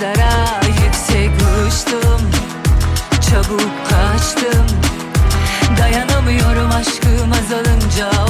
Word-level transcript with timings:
Kuşlara 0.00 0.60
yüksek 0.66 1.30
uçtum. 1.36 2.30
Çabuk 3.30 3.70
kaçtım. 3.88 4.66
Dayanamıyorum 5.78 6.70
aşkım 6.70 7.32
azalınca 7.32 8.29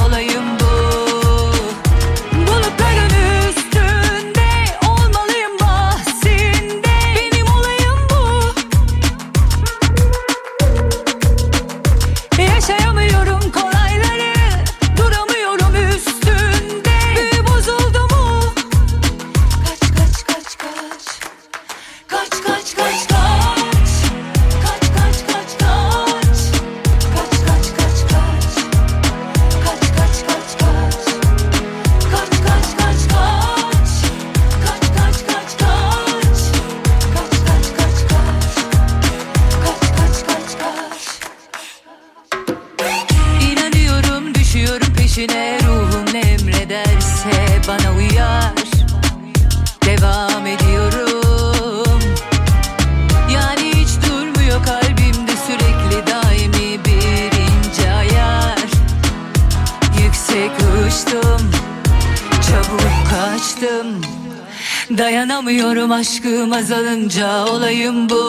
kazanınca 66.71 67.47
olayım 67.47 68.11
bu. 68.11 68.20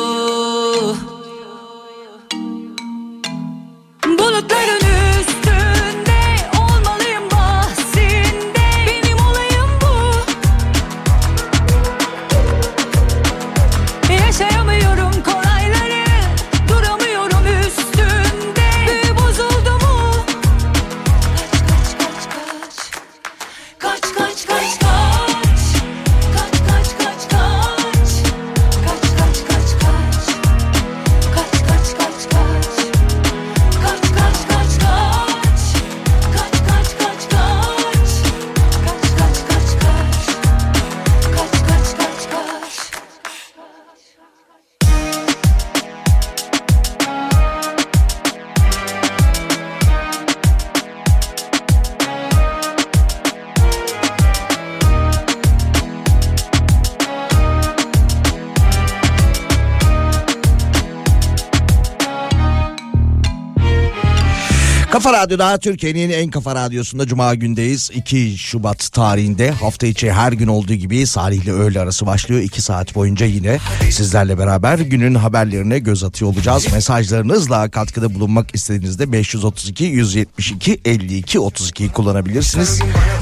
Kafa 64.91 65.13
Radyo'da 65.13 65.57
Türkiye'nin 65.57 66.09
en 66.09 66.29
kafa 66.29 66.55
radyosunda 66.55 67.07
Cuma 67.07 67.35
gündeyiz. 67.35 67.89
2 67.93 68.37
Şubat 68.37 68.91
tarihinde 68.91 69.52
hafta 69.52 69.87
içi 69.87 70.11
her 70.11 70.31
gün 70.31 70.47
olduğu 70.47 70.73
gibi 70.73 71.07
Salih'le 71.07 71.47
öğle 71.47 71.79
arası 71.79 72.05
başlıyor. 72.05 72.41
2 72.41 72.61
saat 72.61 72.95
boyunca 72.95 73.25
yine 73.25 73.57
sizlerle 73.89 74.37
beraber 74.37 74.79
günün 74.79 75.15
haberlerine 75.15 75.79
göz 75.79 76.03
atıyor 76.03 76.31
olacağız. 76.31 76.73
Mesajlarınızla 76.73 77.69
katkıda 77.69 78.13
bulunmak 78.13 78.55
istediğinizde 78.55 79.11
532 79.11 79.83
172 79.83 80.81
52 80.85 81.39
32 81.39 81.89
kullanabilirsiniz. 81.89 82.81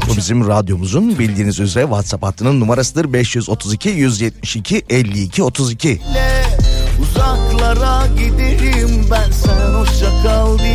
Bu 0.10 0.18
bizim 0.18 0.48
radyomuzun 0.48 1.20
bildiğiniz 1.20 1.60
üzere 1.60 1.84
WhatsApp 1.84 2.24
hattının 2.24 2.60
numarasıdır 2.60 3.14
532 3.14 3.90
172 3.90 4.86
52 4.90 5.44
32. 5.44 6.02
Uzaklara 7.02 8.08
giderim 8.08 9.06
ben 9.12 9.32
sen 9.32 9.74
hoşça 9.74 10.24
kal 10.24 10.60
diye 10.60 10.69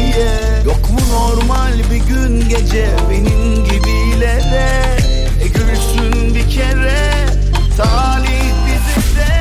Mu 0.95 1.01
normal 1.13 1.73
bir 1.91 2.15
gün 2.15 2.49
gece 2.49 2.91
benim 3.11 3.65
gibilere 3.65 4.99
E 5.45 5.47
gülsün 5.47 6.35
bir 6.35 6.51
kere 6.51 7.11
talih 7.77 8.53
bize 8.67 9.35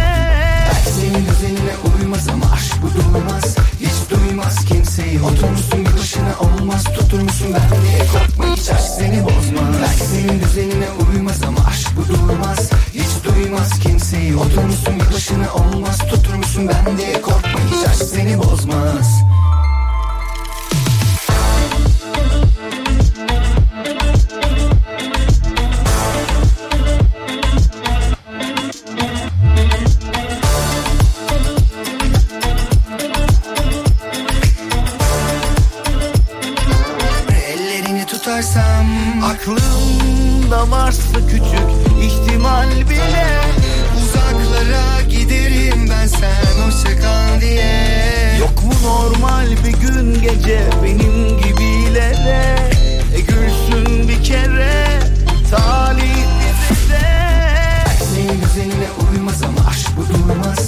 Senin 0.95 1.25
düzenine 1.25 1.73
uymaz 1.99 2.29
ama 2.29 2.45
aşk 2.53 2.73
bu 2.81 2.87
durmaz 2.93 3.55
Hiç 3.79 4.09
duymaz 4.09 4.65
kimseyi. 4.65 5.21
Otur 5.21 5.49
musun 5.49 5.85
bir 5.85 5.93
başına 5.99 6.33
olmaz. 6.39 6.83
Tutur 6.83 7.21
musun 7.21 7.47
ben 7.53 7.81
diye 7.81 7.99
korkma 8.13 8.55
hiç 8.55 8.69
aşk 8.69 8.83
seni 8.97 9.23
bozmaz. 9.23 9.75
Belki 9.81 10.03
senin 10.03 10.39
düzenine 10.39 10.87
uymaz 11.09 11.43
ama 11.47 11.67
aşk 11.69 11.89
bu 11.97 12.07
durmaz 12.13 12.69
Hiç 12.93 13.23
duymaz 13.25 13.79
kimseyi. 13.79 14.35
Otur 14.37 14.63
musun 14.63 14.93
bir 14.99 15.15
başına 15.15 15.53
olmaz. 15.53 15.97
Tutur 15.97 16.33
musun 16.33 16.69
ben 16.69 16.97
diye 16.97 17.21
korkma 17.21 17.59
hiç 17.71 17.87
aşk 17.89 18.03
seni 18.03 18.37
bozmaz 18.37 19.23
Aklımda 39.43 40.71
varsa 40.71 41.27
küçük 41.29 41.69
ihtimal 42.01 42.69
bile 42.89 43.41
Uzaklara 44.03 45.01
giderim 45.09 45.89
ben 45.89 46.07
sen 46.07 46.65
hoşça 46.65 47.00
kal 47.01 47.41
diye. 47.41 48.38
Yok 48.39 48.63
mu 48.63 48.73
normal 48.83 49.47
bir 49.51 49.88
gün 49.88 50.21
gece 50.21 50.62
benim 50.83 51.38
gibilere? 51.38 52.71
E 53.15 53.19
gülsün 53.19 54.07
bir 54.07 54.23
kere 54.23 55.00
talih 55.51 56.25
bize 56.69 57.09
Senin 58.13 58.41
düzenine 58.41 58.88
uymaz 59.12 59.44
ama 59.44 59.69
aşk 59.69 59.89
bu 59.97 60.13
durmaz 60.13 60.62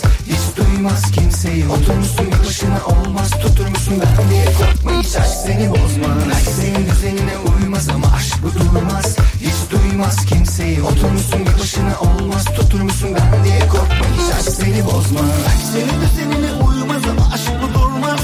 Duymaz 0.85 1.11
kimseyi 1.11 1.67
Otur 1.67 1.93
musun 1.93 2.25
bir 2.31 2.47
başına 2.47 2.79
olmaz. 2.85 3.29
Tutur 3.31 3.67
musun 3.67 3.93
ben 4.01 4.29
diye 4.29 4.45
korkma 4.45 5.01
hiç 5.01 5.15
aşk 5.15 5.27
seni 5.45 5.69
bozmaz. 5.69 6.17
Belki 6.31 6.51
senin 6.51 6.89
düzenine 6.89 7.37
uymaz 7.37 7.89
ama 7.89 8.07
aşk 8.15 8.35
bu 8.43 8.59
durmaz. 8.59 9.15
Hiç 9.41 9.71
duymaz 9.71 10.25
kimseyi 10.25 10.81
Otur 10.81 11.09
musun 11.09 11.39
bir 11.41 11.61
başına 11.61 11.99
olmaz. 11.99 12.45
Tutur 12.45 12.81
musun 12.81 13.09
ben 13.15 13.43
diye 13.43 13.59
korkma 13.59 14.05
hiç 14.15 14.33
aşk 14.39 14.49
seni 14.49 14.85
bozmaz. 14.85 15.25
Senin 15.73 16.01
düzenine 16.01 16.51
uymaz 16.53 17.01
ama 17.11 17.33
aşk 17.33 17.51
bu 17.63 17.79
durmaz. 17.79 18.21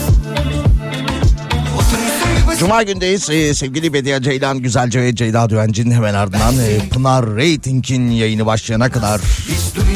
Cuma 2.60 2.84
gündeyiz. 2.84 3.30
Ee, 3.30 3.54
sevgili 3.54 3.94
Bediye 3.94 4.22
Ceylan 4.22 4.60
Güzelce 4.60 5.02
ve 5.02 5.16
Ceyda 5.16 5.50
Düvenci'nin 5.50 5.92
hemen 5.92 6.14
ardından 6.14 6.54
e, 6.54 6.90
Pınar 6.90 7.26
Rating'in 7.26 8.12
yayını 8.12 8.46
başlayana 8.46 8.90
kadar 8.90 9.22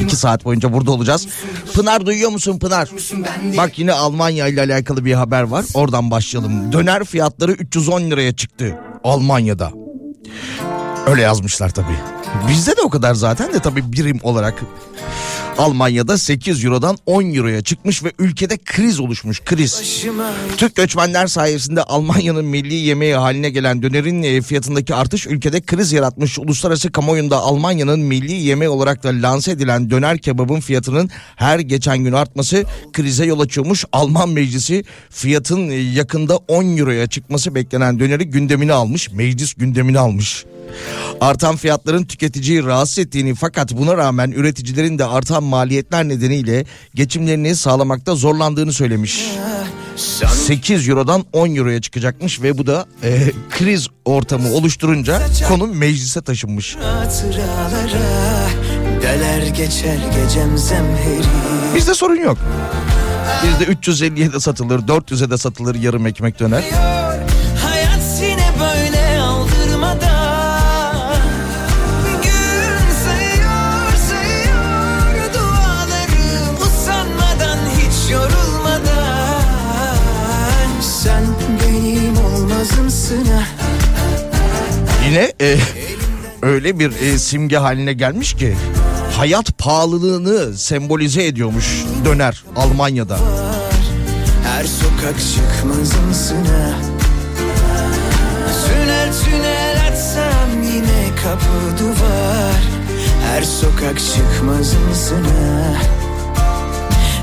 iki 0.01 0.15
saat 0.15 0.45
boyunca 0.45 0.73
burada 0.73 0.91
olacağız. 0.91 1.27
Pınar 1.73 2.05
duyuyor 2.05 2.29
musun 2.31 2.59
Pınar? 2.59 2.89
Bak 3.57 3.79
yine 3.79 3.93
Almanya 3.93 4.47
ile 4.47 4.61
alakalı 4.61 5.05
bir 5.05 5.13
haber 5.13 5.43
var. 5.43 5.65
Oradan 5.73 6.11
başlayalım. 6.11 6.71
Döner 6.71 7.03
fiyatları 7.03 7.51
310 7.51 8.01
liraya 8.01 8.35
çıktı 8.35 8.77
Almanya'da. 9.03 9.71
Öyle 11.07 11.21
yazmışlar 11.21 11.69
tabii. 11.69 11.97
Bizde 12.49 12.77
de 12.77 12.81
o 12.81 12.89
kadar 12.89 13.13
zaten 13.13 13.53
de 13.53 13.59
tabii 13.59 13.91
birim 13.93 14.19
olarak 14.23 14.63
Almanya'da 15.57 16.17
8 16.17 16.65
Euro'dan 16.65 16.97
10 17.05 17.33
Euro'ya 17.33 17.61
çıkmış 17.61 18.03
ve 18.03 18.11
ülkede 18.19 18.57
kriz 18.57 18.99
oluşmuş 18.99 19.41
kriz. 19.43 20.05
Türk 20.57 20.75
göçmenler 20.75 21.27
sayesinde 21.27 21.83
Almanya'nın 21.83 22.45
milli 22.45 22.73
yemeği 22.73 23.15
haline 23.15 23.49
gelen 23.49 23.81
dönerin 23.83 24.23
e, 24.23 24.41
fiyatındaki 24.41 24.95
artış 24.95 25.27
ülkede 25.27 25.61
kriz 25.61 25.91
yaratmış. 25.91 26.39
Uluslararası 26.39 26.91
kamuoyunda 26.91 27.37
Almanya'nın 27.37 27.99
milli 27.99 28.33
yemeği 28.33 28.69
olarak 28.69 29.03
da 29.03 29.09
lanse 29.09 29.51
edilen 29.51 29.89
döner 29.89 30.17
kebabın 30.17 30.59
fiyatının 30.59 31.09
her 31.35 31.59
geçen 31.59 31.97
gün 31.97 32.13
artması 32.13 32.63
krize 32.93 33.25
yol 33.25 33.39
açıyormuş. 33.39 33.85
Alman 33.91 34.29
meclisi 34.29 34.83
fiyatın 35.09 35.69
e, 35.69 35.75
yakında 35.75 36.37
10 36.37 36.77
Euro'ya 36.77 37.07
çıkması 37.07 37.55
beklenen 37.55 37.99
döneri 37.99 38.25
gündemine 38.25 38.73
almış. 38.73 39.11
Meclis 39.11 39.53
gündemine 39.53 39.99
almış. 39.99 40.45
Artan 41.21 41.55
fiyatların 41.55 42.03
tüketiciyi 42.03 42.63
rahatsız 42.63 42.99
ettiğini 42.99 43.35
fakat 43.35 43.71
buna 43.71 43.97
rağmen 43.97 44.31
üreticilerin 44.31 44.99
de 44.99 45.05
artan 45.05 45.43
maliyetler 45.43 46.07
nedeniyle 46.07 46.65
geçimlerini 46.95 47.55
sağlamakta 47.55 48.15
zorlandığını 48.15 48.73
söylemiş. 48.73 49.25
8 49.95 50.89
Euro'dan 50.89 51.25
10 51.33 51.55
Euro'ya 51.55 51.81
çıkacakmış 51.81 52.41
ve 52.41 52.57
bu 52.57 52.67
da 52.67 52.85
e, 53.03 53.31
kriz 53.49 53.87
ortamı 54.05 54.53
oluşturunca 54.53 55.21
konu 55.47 55.67
meclise 55.67 56.21
taşınmış. 56.21 56.75
Deler 59.01 59.47
geçer 59.47 59.97
gecem 60.15 60.57
zemheri 60.57 61.25
Bizde 61.75 61.93
sorun 61.93 62.15
yok. 62.15 62.37
Bizde 63.43 63.71
350'ye 63.71 64.33
de 64.33 64.39
satılır, 64.39 64.79
400'e 64.79 65.29
de 65.29 65.37
satılır 65.37 65.75
yarım 65.75 66.07
ekmek 66.07 66.39
döner. 66.39 66.63
Yine 85.15 85.33
e, 85.41 85.57
öyle 86.41 86.79
bir 86.79 86.91
e, 87.01 87.19
simge 87.19 87.57
haline 87.57 87.93
gelmiş 87.93 88.33
ki 88.33 88.55
hayat 89.17 89.57
pahalılığını 89.57 90.57
sembolize 90.57 91.25
ediyormuş 91.25 91.83
döner 92.05 92.43
Almanya'da. 92.55 93.19
Her 94.43 94.63
sokak 94.63 95.15
çıkmazımsın 95.19 96.45
ha 96.45 96.79
Tünel 98.67 99.13
tünel 99.23 99.87
açsam 99.87 100.63
yine 100.63 101.15
kapı 101.23 101.83
duvar. 101.83 102.61
Her 103.27 103.43
sokak 103.43 103.99
çıkmazımsın 103.99 105.23
ha 105.23 105.81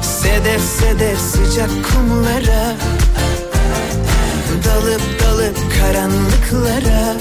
Sedef 0.02 0.62
sedef 0.62 1.18
sıcak 1.18 1.70
kumlara 1.70 2.76
Dalıp 4.64 5.02
dalıp 5.24 5.56
karanlıklara 5.80 7.16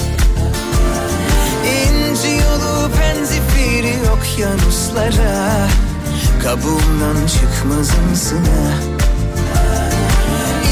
İnci 2.51 2.59
yolu 2.59 2.91
penzifiri 2.91 3.95
okyanuslara 4.11 5.67
Kabuğumdan 6.43 7.27
çıkmazımsın 7.27 8.45
ha 8.45 8.73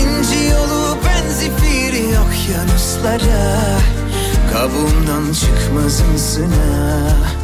İnci 0.01 0.45
yolu 0.51 0.97
benzifiri 1.05 2.05
okyanuslara 2.19 3.59
Kabuğumdan 4.53 5.33
çıkmazımsın 5.33 6.51
ha 6.51 7.38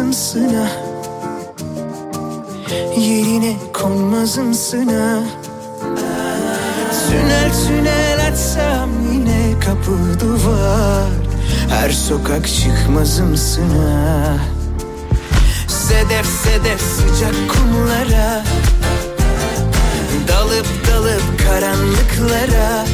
olmazımsın 0.00 0.54
ha 0.54 0.68
yerine 2.96 3.56
konmazımsın 3.72 4.86
ha 4.86 5.18
Tünel 7.10 7.50
tünel 7.66 8.26
açsam 8.28 8.90
yine 9.12 9.60
kapı 9.60 10.20
duvar. 10.20 11.10
Her 11.70 11.90
sokak 11.90 12.48
çıkmazımsın 12.48 13.68
ha 13.70 14.36
Sedef 15.68 16.26
sedef 16.26 16.80
sıcak 16.80 17.34
kumlara. 17.48 18.44
Dalıp 20.28 20.66
dalıp 20.90 21.22
karanlıklara. 21.46 22.86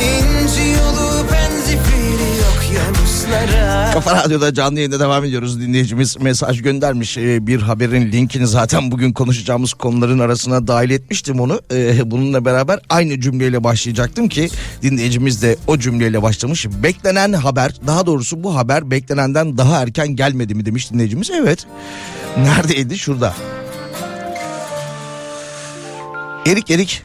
İnci 0.00 0.62
yolu 0.70 1.10
okyanuslara 1.20 1.49
Kafa 3.94 4.24
Radyo'da 4.24 4.54
canlı 4.54 4.78
yayında 4.78 5.00
devam 5.00 5.24
ediyoruz. 5.24 5.60
Dinleyicimiz 5.60 6.16
mesaj 6.20 6.62
göndermiş. 6.62 7.18
Ee, 7.18 7.46
bir 7.46 7.62
haberin 7.62 8.12
linkini 8.12 8.46
zaten 8.46 8.90
bugün 8.90 9.12
konuşacağımız 9.12 9.72
konuların 9.72 10.18
arasına 10.18 10.66
dahil 10.66 10.90
etmiştim 10.90 11.40
onu. 11.40 11.60
Ee, 11.72 12.10
bununla 12.10 12.44
beraber 12.44 12.80
aynı 12.88 13.20
cümleyle 13.20 13.64
başlayacaktım 13.64 14.28
ki 14.28 14.48
dinleyicimiz 14.82 15.42
de 15.42 15.56
o 15.66 15.78
cümleyle 15.78 16.22
başlamış. 16.22 16.66
Beklenen 16.82 17.32
haber 17.32 17.72
daha 17.86 18.06
doğrusu 18.06 18.44
bu 18.44 18.56
haber 18.56 18.90
beklenenden 18.90 19.58
daha 19.58 19.82
erken 19.82 20.08
gelmedi 20.08 20.54
mi 20.54 20.66
demiş 20.66 20.92
dinleyicimiz. 20.92 21.30
Evet. 21.30 21.66
Neredeydi? 22.38 22.98
Şurada. 22.98 23.34
Erik 26.46 26.70
Erik 26.70 27.02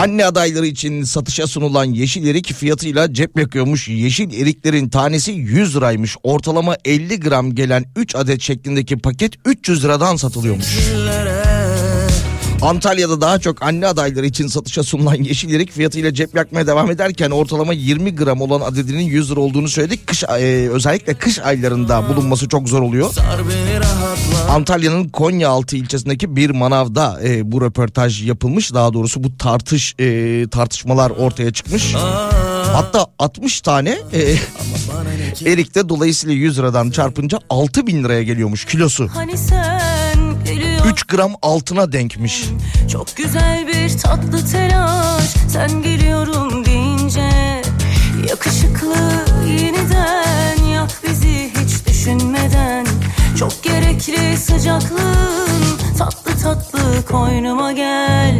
Anne 0.00 0.26
adayları 0.26 0.66
için 0.66 1.02
satışa 1.02 1.46
sunulan 1.46 1.84
yeşil 1.84 2.26
erik 2.26 2.52
fiyatıyla 2.52 3.14
cep 3.14 3.38
yakıyormuş. 3.38 3.88
Yeşil 3.88 4.42
eriklerin 4.42 4.88
tanesi 4.88 5.32
100 5.32 5.76
liraymış. 5.76 6.16
Ortalama 6.22 6.76
50 6.84 7.20
gram 7.20 7.54
gelen 7.54 7.84
3 7.96 8.14
adet 8.14 8.40
şeklindeki 8.40 8.98
paket 8.98 9.32
300 9.44 9.84
liradan 9.84 10.16
satılıyormuş. 10.16 10.66
Antalya'da 12.62 13.20
daha 13.20 13.38
çok 13.38 13.62
anne 13.62 13.86
adayları 13.86 14.26
için 14.26 14.46
satışa 14.46 14.82
sunulan 14.82 15.14
yeşil 15.14 15.54
erik 15.54 15.72
fiyatıyla 15.72 16.14
cep 16.14 16.34
yakmaya 16.34 16.66
devam 16.66 16.90
ederken 16.90 17.30
ortalama 17.30 17.72
20 17.72 18.16
gram 18.16 18.40
olan 18.40 18.60
adedinin 18.60 19.02
100 19.02 19.30
lira 19.30 19.40
olduğunu 19.40 19.68
söyledik. 19.68 20.06
Kış, 20.06 20.24
e, 20.24 20.68
özellikle 20.72 21.14
kış 21.14 21.38
aylarında 21.38 22.08
bulunması 22.08 22.48
çok 22.48 22.68
zor 22.68 22.82
oluyor. 22.82 23.10
Antalya'nın 24.50 25.08
Konyaaltı 25.08 25.76
ilçesindeki 25.76 26.36
bir 26.36 26.50
manavda 26.50 27.20
e, 27.24 27.52
bu 27.52 27.62
röportaj 27.62 28.26
yapılmış. 28.28 28.74
Daha 28.74 28.92
doğrusu 28.92 29.24
bu 29.24 29.36
tartış 29.36 29.94
e, 29.98 30.46
tartışmalar 30.50 31.10
ortaya 31.10 31.52
çıkmış. 31.52 31.94
Hatta 32.72 33.06
60 33.18 33.60
tane 33.60 33.98
e, 34.12 34.36
erik 35.50 35.74
de 35.74 35.88
dolayısıyla 35.88 36.34
100 36.34 36.58
liradan 36.58 36.90
çarpınca 36.90 37.38
6 37.50 37.86
bin 37.86 38.04
liraya 38.04 38.22
geliyormuş 38.22 38.64
kilosu. 38.64 39.08
Hani 39.14 39.38
sen 39.38 39.89
3 40.86 41.02
gram 41.04 41.32
altına 41.42 41.92
denkmiş. 41.92 42.44
Çok 42.92 43.16
güzel 43.16 43.66
bir 43.66 43.98
tatlı 43.98 44.46
telaş. 44.52 45.24
Sen 45.48 45.82
geliyorum 45.82 46.64
deyince 46.64 47.30
Yakışıklı 48.28 48.96
yeniden 49.46 50.64
Yak 50.64 50.90
bizi 51.08 51.50
hiç 51.60 51.86
düşünmeden. 51.86 52.86
Çok 53.38 53.62
gerekli 53.62 54.36
sıcaklığın 54.36 55.78
Tatlı 55.98 56.38
tatlı 56.42 57.04
koynuma 57.10 57.72
gel 57.72 58.38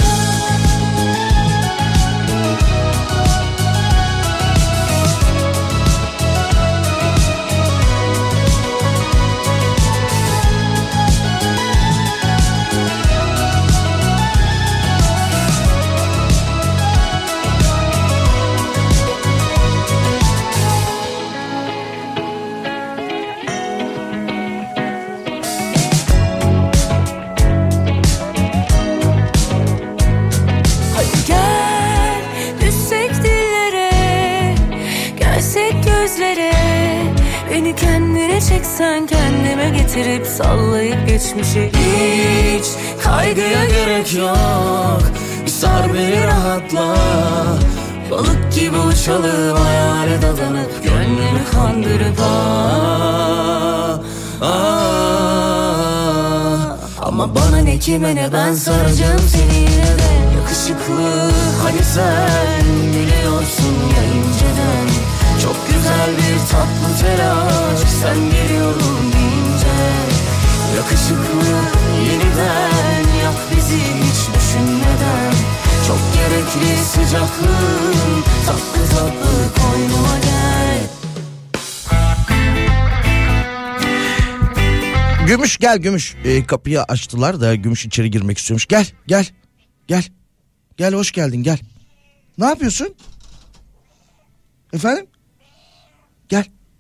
Beni 37.71 37.79
kendine 37.79 38.41
çeksen 38.41 39.07
kendime 39.07 39.71
getirip 39.71 40.27
sallayıp 40.27 41.09
geçmişe 41.09 41.71
Hiç 41.71 42.67
kaygıya 43.05 43.65
gerek 43.65 44.15
yok. 44.15 45.03
Bir 45.45 45.51
sar 45.51 45.95
beni 45.95 46.27
rahatla. 46.27 46.97
Balık 48.11 48.53
gibi 48.55 48.79
uçalım 48.79 49.57
hayale 49.57 50.23
dadanıp 50.23 50.85
Gönlümü 50.85 51.45
kandırıp 51.53 52.21
ah, 52.21 53.99
ah. 54.43 54.47
Ama 57.03 57.35
bana 57.35 57.59
ne 57.59 57.79
kime 57.79 58.15
ne 58.15 58.33
ben 58.33 58.55
saracağım 58.55 59.21
seni 59.29 59.59
yine 59.61 59.99
de. 59.99 60.11
Yakışıklı 60.37 61.31
hani 61.63 61.85
sen 61.85 62.65
biliyorsun 62.95 63.75
ya 63.97 64.03
inceden 64.05 64.91
Çok 65.43 65.67
güzel 65.67 66.11
bir 66.17 66.39
tatlı 66.51 67.01
telaş 67.01 67.81
sen 68.03 68.31
geliyorum 68.31 69.13
deyince 69.13 69.81
Yakışıklı 70.77 71.55
yeniden 72.05 73.19
yak 73.25 73.35
bizi 73.57 73.77
hiç 73.77 74.35
düşünmeden 74.35 75.33
Çok 75.87 75.99
gerekli 76.15 76.85
sıcaklığın 76.85 78.23
tatlı 78.47 78.97
tatlı 78.97 79.63
koynuma 79.63 80.19
gel 80.23 80.91
Gümüş 85.27 85.59
gel 85.59 85.79
Gümüş. 85.79 86.15
Ee, 86.25 86.47
kapıyı 86.47 86.83
açtılar 86.83 87.41
da 87.41 87.55
Gümüş 87.55 87.87
içeri 87.87 88.11
girmek 88.11 88.39
istiyormuş. 88.39 88.67
Gel 88.67 88.87
gel 89.07 89.27
gel. 89.87 90.05
Gel 90.77 90.95
hoş 90.95 91.13
geldin 91.13 91.43
gel. 91.43 91.59
Ne 92.39 92.45
yapıyorsun? 92.45 92.95
Efendim? 94.73 95.07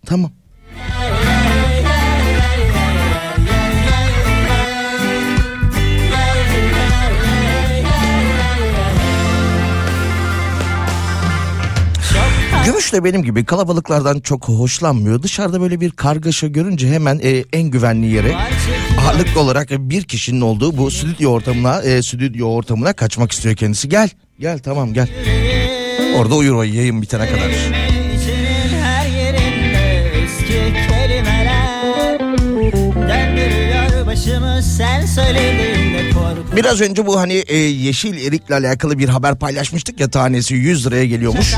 Tamam. 0.07 0.30
Gümüş 12.64 12.92
de 12.92 13.04
benim 13.04 13.23
gibi 13.23 13.45
kalabalıklardan 13.45 14.21
çok 14.21 14.49
hoşlanmıyor. 14.49 15.23
Dışarıda 15.23 15.61
böyle 15.61 15.80
bir 15.80 15.90
kargaşa 15.90 16.47
görünce 16.47 16.88
hemen 16.88 17.21
e, 17.23 17.45
en 17.52 17.62
güvenli 17.62 18.07
yere 18.07 18.37
ağırlıklı 19.00 19.40
olarak 19.40 19.71
bir 19.71 20.02
kişinin 20.02 20.40
olduğu 20.40 20.76
bu 20.76 20.90
stüdyo 20.90 21.30
ortamına 21.30 21.83
e, 21.83 22.02
stüdyo 22.02 22.49
ortamına 22.49 22.92
kaçmak 22.92 23.33
istiyor 23.33 23.57
kendisi. 23.57 23.88
Gel 23.88 24.09
gel 24.40 24.59
tamam 24.59 24.92
gel. 24.95 25.09
Orada 26.16 26.35
uyur 26.35 26.54
o 26.54 26.62
yayın 26.62 27.02
bitene 27.02 27.26
kadar. 27.26 27.80
Biraz 36.57 36.81
önce 36.81 37.07
bu 37.07 37.21
hani 37.21 37.33
e, 37.35 37.57
yeşil 37.57 38.27
erikle 38.27 38.55
alakalı 38.55 38.99
bir 38.99 39.09
haber 39.09 39.39
paylaşmıştık 39.39 40.00
ya 40.00 40.11
tanesi 40.11 40.55
100 40.55 40.87
liraya 40.87 41.07
geliyormuş. 41.07 41.55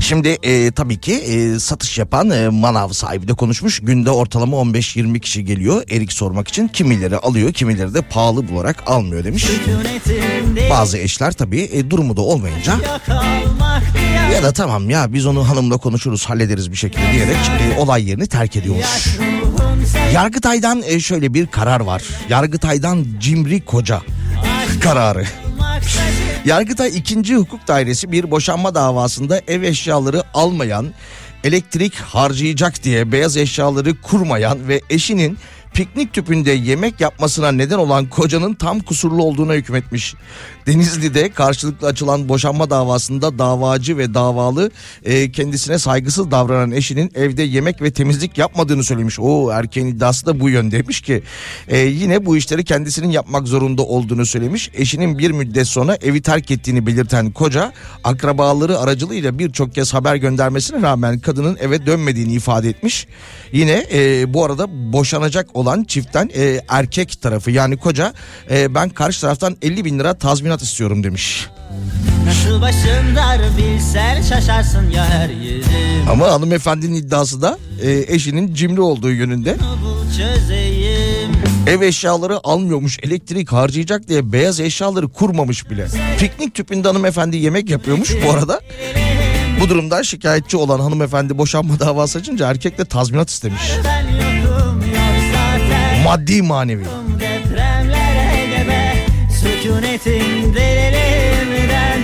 Şimdi 0.00 0.28
e, 0.28 0.70
tabii 0.70 1.00
ki 1.00 1.12
e, 1.14 1.58
satış 1.58 1.98
yapan 1.98 2.30
e, 2.30 2.48
manav 2.48 2.88
sahibi 2.88 3.28
de 3.28 3.32
konuşmuş. 3.34 3.80
Günde 3.80 4.10
ortalama 4.10 4.56
15-20 4.56 5.20
kişi 5.20 5.44
geliyor 5.44 5.82
erik 5.90 6.12
sormak 6.12 6.48
için. 6.48 6.68
Kimileri 6.68 7.16
alıyor 7.16 7.52
kimileri 7.52 7.94
de 7.94 8.02
pahalı 8.02 8.48
bularak 8.48 8.82
almıyor 8.86 9.24
demiş. 9.24 9.46
Bazı 10.70 10.98
eşler 10.98 11.32
tabii 11.32 11.60
e, 11.72 11.90
durumu 11.90 12.16
da 12.16 12.20
olmayınca 12.20 12.74
ya 14.34 14.42
da 14.42 14.52
tamam 14.52 14.90
ya 14.90 15.12
biz 15.12 15.26
onu 15.26 15.48
hanımla 15.48 15.76
konuşuruz 15.76 16.24
hallederiz 16.26 16.72
bir 16.72 16.76
şekilde 16.76 17.12
diyerek 17.12 17.36
e, 17.76 17.80
olay 17.80 18.08
yerini 18.08 18.26
terk 18.26 18.56
ediyormuş. 18.56 19.18
Yargıtay'dan 20.16 20.82
e, 20.86 21.00
şöyle 21.00 21.34
bir 21.34 21.46
karar 21.46 21.80
var. 21.80 22.02
Yargıtay'dan 22.28 23.06
cimri 23.20 23.64
koca 23.64 24.00
kararı. 24.80 25.24
Yargıtay 26.44 26.96
2. 26.96 27.36
Hukuk 27.36 27.68
Dairesi 27.68 28.12
bir 28.12 28.30
boşanma 28.30 28.74
davasında 28.74 29.40
ev 29.48 29.62
eşyaları 29.62 30.22
almayan, 30.34 30.92
elektrik 31.44 31.94
harcayacak 31.94 32.84
diye 32.84 33.12
beyaz 33.12 33.36
eşyaları 33.36 34.00
kurmayan 34.00 34.68
ve 34.68 34.80
eşinin 34.90 35.38
piknik 35.74 36.12
tüpünde 36.12 36.50
yemek 36.50 37.00
yapmasına 37.00 37.52
neden 37.52 37.78
olan 37.78 38.06
kocanın 38.06 38.54
tam 38.54 38.80
kusurlu 38.80 39.22
olduğuna 39.22 39.54
hükmetmiş. 39.54 40.14
Denizli'de 40.66 41.28
karşılıklı 41.28 41.86
açılan 41.86 42.28
boşanma 42.28 42.70
davasında 42.70 43.38
davacı 43.38 43.98
ve 43.98 44.14
davalı 44.14 44.70
e, 45.04 45.32
kendisine 45.32 45.78
saygısız 45.78 46.30
davranan 46.30 46.70
eşinin 46.70 47.12
evde 47.14 47.42
yemek 47.42 47.82
ve 47.82 47.90
temizlik 47.90 48.38
yapmadığını 48.38 48.84
söylemiş. 48.84 49.18
O 49.20 49.50
erkeğin 49.52 49.86
iddiası 49.86 50.26
da 50.26 50.40
bu 50.40 50.50
yöndeymiş 50.50 51.00
ki 51.00 51.22
e, 51.68 51.78
yine 51.78 52.26
bu 52.26 52.36
işleri 52.36 52.64
kendisinin 52.64 53.10
yapmak 53.10 53.48
zorunda 53.48 53.82
olduğunu 53.82 54.26
söylemiş. 54.26 54.70
Eşinin 54.74 55.18
bir 55.18 55.30
müddet 55.30 55.66
sonra 55.66 55.98
evi 56.02 56.22
terk 56.22 56.50
ettiğini 56.50 56.86
belirten 56.86 57.30
koca 57.30 57.72
akrabaları 58.04 58.78
aracılığıyla 58.78 59.38
birçok 59.38 59.74
kez 59.74 59.94
haber 59.94 60.16
göndermesine 60.16 60.82
rağmen 60.82 61.18
kadının 61.18 61.56
eve 61.60 61.86
dönmediğini 61.86 62.32
ifade 62.32 62.68
etmiş. 62.68 63.06
Yine 63.52 63.86
e, 63.92 64.34
bu 64.34 64.44
arada 64.44 64.92
boşanacak 64.92 65.56
olan 65.56 65.65
çiftten 65.84 66.30
e, 66.34 66.60
erkek 66.68 67.22
tarafı 67.22 67.50
yani 67.50 67.76
koca 67.76 68.12
e, 68.50 68.74
ben 68.74 68.88
karşı 68.88 69.20
taraftan 69.20 69.56
50 69.62 69.84
bin 69.84 69.98
lira 69.98 70.14
tazminat 70.14 70.62
istiyorum 70.62 71.04
demiş. 71.04 71.46
Nasıl 72.26 72.60
başım 72.60 73.16
dar 73.16 73.40
bilsen 73.58 74.22
şaşarsın 74.22 74.90
ya 74.90 75.04
her 75.04 75.28
yerim 75.28 76.08
Ama 76.10 76.30
hanımefendinin 76.30 76.94
iddiası 76.94 77.42
da 77.42 77.58
e, 77.82 78.04
eşinin 78.14 78.54
cimri 78.54 78.80
olduğu 78.80 79.10
yönünde. 79.10 79.56
Ev 81.66 81.80
eşyaları 81.80 82.40
almıyormuş 82.44 82.98
elektrik 83.02 83.52
harcayacak 83.52 84.08
diye 84.08 84.32
beyaz 84.32 84.60
eşyaları 84.60 85.08
kurmamış 85.08 85.70
bile. 85.70 85.86
Piknik 86.18 86.54
tüpünde 86.54 86.88
hanımefendi 86.88 87.36
yemek 87.36 87.70
yapıyormuş 87.70 88.14
bu 88.26 88.30
arada. 88.30 88.60
Bu 89.60 89.68
durumdan 89.68 90.02
şikayetçi 90.02 90.56
olan 90.56 90.80
hanımefendi 90.80 91.38
boşanma 91.38 91.80
davası 91.80 92.18
açınca 92.18 92.50
erkek 92.50 92.78
de 92.78 92.84
tazminat 92.84 93.30
istemiş. 93.30 93.62
Ben 93.84 94.15
Maddi 96.06 96.42
manevi. 96.42 96.84
Depremlere 97.20 99.06
Sükunetin 99.40 100.54
derilerimden 100.54 102.00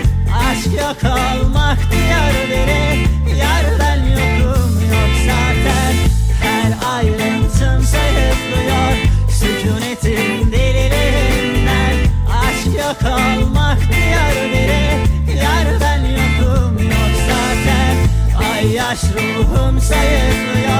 Aşk 0.46 0.66
yok 0.66 0.96
olmak 1.04 1.78
diyar 1.92 2.34
beni 2.50 3.06
Yar 3.38 3.64
ben 3.80 4.00
yokum 4.06 4.72
yok 4.92 5.12
zaten 5.26 5.94
Her 6.42 6.94
ayrıntım 6.94 7.82
sayıklıyor 7.82 8.92
Sükunetin 9.30 10.52
derilerimden 10.52 11.96
Aşk 12.42 12.66
yok 12.66 13.12
olmak 13.12 13.78
diyar 13.78 14.34
beni 14.52 15.38
Yar 15.38 15.80
ben 15.80 16.04
yokum 16.04 16.78
yok 16.78 17.12
zaten 17.28 17.96
Ay 18.52 18.72
yaş 18.72 19.02
ruhum 19.04 19.80
sayıklıyor 19.80 20.71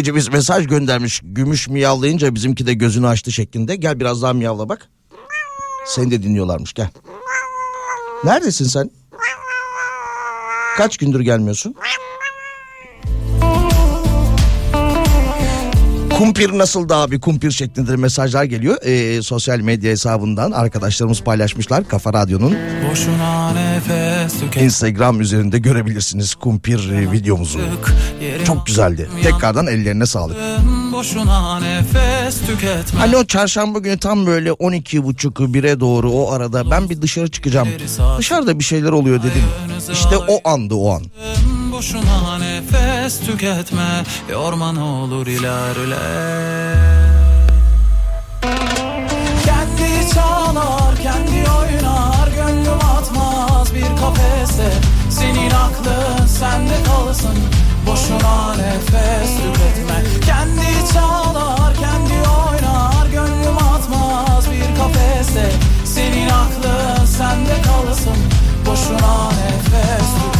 Dinleyicimiz 0.00 0.28
mesaj 0.28 0.66
göndermiş. 0.66 1.20
Gümüş 1.24 1.68
miyavlayınca 1.68 2.34
bizimki 2.34 2.66
de 2.66 2.74
gözünü 2.74 3.06
açtı 3.06 3.32
şeklinde. 3.32 3.76
Gel 3.76 4.00
biraz 4.00 4.22
daha 4.22 4.32
miyavla 4.32 4.68
bak. 4.68 4.88
Seni 5.86 6.10
de 6.10 6.22
dinliyorlarmış 6.22 6.72
gel. 6.72 6.88
Neredesin 8.24 8.64
sen? 8.64 8.90
Kaç 10.76 10.96
gündür 10.96 11.20
gelmiyorsun? 11.20 11.74
Kumpir 16.20 16.58
nasıl 16.58 16.88
da 16.88 16.96
abi 16.96 17.20
kumpir 17.20 17.50
şeklinde 17.50 17.96
mesajlar 17.96 18.44
geliyor. 18.44 18.76
Ee, 18.82 19.22
sosyal 19.22 19.60
medya 19.60 19.90
hesabından 19.90 20.52
arkadaşlarımız 20.52 21.20
paylaşmışlar. 21.20 21.88
Kafa 21.88 22.12
Radyo'nun 22.12 22.56
Instagram 24.64 25.20
üzerinde 25.20 25.58
görebilirsiniz 25.58 26.34
kumpir 26.34 26.90
e, 26.90 27.12
videomuzu. 27.12 27.58
Çok 28.46 28.66
güzeldi. 28.66 29.08
Tekrardan 29.22 29.66
ellerine 29.66 30.06
sağlık. 30.06 30.36
Hani 32.98 33.16
o 33.16 33.24
çarşamba 33.24 33.78
günü 33.78 33.98
tam 33.98 34.26
böyle 34.26 34.52
12 34.52 35.04
buçuk 35.04 35.38
1'e 35.40 35.80
doğru 35.80 36.10
o 36.12 36.32
arada 36.32 36.70
ben 36.70 36.90
bir 36.90 37.02
dışarı 37.02 37.30
çıkacağım. 37.30 37.68
Dışarıda 38.18 38.58
bir 38.58 38.64
şeyler 38.64 38.90
oluyor 38.90 39.18
dedim. 39.18 39.44
İşte 39.92 40.16
o 40.16 40.48
andı 40.50 40.74
o 40.74 40.90
an. 40.90 41.02
Boşuna 41.80 42.38
nefes 42.38 43.20
tüketme 43.20 44.04
Yorma 44.30 44.72
ne 44.72 44.80
olur 44.80 45.26
ilerle 45.26 45.96
çalar 50.14 50.96
kendi 51.02 51.50
oynar 51.50 52.28
Gönlüm 52.36 52.78
atmaz 52.96 53.74
bir 53.74 54.00
kafese. 54.00 54.72
Senin 55.10 55.50
aklın 55.50 56.26
sende 56.26 56.82
kalsın 56.86 57.38
Boşuna 57.86 58.54
nefes 58.54 59.30
tüketme. 59.36 60.04
Kendi 60.26 60.92
çalar 60.92 61.74
kendi 61.74 62.28
oynar 62.28 63.06
Gönlüm 63.06 63.56
atmaz 63.58 64.44
bir 64.50 64.76
kafese. 64.76 65.52
Senin 65.84 66.28
aklın 66.28 67.04
sende 67.06 67.62
kalsın 67.62 68.16
Boşuna 68.66 69.28
nefes 69.28 70.10
tüketme 70.14 70.39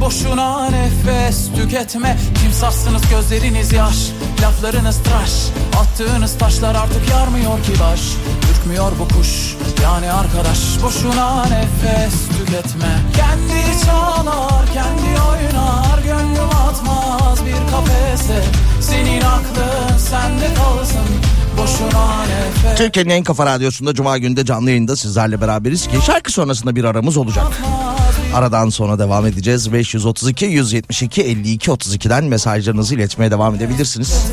Boşuna 0.00 0.70
nefes 0.70 1.48
tüketme. 1.56 2.18
Kimsahsınız 2.42 3.02
gözleriniz 3.10 3.72
yaş 3.72 4.12
Laflarınız 4.42 4.98
tıraş. 5.02 5.30
Attığınız 5.80 6.38
taşlar 6.38 6.74
artık 6.74 7.10
yarmıyor 7.10 7.62
ki 7.62 7.72
baş. 7.80 8.00
Ürkmüyor 8.50 8.92
bu 8.98 9.08
kuş 9.08 9.56
yani 9.82 10.12
arkadaş. 10.12 10.58
Boşuna 10.82 11.44
nefes 11.44 12.28
tüketme. 12.28 12.98
Kendi 13.16 13.84
çalar 13.86 14.66
kendi 14.74 15.20
oynar. 15.30 15.98
Gönlüm 16.04 16.50
atmaz 16.68 17.46
bir 17.46 17.70
kafese. 17.70 18.44
Senin 18.80 19.20
aklın 19.20 19.98
sende 19.98 20.54
kalsın. 20.54 21.30
Türkiye'nin 22.76 23.10
en 23.10 23.22
kafa 23.24 23.46
radyosunda 23.46 23.94
Cuma 23.94 24.18
günde 24.18 24.44
canlı 24.44 24.70
yayında 24.70 24.96
sizlerle 24.96 25.40
beraberiz 25.40 25.86
ki 25.86 25.96
şarkı 26.06 26.32
sonrasında 26.32 26.76
bir 26.76 26.84
aramız 26.84 27.16
olacak. 27.16 27.46
Aradan 28.34 28.68
sonra 28.68 28.98
devam 28.98 29.26
edeceğiz. 29.26 29.72
532 29.72 30.44
172 30.44 31.22
52 31.22 31.70
32'den 31.70 32.24
mesajlarınızı 32.24 32.94
iletmeye 32.94 33.30
devam 33.30 33.54
edebilirsiniz. 33.54 34.26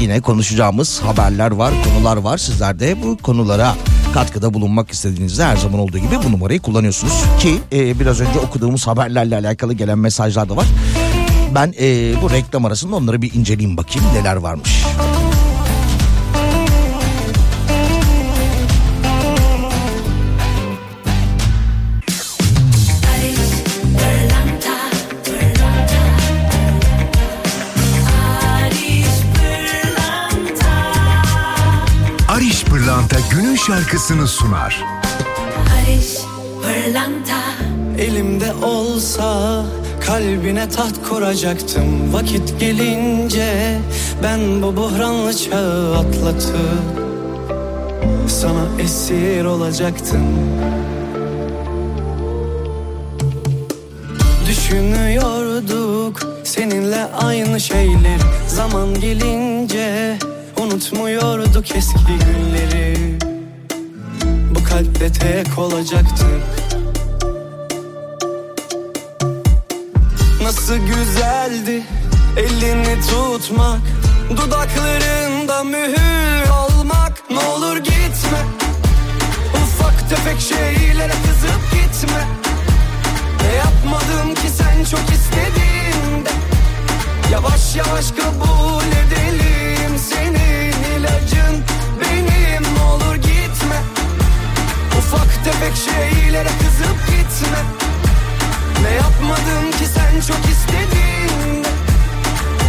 Yine 0.00 0.20
konuşacağımız 0.20 1.02
haberler 1.02 1.50
var, 1.50 1.74
konular 1.84 2.16
var. 2.16 2.38
Sizler 2.38 2.80
de 2.80 3.02
bu 3.02 3.16
konulara 3.16 3.74
katkıda 4.14 4.54
bulunmak 4.54 4.90
istediğinizde 4.90 5.44
her 5.44 5.56
zaman 5.56 5.80
olduğu 5.80 5.98
gibi 5.98 6.16
bu 6.26 6.32
numarayı 6.32 6.60
kullanıyorsunuz. 6.60 7.12
Ki 7.38 7.54
e, 7.72 8.00
biraz 8.00 8.20
önce 8.20 8.38
okuduğumuz 8.38 8.86
haberlerle 8.86 9.36
alakalı 9.36 9.74
gelen 9.74 9.98
mesajlar 9.98 10.48
da 10.48 10.56
var. 10.56 10.66
Ben 11.54 11.74
e, 11.80 12.14
bu 12.22 12.30
reklam 12.30 12.64
arasında 12.64 12.96
onları 12.96 13.22
bir 13.22 13.34
inceleyeyim 13.34 13.76
bakayım 13.76 14.08
neler 14.14 14.36
varmış. 14.36 14.84
Şarkısını 33.66 34.28
sunar. 34.28 34.84
Barış 35.58 36.16
Pırlanta. 36.62 37.40
Elimde 37.98 38.52
olsa 38.52 39.62
kalbine 40.06 40.68
taht 40.68 41.08
kuracaktım. 41.08 42.12
Vakit 42.12 42.60
gelince 42.60 43.78
ben 44.22 44.62
bu 44.62 44.76
buhranlı 44.76 45.36
çağı 45.36 45.96
atlatıp 45.96 47.00
Sana 48.28 48.82
esir 48.82 49.44
olacaktım. 49.44 50.26
Düşünüyorduk 54.48 56.20
seninle 56.44 57.04
aynı 57.04 57.60
şeyler 57.60 58.20
Zaman 58.48 59.00
gelince 59.00 60.18
unutmuyorduk 60.60 61.76
eski 61.76 61.98
günleri 62.18 63.29
kalpte 64.70 65.12
tek 65.12 65.58
olacaktık 65.58 66.42
Nasıl 70.42 70.76
güzeldi 70.76 71.82
elini 72.36 72.98
tutmak 73.00 73.80
Dudaklarında 74.30 75.64
mühür 75.64 76.50
olmak. 76.50 77.30
Ne 77.30 77.38
olur 77.38 77.76
gitme 77.76 78.38
Ufak 79.54 80.10
tefek 80.10 80.40
şeylere 80.40 81.12
kızıp 81.12 81.60
gitme. 81.72 82.26
Ne 83.42 83.54
yapmadım 83.54 84.34
ki 84.34 84.48
sen 84.56 84.84
çok 84.84 85.10
istediğinde? 85.10 86.30
Yavaş 87.32 87.76
yavaş 87.76 88.10
kabul 88.10 88.86
edelim 88.86 89.49
tefek 95.44 95.76
şeylere 95.76 96.48
kızıp 96.48 97.06
gitme. 97.06 97.58
Ne 98.82 98.90
yapmadım 98.94 99.70
ki 99.70 99.86
sen 99.94 100.20
çok 100.20 100.44
istediğinde? 100.50 101.68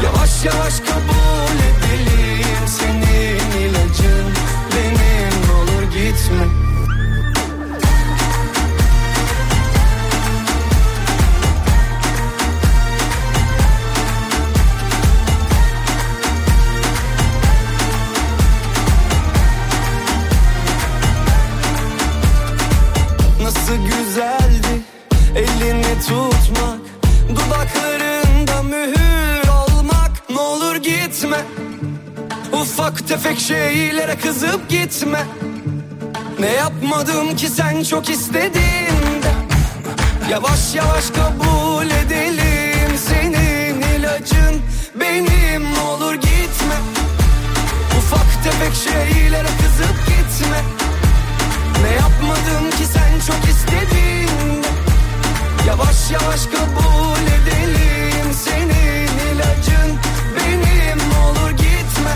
Yavaş 0.03 0.45
yavaş 0.45 0.79
kabul 0.79 1.57
edelim 1.69 2.67
Senin 2.67 3.61
ilacın. 3.61 4.33
Benim 4.75 5.55
olur 5.55 5.83
gitme 5.83 6.70
Nasıl 23.51 23.77
güzeldi 23.83 24.81
elini 25.35 25.99
tutmak 26.07 26.79
Dudaklarında 27.29 28.63
mühür 28.63 29.47
olmak. 29.47 30.29
Ne 30.29 30.39
olur 30.39 30.75
gitme 30.75 31.37
Ufak 32.53 33.07
tefek 33.07 33.39
şeylere 33.39 34.15
kızıp 34.15 34.69
gitme. 34.69 35.23
Ne 36.39 36.47
yapmadım 36.47 37.35
ki 37.35 37.47
sen 37.47 37.83
çok 37.83 38.09
istediğinde 38.09 39.31
Yavaş 40.29 40.75
yavaş 40.75 41.09
kabul 41.09 41.85
edelim. 41.85 42.97
Senin 43.07 43.81
ilacın 43.81 44.61
benim 44.99 45.73
Ne 45.73 45.79
olur 45.79 46.13
gitme. 46.13 46.75
Ufak 47.97 48.43
tefek 48.43 48.73
şeylere 48.75 49.47
kızıp 49.47 50.07
gitme 50.07 50.80
Ne 51.81 51.91
yapmadım 51.91 52.69
ki 52.69 52.85
sen 52.93 53.19
çok 53.27 53.49
istediğinde 53.49 54.67
Yavaş 55.67 56.11
yavaş 56.11 56.45
kabul 56.45 57.21
edelim. 57.21 58.33
Senin 58.33 59.07
ilacın 59.07 59.99
benim. 60.37 60.99
Olur 61.25 61.51
gitme. 61.51 62.13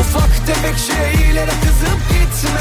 Ufak 0.00 0.46
tefek 0.46 0.76
şeylere 0.78 1.50
kızıp 1.50 2.00
gitme 2.08 2.60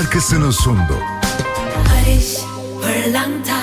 şarkısını 0.00 0.52
sundu. 0.52 0.96
Barış 1.76 2.36
Pırlanta 2.82 3.60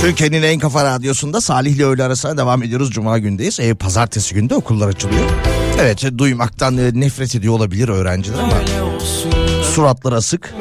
Türkiye'nin 0.00 0.42
en 0.42 0.58
kafa 0.58 0.84
radyosunda 0.84 1.40
Salih 1.40 1.72
ile 1.72 1.84
öğle 1.84 2.04
arasına 2.04 2.36
devam 2.36 2.62
ediyoruz. 2.62 2.90
Cuma 2.90 3.18
gündeyiz. 3.18 3.60
E, 3.60 3.74
pazartesi 3.74 4.34
günde 4.34 4.54
okullar 4.54 4.88
açılıyor. 4.88 5.30
Evet 5.80 6.04
e, 6.04 6.18
duymaktan 6.18 6.78
e, 6.78 7.00
nefret 7.00 7.34
ediyor 7.34 7.54
olabilir 7.54 7.88
öğrenciler 7.88 8.38
ama 8.38 8.56
suratları 9.74 10.16
asık. 10.16 10.54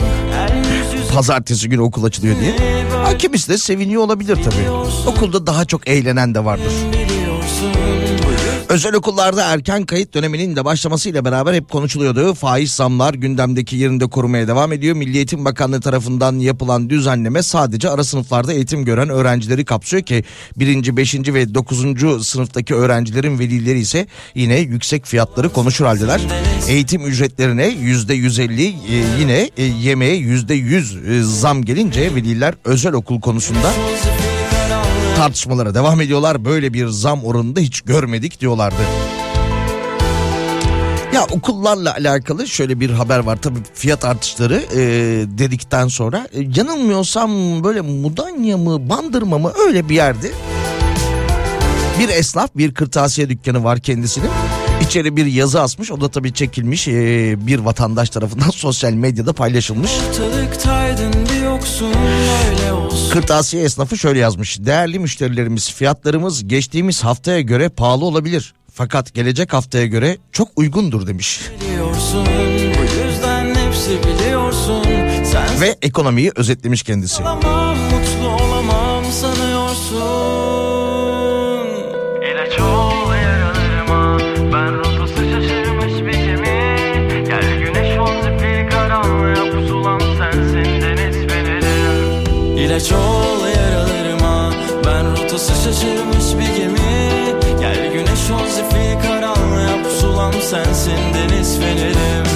Pazartesi 1.14 1.70
günü 1.70 1.82
okul 1.82 2.04
açılıyor 2.04 2.36
diye. 2.40 2.56
Ha, 3.04 3.18
kimisi 3.18 3.50
de 3.50 3.58
seviniyor 3.58 4.02
olabilir 4.02 4.36
tabii. 4.36 4.72
Okulda 5.08 5.48
daha 5.48 5.66
çok 5.66 5.88
eğlenen 5.88 6.36
de 6.36 6.46
vardır. 6.46 6.74
Özel 8.74 8.94
okullarda 8.94 9.46
erken 9.46 9.84
kayıt 9.84 10.14
döneminin 10.14 10.56
de 10.56 10.66
başlamasıyla 10.66 11.26
beraber 11.26 11.54
hep 11.54 11.70
konuşuluyordu. 11.70 12.34
Faiz 12.34 12.72
zamlar 12.72 13.14
gündemdeki 13.14 13.76
yerinde 13.76 14.08
korumaya 14.08 14.48
devam 14.48 14.74
ediyor. 14.74 14.96
Milli 14.96 15.18
Eğitim 15.18 15.46
Bakanlığı 15.46 15.82
tarafından 15.82 16.40
yapılan 16.40 16.90
düzenleme 16.90 17.44
sadece 17.44 17.90
ara 17.90 18.04
sınıflarda 18.04 18.54
eğitim 18.54 18.86
gören 18.86 19.10
öğrencileri 19.10 19.66
kapsıyor 19.66 20.04
ki 20.04 20.24
birinci, 20.58 20.98
beşinci 20.98 21.34
ve 21.34 21.54
dokuzuncu 21.56 22.24
sınıftaki 22.24 22.76
öğrencilerin 22.76 23.40
velileri 23.40 23.80
ise 23.80 24.08
yine 24.36 24.60
yüksek 24.60 25.06
fiyatları 25.06 25.50
konuşur 25.50 25.86
haldeler. 25.86 26.22
Eğitim 26.68 27.06
ücretlerine 27.06 27.68
yüzde 27.68 28.14
yüz 28.14 28.40
elli 28.40 28.76
yine 29.20 29.50
e, 29.58 29.64
yemeğe 29.64 30.16
yüzde 30.16 30.54
yüz 30.54 30.96
e, 30.96 31.24
zam 31.24 31.66
gelince 31.66 32.16
veliler 32.16 32.54
özel 32.66 32.94
okul 32.94 33.22
konusunda 33.22 33.70
tartışmalara 35.18 35.76
devam 35.76 36.02
ediyorlar. 36.02 36.46
Böyle 36.46 36.74
bir 36.74 36.88
zam 36.88 37.26
oranında 37.26 37.60
hiç 37.60 37.82
görmedik 37.82 38.42
diyorlardı. 38.42 38.82
Ya 41.14 41.26
okullarla 41.32 41.94
alakalı 41.94 42.48
şöyle 42.48 42.80
bir 42.80 42.90
haber 42.90 43.20
var. 43.20 43.38
Tabii 43.42 43.60
fiyat 43.74 44.06
artışları 44.06 44.64
e, 44.76 44.80
dedikten 45.38 45.88
sonra 45.88 46.28
e, 46.34 46.42
yanılmıyorsam 46.56 47.64
böyle 47.64 47.82
Mudanya 47.82 48.58
mı 48.58 48.90
Bandırma 48.90 49.38
mı 49.38 49.52
öyle 49.68 49.90
bir 49.90 49.96
yerde 49.96 50.32
bir 52.00 52.10
esnaf 52.10 52.50
bir 52.56 52.74
kırtasiye 52.74 53.30
dükkanı 53.30 53.64
var 53.64 53.80
kendisinin. 53.80 54.30
İçeri 54.82 55.16
bir 55.16 55.26
yazı 55.26 55.62
asmış 55.62 55.92
o 55.92 56.02
da 56.02 56.10
tabii 56.10 56.34
çekilmiş 56.34 56.88
e, 56.88 56.94
bir 57.48 57.60
vatandaş 57.60 58.10
tarafından 58.10 58.50
sosyal 58.54 58.94
medyada 58.94 59.34
paylaşılmış. 59.34 59.92
Kırtasiye 63.14 63.64
esnafı 63.64 63.98
şöyle 63.98 64.20
yazmış. 64.20 64.60
Değerli 64.60 65.00
müşterilerimiz 65.00 65.72
fiyatlarımız 65.72 66.48
geçtiğimiz 66.48 67.04
haftaya 67.04 67.42
göre 67.42 67.70
pahalı 67.70 68.06
olabilir. 68.06 68.54
Fakat 68.74 69.14
gelecek 69.14 69.54
haftaya 69.54 69.86
göre 69.86 70.18
çok 70.32 70.48
uygundur 70.56 71.08
demiş. 71.08 71.42
Biliyorsun, 71.62 72.26
bu 72.78 73.08
yüzden 73.08 73.56
hepsi 73.56 74.00
biliyorsun. 74.04 74.84
Sen 75.32 75.62
Ve 75.62 75.76
ekonomiyi 75.82 76.32
özetlemiş 76.36 76.84
kendisi. 76.84 77.22
olamam, 77.24 77.78
mutlu 77.78 78.28
olamam 78.46 79.04
sanıyorsun. 79.22 79.43
Ol 92.92 93.48
yaralarıma, 93.48 94.52
ben 94.86 95.12
rotası 95.12 95.54
şaşırmış 95.64 96.26
bir 96.40 96.58
gemi. 96.58 97.14
Gel 97.60 97.94
güneş 97.94 98.32
ol 98.32 98.48
zifiri 98.48 99.00
karanlığa 99.02 99.84
pusulam 99.84 100.34
sensin 100.34 101.00
deniz 101.14 101.60
fenerim. 101.60 102.33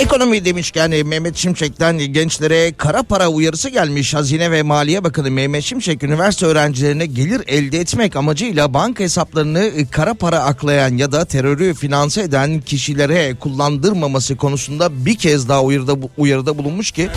Ekonomi 0.00 0.44
demişken 0.44 0.90
e, 0.90 1.02
Mehmet 1.02 1.36
Şimşek'ten 1.36 1.98
gençlere 1.98 2.72
kara 2.72 3.02
para 3.02 3.28
uyarısı 3.28 3.68
gelmiş. 3.68 4.14
Hazine 4.14 4.50
ve 4.50 4.62
Maliye 4.62 5.04
Bakanı 5.04 5.30
Mehmet 5.30 5.64
Şimşek 5.64 6.02
üniversite 6.02 6.46
öğrencilerine 6.46 7.06
gelir 7.06 7.42
elde 7.46 7.78
etmek 7.78 8.16
amacıyla 8.16 8.74
banka 8.74 9.04
hesaplarını 9.04 9.64
e, 9.64 9.86
kara 9.86 10.14
para 10.14 10.40
aklayan 10.40 10.96
ya 10.96 11.12
da 11.12 11.24
terörü 11.24 11.74
finanse 11.74 12.22
eden 12.22 12.60
kişilere 12.60 13.34
kullandırmaması 13.34 14.36
konusunda 14.36 15.06
bir 15.06 15.14
kez 15.14 15.48
daha 15.48 15.62
uyarıda, 15.62 15.96
uyarıda 16.18 16.58
bulunmuş 16.58 16.90
ki 16.90 17.08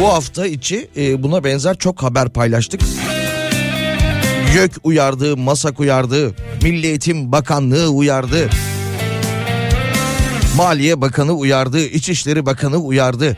bu 0.00 0.08
hafta 0.08 0.46
içi 0.46 0.88
e, 0.96 1.22
buna 1.22 1.44
benzer 1.44 1.78
çok 1.78 2.02
haber 2.02 2.28
paylaştık. 2.28 2.80
YÖK 4.54 4.72
uyardı, 4.82 5.36
MASAK 5.36 5.80
uyardı, 5.80 6.34
Milli 6.62 6.86
Eğitim 6.86 7.32
Bakanlığı 7.32 7.88
uyardı. 7.88 8.50
Maliye 10.56 11.00
Bakanı 11.00 11.32
uyardı, 11.32 11.80
İçişleri 11.80 12.46
Bakanı 12.46 12.76
uyardı. 12.76 13.36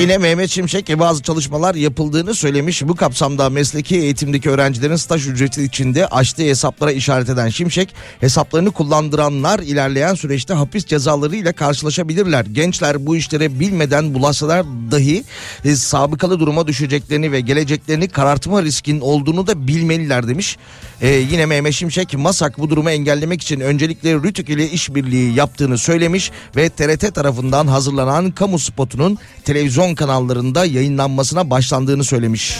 Yine 0.00 0.18
Mehmet 0.18 0.50
Şimşek 0.50 0.98
bazı 0.98 1.22
çalışmalar 1.22 1.74
yapıldığını 1.74 2.34
söylemiş. 2.34 2.82
Bu 2.82 2.96
kapsamda 2.96 3.50
mesleki 3.50 3.96
eğitimdeki 3.96 4.50
öğrencilerin 4.50 4.96
staj 4.96 5.28
ücreti 5.28 5.62
içinde 5.62 6.06
açtığı 6.06 6.42
hesaplara 6.42 6.92
işaret 6.92 7.28
eden 7.28 7.48
Şimşek 7.48 7.94
hesaplarını 8.20 8.70
kullandıranlar 8.70 9.58
ilerleyen 9.58 10.14
süreçte 10.14 10.54
hapis 10.54 10.84
cezaları 10.86 11.36
ile 11.36 11.52
karşılaşabilirler. 11.52 12.44
Gençler 12.44 13.06
bu 13.06 13.16
işlere 13.16 13.60
bilmeden 13.60 14.14
bulaşsalar 14.14 14.66
dahi 14.90 15.24
e, 15.64 15.76
sabıkalı 15.76 16.40
duruma 16.40 16.66
düşeceklerini 16.66 17.32
ve 17.32 17.40
geleceklerini 17.40 18.08
karartma 18.08 18.62
riskinin 18.62 19.00
olduğunu 19.00 19.46
da 19.46 19.66
bilmeliler 19.66 20.28
demiş. 20.28 20.56
E, 21.00 21.08
yine 21.08 21.46
Mehmet 21.46 21.74
Şimşek 21.74 22.14
MASAK 22.14 22.58
bu 22.58 22.70
durumu 22.70 22.90
engellemek 22.90 23.42
için 23.42 23.60
öncelikle 23.60 24.14
RÜTÜK 24.14 24.48
ile 24.48 24.70
işbirliği 24.70 25.34
yaptığını 25.34 25.78
söylemiş 25.78 26.30
ve 26.56 26.68
TRT 26.68 27.14
tarafından 27.14 27.66
hazırlanan 27.66 28.30
kamu 28.30 28.58
spotunun 28.58 29.18
televizyon 29.44 29.83
kanallarında 29.94 30.64
yayınlanmasına 30.64 31.50
başlandığını 31.50 32.04
söylemiş. 32.04 32.58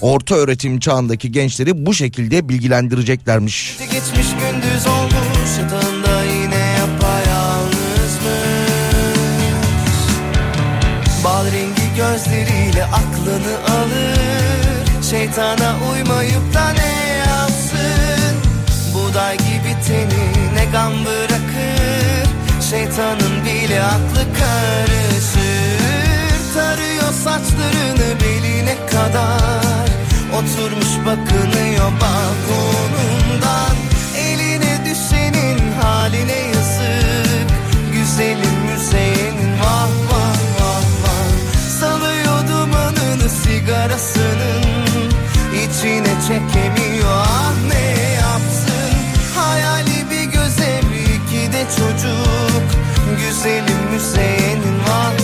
Orta 0.00 0.34
öğretim 0.34 0.80
çağındaki 0.80 1.32
gençleri 1.32 1.86
bu 1.86 1.94
şekilde 1.94 2.48
bilgilendireceklermiş. 2.48 3.76
Geçmiş 3.78 4.28
gündüz 4.28 4.86
olmuş 4.86 5.74
yine? 6.32 6.74
Bal 11.24 11.46
rengi 11.46 11.96
gözleriyle 11.96 12.84
aklını 12.84 13.56
alır 13.68 15.02
Şeytana 15.10 15.76
uymayıp 15.92 16.54
da 16.54 16.70
ne 16.70 17.18
yapsın? 17.18 18.36
Buğday 18.94 19.36
gibi 19.36 19.76
teni 19.86 20.54
ne 20.54 20.64
gam 20.72 20.92
bırakır 21.04 22.28
Şeytanın 22.70 23.44
bile 23.44 23.82
aklı 23.82 24.24
karışır 24.38 25.23
saçlarını 27.34 28.20
beline 28.20 28.76
kadar 28.86 29.88
Oturmuş 30.32 31.06
bakınıyor 31.06 31.92
balkonundan. 32.00 33.76
Eline 34.18 34.80
düşenin 34.84 35.72
haline 35.82 36.32
yazık 36.32 37.48
Güzelim 37.92 38.58
müzeyenin 38.72 39.52
vah 39.60 39.88
vah 40.10 40.38
vah 40.60 40.84
vah. 41.02 41.30
Salıyor 41.80 42.48
dumanını 42.48 43.28
sigarasının 43.28 44.64
içine 45.52 46.14
çekemiyor. 46.28 47.16
Ah 47.16 47.52
ne 47.68 48.12
yapsın? 48.12 48.94
Hayali 49.36 50.10
bir 50.10 50.24
göze 50.24 50.80
bir 50.90 51.14
iki 51.14 51.52
de 51.52 51.64
çocuk. 51.76 52.64
Güzelim 53.20 53.92
müzeyenin 53.92 54.78
vah 54.88 55.23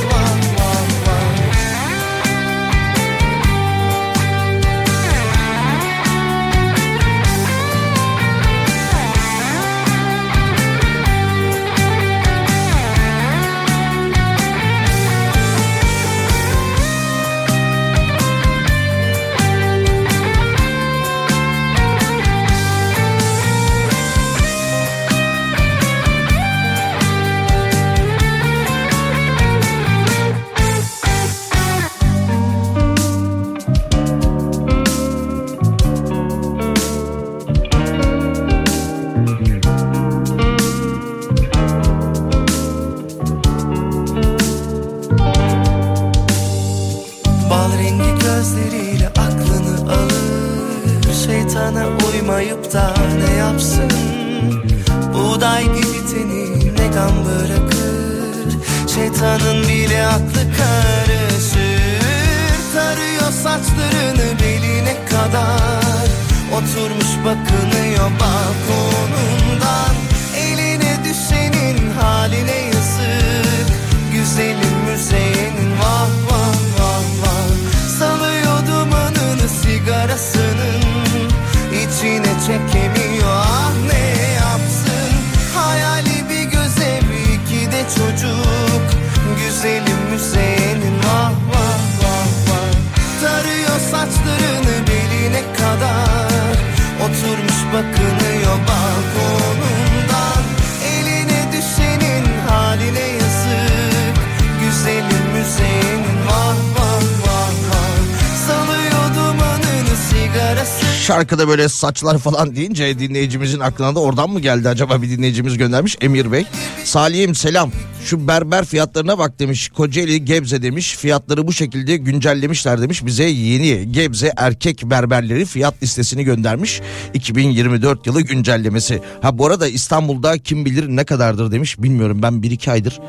böyle 111.50 111.68
saçlar 111.68 112.18
falan 112.18 112.56
deyince 112.56 112.98
dinleyicimizin 112.98 113.60
aklına 113.60 113.94
da 113.94 114.00
oradan 114.00 114.30
mı 114.30 114.40
geldi 114.40 114.68
acaba 114.68 115.02
bir 115.02 115.10
dinleyicimiz 115.10 115.58
göndermiş? 115.58 115.96
Emir 116.00 116.32
Bey. 116.32 116.46
Salih'im 116.84 117.34
selam. 117.34 117.70
Şu 118.04 118.28
berber 118.28 118.64
fiyatlarına 118.64 119.18
bak 119.18 119.38
demiş. 119.38 119.68
Kocaeli 119.68 120.24
Gebze 120.24 120.62
demiş. 120.62 120.96
Fiyatları 120.96 121.46
bu 121.46 121.52
şekilde 121.52 121.96
güncellemişler 121.96 122.82
demiş. 122.82 123.06
Bize 123.06 123.24
yeni 123.24 123.92
Gebze 123.92 124.32
erkek 124.36 124.82
berberleri 124.84 125.44
fiyat 125.44 125.82
listesini 125.82 126.24
göndermiş. 126.24 126.80
2024 127.14 128.06
yılı 128.06 128.22
güncellemesi. 128.22 129.00
Ha 129.22 129.38
bu 129.38 129.46
arada 129.46 129.68
İstanbul'da 129.68 130.38
kim 130.38 130.64
bilir 130.64 130.88
ne 130.88 131.04
kadardır 131.04 131.52
demiş. 131.52 131.82
Bilmiyorum 131.82 132.22
ben 132.22 132.42
bir 132.42 132.50
iki 132.50 132.70
aydır 132.70 133.00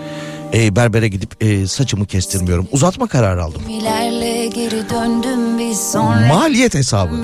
e, 0.54 0.76
berbere 0.76 1.08
gidip 1.08 1.44
e, 1.44 1.68
saçımı 1.68 2.06
kestirmiyorum 2.06 2.68
uzatma 2.72 3.08
kararı 3.08 3.44
aldım. 3.44 3.62
Maliyet 6.28 6.74
hesabı. 6.76 7.16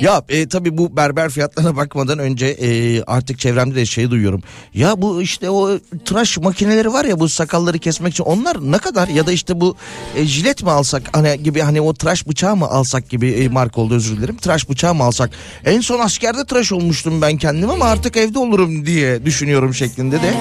Ya 0.00 0.22
e, 0.28 0.48
tabii 0.48 0.78
bu 0.78 0.96
berber 0.96 1.30
fiyatlarına 1.30 1.76
bakmadan 1.76 2.18
önce 2.18 2.46
e, 2.46 3.02
artık 3.02 3.38
çevremde 3.38 3.74
de 3.74 3.86
şey 3.86 4.10
duyuyorum. 4.10 4.42
Ya 4.74 5.02
bu 5.02 5.22
işte 5.22 5.50
o 5.50 5.78
tıraş 6.04 6.38
makineleri 6.38 6.92
var 6.92 7.04
ya 7.04 7.20
bu 7.20 7.28
sakalları 7.28 7.78
kesmek 7.78 8.12
için 8.12 8.24
onlar 8.24 8.72
ne 8.72 8.78
kadar 8.78 9.08
ya 9.08 9.26
da 9.26 9.32
işte 9.32 9.60
bu 9.60 9.76
e, 10.16 10.24
jilet 10.24 10.62
mi 10.62 10.70
alsak 10.70 11.02
hani 11.12 11.42
gibi 11.42 11.60
hani 11.60 11.80
o 11.80 11.94
tıraş 11.94 12.28
bıçağı 12.28 12.56
mı 12.56 12.64
alsak 12.66 13.08
gibi 13.10 13.30
e, 13.30 13.48
marka 13.48 13.80
oldu 13.80 13.94
özür 13.94 14.16
dilerim. 14.16 14.36
Tıraş 14.36 14.68
bıçağı 14.70 14.94
mı 14.94 15.02
alsak? 15.02 15.30
En 15.64 15.80
son 15.80 16.00
askerde 16.00 16.44
tıraş 16.44 16.72
olmuştum 16.72 17.22
ben 17.22 17.36
kendim 17.36 17.70
ama 17.70 17.84
artık 17.84 18.16
evde 18.16 18.38
olurum 18.38 18.86
diye 18.86 19.24
düşünüyorum 19.24 19.74
şeklinde 19.74 20.16
de 20.16 20.34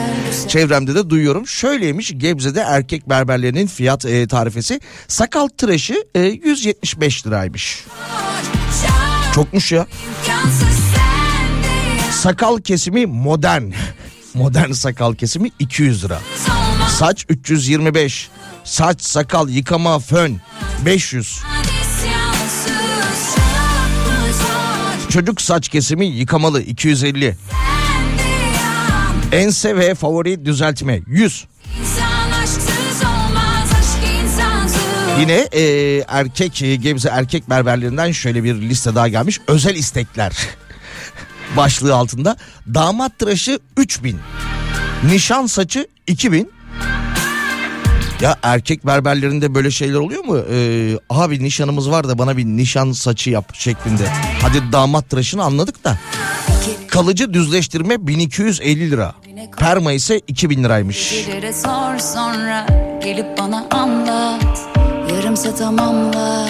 çevremde 0.47 0.95
de 0.95 1.09
duyuyorum. 1.09 1.47
Şöyleymiş 1.47 2.11
Gebze'de 2.33 2.59
erkek 2.59 3.09
berberlerinin 3.09 3.67
fiyat 3.67 4.05
e, 4.05 4.27
tarifesi 4.27 4.79
sakal 5.07 5.47
tıraşı 5.47 6.05
e, 6.15 6.21
175 6.21 7.27
liraymış. 7.27 7.83
Çokmuş 9.35 9.71
ya. 9.71 9.87
Sakal 12.11 12.57
kesimi 12.57 13.05
modern. 13.05 13.63
Modern 14.33 14.71
sakal 14.71 15.15
kesimi 15.15 15.51
200 15.59 16.03
lira. 16.03 16.19
Saç 16.89 17.25
325. 17.29 18.29
Saç 18.63 19.01
sakal 19.01 19.49
yıkama 19.49 19.99
fön 19.99 20.41
500. 20.85 21.39
Çocuk 25.09 25.41
saç 25.41 25.69
kesimi 25.69 26.05
yıkamalı 26.05 26.61
250. 26.61 27.35
Ense 29.31 29.75
ve 29.75 29.95
favori 29.95 30.45
düzeltme 30.45 31.01
100. 31.07 31.45
Yine 35.19 35.47
e, 35.51 35.63
erkek 36.07 36.61
e, 36.61 36.75
Gebze 36.75 37.09
erkek 37.09 37.49
berberlerinden 37.49 38.11
şöyle 38.11 38.43
bir 38.43 38.55
liste 38.55 38.95
daha 38.95 39.07
gelmiş. 39.07 39.39
Özel 39.47 39.75
istekler 39.75 40.33
başlığı 41.57 41.95
altında. 41.95 42.37
Damat 42.73 43.19
tıraşı 43.19 43.59
3000. 43.77 44.19
Nişan 45.03 45.45
saçı 45.45 45.87
2000. 46.07 46.51
Ya 48.21 48.37
erkek 48.43 48.85
berberlerinde 48.85 49.55
böyle 49.55 49.71
şeyler 49.71 49.97
oluyor 49.97 50.23
mu? 50.23 50.37
Ee, 50.51 50.97
abi 51.09 51.43
nişanımız 51.43 51.89
var 51.91 52.09
da 52.09 52.17
bana 52.17 52.37
bir 52.37 52.45
nişan 52.45 52.91
saçı 52.91 53.29
yap 53.29 53.55
şeklinde. 53.55 54.07
Hadi 54.41 54.71
damat 54.71 55.09
tıraşını 55.09 55.43
anladık 55.43 55.83
da. 55.83 55.97
Kalıcı 56.87 57.33
düzleştirme 57.33 58.07
1250 58.07 58.91
lira. 58.91 59.15
Perma 59.57 59.91
ise 59.91 60.19
2000 60.27 60.63
liraymış. 60.63 61.13
Sonra 61.99 62.67
gelip 63.03 63.37
bana 63.37 63.67
anlat 63.71 64.72
Yarımsa 65.33 65.55
tamamla. 65.55 66.45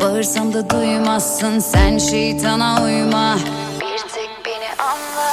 Bağırsam 0.00 0.54
da 0.54 0.70
duymazsın. 0.70 1.58
Sen 1.58 1.98
şeytana 1.98 2.82
uyma. 2.84 3.36
Bir 3.80 3.98
tek 3.98 4.30
beni 4.46 4.68
anla. 4.78 5.30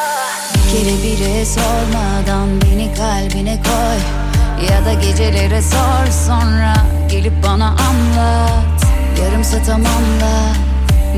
Kere 0.71 1.03
bile 1.03 1.45
sormadan 1.45 2.61
beni 2.61 2.93
kalbine 2.93 3.59
koy. 3.63 3.99
Ya 4.69 4.85
da 4.85 4.93
gecelere 4.93 5.61
sor 5.61 6.11
sonra 6.27 6.73
gelip 7.09 7.33
bana 7.43 7.67
anlat. 7.67 8.85
Yarımsa 9.21 9.63
tamamla. 9.63 10.53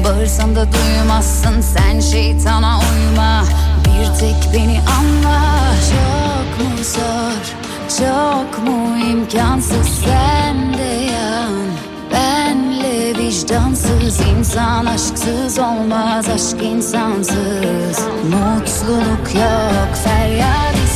Bağırsam 0.03 0.55
da 0.55 0.65
duymazsın. 0.71 1.61
Sen 1.61 1.99
şeytana 1.99 2.79
uyma. 2.79 3.43
Bir 3.85 4.19
tek 4.19 4.53
beni 4.53 4.79
anla. 4.99 5.41
Çok 5.89 6.67
mu 6.67 6.83
zor? 6.83 7.67
Çok 7.99 8.63
mu 8.63 8.97
imkansız? 9.11 9.87
Sen 10.05 10.73
Benle 13.07 13.19
vicdansız 13.19 14.19
insan 14.37 14.85
aşksız 14.85 15.59
olmaz 15.59 16.29
aşk 16.29 16.63
insansız. 16.63 18.07
Mutluluk 18.23 19.35
yok 19.35 19.95
feryat 20.03 20.86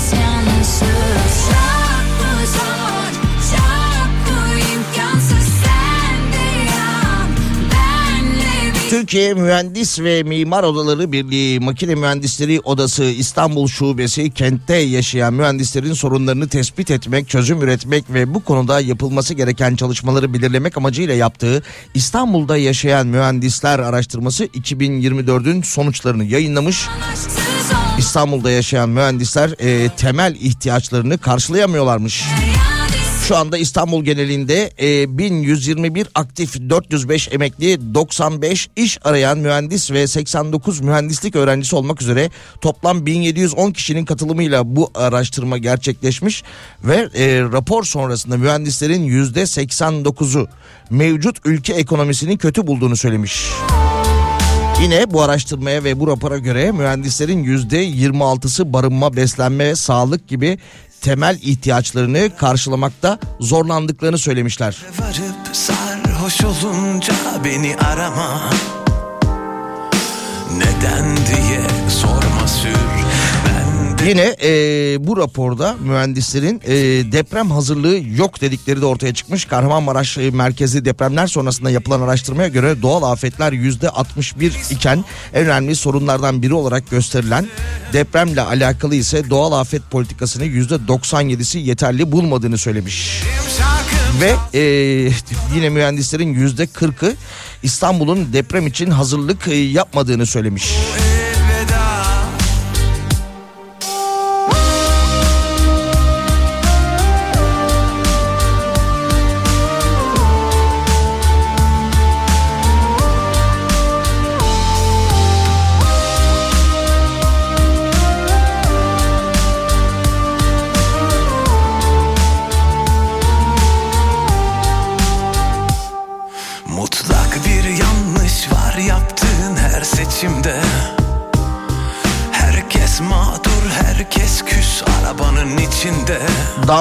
Türkiye 8.91 9.33
Mühendis 9.33 9.99
ve 9.99 10.23
Mimar 10.23 10.63
Odaları 10.63 11.11
Birliği 11.11 11.59
Makine 11.59 11.95
Mühendisleri 11.95 12.59
Odası 12.59 13.03
İstanbul 13.03 13.67
Şubesi 13.67 14.31
kentte 14.31 14.75
yaşayan 14.75 15.33
mühendislerin 15.33 15.93
sorunlarını 15.93 16.47
tespit 16.47 16.91
etmek, 16.91 17.29
çözüm 17.29 17.61
üretmek 17.61 18.03
ve 18.09 18.33
bu 18.33 18.43
konuda 18.43 18.79
yapılması 18.79 19.33
gereken 19.33 19.75
çalışmaları 19.75 20.33
belirlemek 20.33 20.77
amacıyla 20.77 21.13
yaptığı 21.13 21.63
İstanbul'da 21.93 22.57
yaşayan 22.57 23.07
mühendisler 23.07 23.79
araştırması 23.79 24.45
2024'ün 24.45 25.61
sonuçlarını 25.61 26.23
yayınlamış. 26.23 26.87
İstanbul'da 27.97 28.51
yaşayan 28.51 28.89
mühendisler 28.89 29.49
e, 29.59 29.89
temel 29.97 30.35
ihtiyaçlarını 30.35 31.17
karşılayamıyorlarmış. 31.17 32.23
Şu 33.27 33.37
anda 33.37 33.57
İstanbul 33.57 34.03
genelinde 34.03 34.71
e, 34.81 35.17
1121 35.17 36.07
aktif 36.15 36.69
405 36.69 37.29
emekli 37.31 37.93
95 37.93 38.69
iş 38.75 38.99
arayan 39.03 39.37
mühendis 39.37 39.91
ve 39.91 40.07
89 40.07 40.81
mühendislik 40.81 41.35
öğrencisi 41.35 41.75
olmak 41.75 42.01
üzere 42.01 42.29
toplam 42.61 43.05
1710 43.05 43.71
kişinin 43.71 44.05
katılımıyla 44.05 44.75
bu 44.75 44.91
araştırma 44.95 45.57
gerçekleşmiş 45.57 46.43
ve 46.83 46.95
e, 46.95 47.41
rapor 47.41 47.83
sonrasında 47.83 48.37
mühendislerin 48.37 49.07
%89'u 49.07 50.47
mevcut 50.89 51.37
ülke 51.45 51.73
ekonomisini 51.73 52.37
kötü 52.37 52.67
bulduğunu 52.67 52.95
söylemiş. 52.97 53.49
Yine 54.81 55.13
bu 55.13 55.21
araştırmaya 55.21 55.83
ve 55.83 55.99
bu 55.99 56.07
rapora 56.07 56.37
göre 56.37 56.71
mühendislerin 56.71 57.43
%26'sı 57.43 58.73
barınma, 58.73 59.15
beslenme 59.15 59.75
sağlık 59.75 60.27
gibi 60.27 60.57
temel 61.01 61.39
ihtiyaçlarını 61.41 62.29
karşılamakta 62.37 63.19
zorlandıklarını 63.39 64.17
söylemişler. 64.17 64.77
Varıp 64.99 65.55
sarhoş 65.55 66.41
olunca 66.43 67.13
beni 67.45 67.75
arama 67.75 68.49
Neden 70.57 71.17
diye 71.17 71.61
sorma 71.89 72.47
sür 72.47 73.00
Yine 74.07 74.35
e, 74.43 74.49
bu 75.07 75.17
raporda 75.17 75.75
mühendislerin 75.83 76.61
e, 76.65 76.71
deprem 77.11 77.51
hazırlığı 77.51 77.99
yok 78.15 78.41
dedikleri 78.41 78.81
de 78.81 78.85
ortaya 78.85 79.13
çıkmış. 79.13 79.45
Kahramanmaraş 79.45 80.17
e, 80.17 80.31
merkezli 80.31 80.85
depremler 80.85 81.27
sonrasında 81.27 81.69
yapılan 81.69 82.01
araştırmaya 82.01 82.47
göre 82.47 82.81
doğal 82.81 83.03
afetler 83.03 83.51
yüzde 83.51 83.89
61 83.89 84.57
iken 84.71 85.05
en 85.33 85.45
önemli 85.45 85.75
sorunlardan 85.75 86.41
biri 86.41 86.53
olarak 86.53 86.89
gösterilen 86.89 87.47
depremle 87.93 88.41
alakalı 88.41 88.95
ise 88.95 89.29
doğal 89.29 89.51
afet 89.51 89.81
politikasını 89.91 90.45
yüzde 90.45 90.75
97'si 90.75 91.57
yeterli 91.57 92.11
bulmadığını 92.11 92.57
söylemiş. 92.57 93.23
Ve 94.21 94.59
e, 94.59 94.61
yine 95.55 95.69
mühendislerin 95.69 96.33
yüzde 96.33 96.63
40'ı 96.63 97.15
İstanbul'un 97.63 98.33
deprem 98.33 98.67
için 98.67 98.89
hazırlık 98.91 99.47
e, 99.47 99.55
yapmadığını 99.55 100.25
söylemiş. 100.25 100.71
Mutlak 100.71 101.20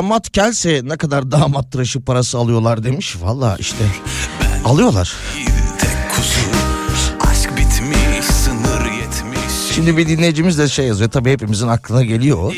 Damat 0.00 0.32
gelse 0.32 0.80
ne 0.84 0.96
kadar 0.96 1.30
damat 1.30 1.72
tıraşı 1.72 2.00
parası 2.00 2.38
alıyorlar 2.38 2.84
demiş. 2.84 3.16
Valla 3.20 3.56
işte 3.58 3.84
alıyorlar. 4.64 5.12
Aşk 7.30 7.50
bitmiş 7.56 8.26
Şimdi 9.74 9.96
bir 9.96 10.08
dinleyicimiz 10.08 10.58
de 10.58 10.68
şey 10.68 10.86
yazıyor 10.86 11.10
tabii 11.10 11.30
hepimizin 11.30 11.68
aklına 11.68 12.02
geliyor. 12.02 12.54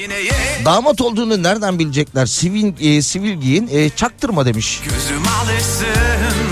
Damat 0.64 1.00
olduğunu 1.00 1.42
nereden 1.42 1.78
bilecekler? 1.78 2.26
Sivil 2.26 2.96
e, 2.96 3.02
sivil 3.02 3.32
giyin 3.32 3.68
e, 3.72 3.90
çaktırma 3.90 4.46
demiş. 4.46 4.80
Gözüm 4.84 5.22
alışsın 5.42 6.51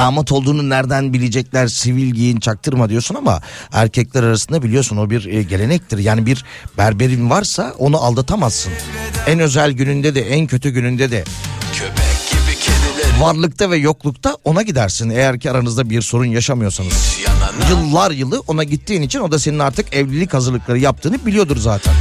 Damat 0.00 0.32
olduğunu 0.32 0.70
nereden 0.70 1.12
bilecekler? 1.12 1.66
Sivil 1.66 2.10
giyin 2.10 2.40
çaktırma 2.40 2.88
diyorsun 2.88 3.14
ama 3.14 3.40
erkekler 3.72 4.22
arasında 4.22 4.62
biliyorsun 4.62 4.96
o 4.96 5.10
bir 5.10 5.24
e, 5.24 5.42
gelenektir. 5.42 5.98
Yani 5.98 6.26
bir 6.26 6.44
berberin 6.78 7.30
varsa 7.30 7.74
onu 7.78 7.96
aldatamazsın. 7.96 8.72
En 9.26 9.40
özel 9.40 9.72
gününde 9.72 10.14
de 10.14 10.20
en 10.20 10.46
kötü 10.46 10.70
gününde 10.70 11.10
de 11.10 11.24
varlıkta 13.20 13.70
ve 13.70 13.76
yoklukta 13.76 14.36
ona 14.44 14.62
gidersin 14.62 15.10
eğer 15.10 15.40
ki 15.40 15.50
aranızda 15.50 15.90
bir 15.90 16.02
sorun 16.02 16.24
yaşamıyorsanız. 16.24 17.16
Yıllar 17.70 18.10
yılı 18.10 18.40
ona 18.46 18.64
gittiğin 18.64 19.02
için 19.02 19.20
o 19.20 19.32
da 19.32 19.38
senin 19.38 19.58
artık 19.58 19.94
evlilik 19.94 20.34
hazırlıkları 20.34 20.78
yaptığını 20.78 21.26
biliyordur 21.26 21.56
zaten. 21.56 21.94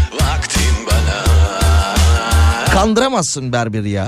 Kandıramazsın 2.73 3.53
berberi 3.53 3.89
ya. 3.89 4.07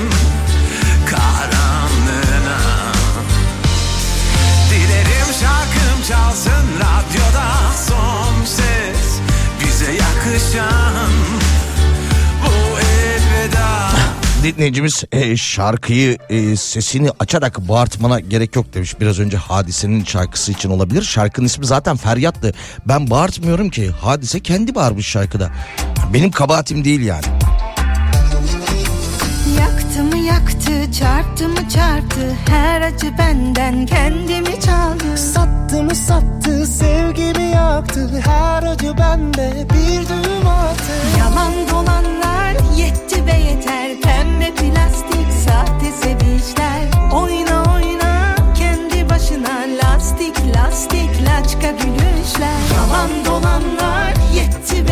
çalsın 6.11 6.65
radyoda 6.75 7.47
son 7.87 8.45
ses 8.45 9.19
Bize 9.59 9.91
yakışan 9.91 11.11
bu 12.45 12.79
elveda 12.79 13.89
Dinleyicimiz 14.43 15.03
e, 15.11 15.37
şarkıyı 15.37 16.17
e, 16.29 16.55
sesini 16.55 17.09
açarak 17.19 17.59
bağırtmana 17.69 18.19
gerek 18.19 18.55
yok 18.55 18.73
demiş. 18.73 18.99
Biraz 18.99 19.19
önce 19.19 19.37
Hadise'nin 19.37 20.03
şarkısı 20.03 20.51
için 20.51 20.69
olabilir. 20.69 21.01
Şarkının 21.01 21.45
ismi 21.45 21.65
zaten 21.65 21.97
Feryat'tı. 21.97 22.53
Ben 22.87 23.09
bağırtmıyorum 23.09 23.69
ki. 23.69 23.89
Hadise 23.89 24.39
kendi 24.39 24.75
bağırmış 24.75 25.07
şarkıda. 25.07 25.51
Benim 26.13 26.31
kabahatim 26.31 26.85
değil 26.85 27.01
yani. 27.01 27.25
Yaktı 30.31 30.91
çarptı 30.99 31.49
mı 31.49 31.69
çarptı? 31.69 32.35
Her 32.49 32.81
acı 32.81 33.17
benden 33.17 33.85
kendimi 33.85 34.59
çaldı. 34.61 35.17
Sattı 35.17 35.83
mı 35.83 35.95
sattı, 35.95 36.67
sevgimi 36.67 37.43
yaktı. 37.43 38.09
Her 38.25 38.63
acı 38.63 38.97
bende 38.97 39.65
bir 39.73 40.09
düğüm 40.09 40.47
attı. 40.47 40.93
Yalan 41.19 41.53
dolanlar 41.71 42.55
yetti 42.77 43.27
be 43.27 43.31
yeter. 43.31 44.01
Pembe 44.01 44.55
plastik 44.55 45.27
sahte 45.45 45.91
sevinçler. 46.01 47.11
Oyna 47.13 47.63
oyna 47.75 48.35
kendi 48.55 49.09
başına 49.09 49.61
Lastik 49.83 50.35
lastik 50.55 51.09
laçka 51.27 51.71
gülüşler. 51.71 52.59
Yalan 52.75 53.09
dolanlar 53.25 54.13
yetti 54.35 54.87
be 54.87 54.90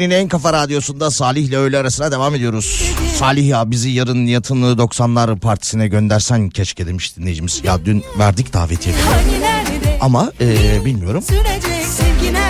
Türkiye'nin 0.00 0.24
en 0.24 0.28
kafa 0.28 0.52
radyosunda 0.52 1.10
Salih 1.10 1.44
ile 1.44 1.56
öğle 1.56 1.78
arasına 1.78 2.12
devam 2.12 2.34
ediyoruz. 2.34 2.92
Salih 3.16 3.48
ya 3.48 3.70
bizi 3.70 3.90
yarın 3.90 4.26
yatını 4.26 4.66
90'lar 4.66 5.38
partisine 5.38 5.88
göndersen 5.88 6.50
keşke 6.50 6.86
demiş 6.86 7.16
dinleyicimiz. 7.16 7.60
Ya 7.64 7.84
dün 7.84 8.04
verdik 8.18 8.52
davetiyeleri 8.52 9.02
Hani 9.02 9.60
ama 10.00 10.32
e, 10.40 10.84
bilmiyorum. 10.84 11.24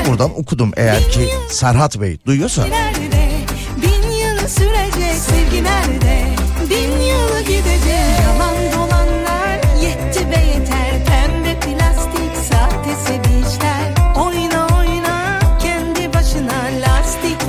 Buradan 0.09 0.41
okudum 0.41 0.73
eğer 0.77 1.11
ki 1.11 1.29
Serhat 1.51 2.01
Bey 2.01 2.19
duyuyorsa 2.27 2.67
Nerede 2.67 3.10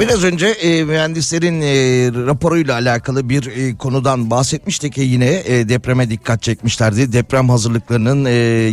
Biraz 0.02 0.24
önce 0.24 0.48
e, 0.48 0.84
mühendislerin 0.84 1.62
e, 1.62 1.68
raporuyla 2.26 2.74
alakalı 2.74 3.30
bir 3.30 3.46
e, 3.46 3.78
konudan 3.78 4.30
bahsetmiştik 4.30 4.94
ki 4.94 5.02
yine 5.02 5.44
e, 5.46 5.70
depreme 5.70 6.10
dikkat 6.10 6.42
çekmişlerdi. 6.42 7.14
Deprem 7.14 7.50
hazırlıklarının 7.50 8.26
e, 8.26 8.32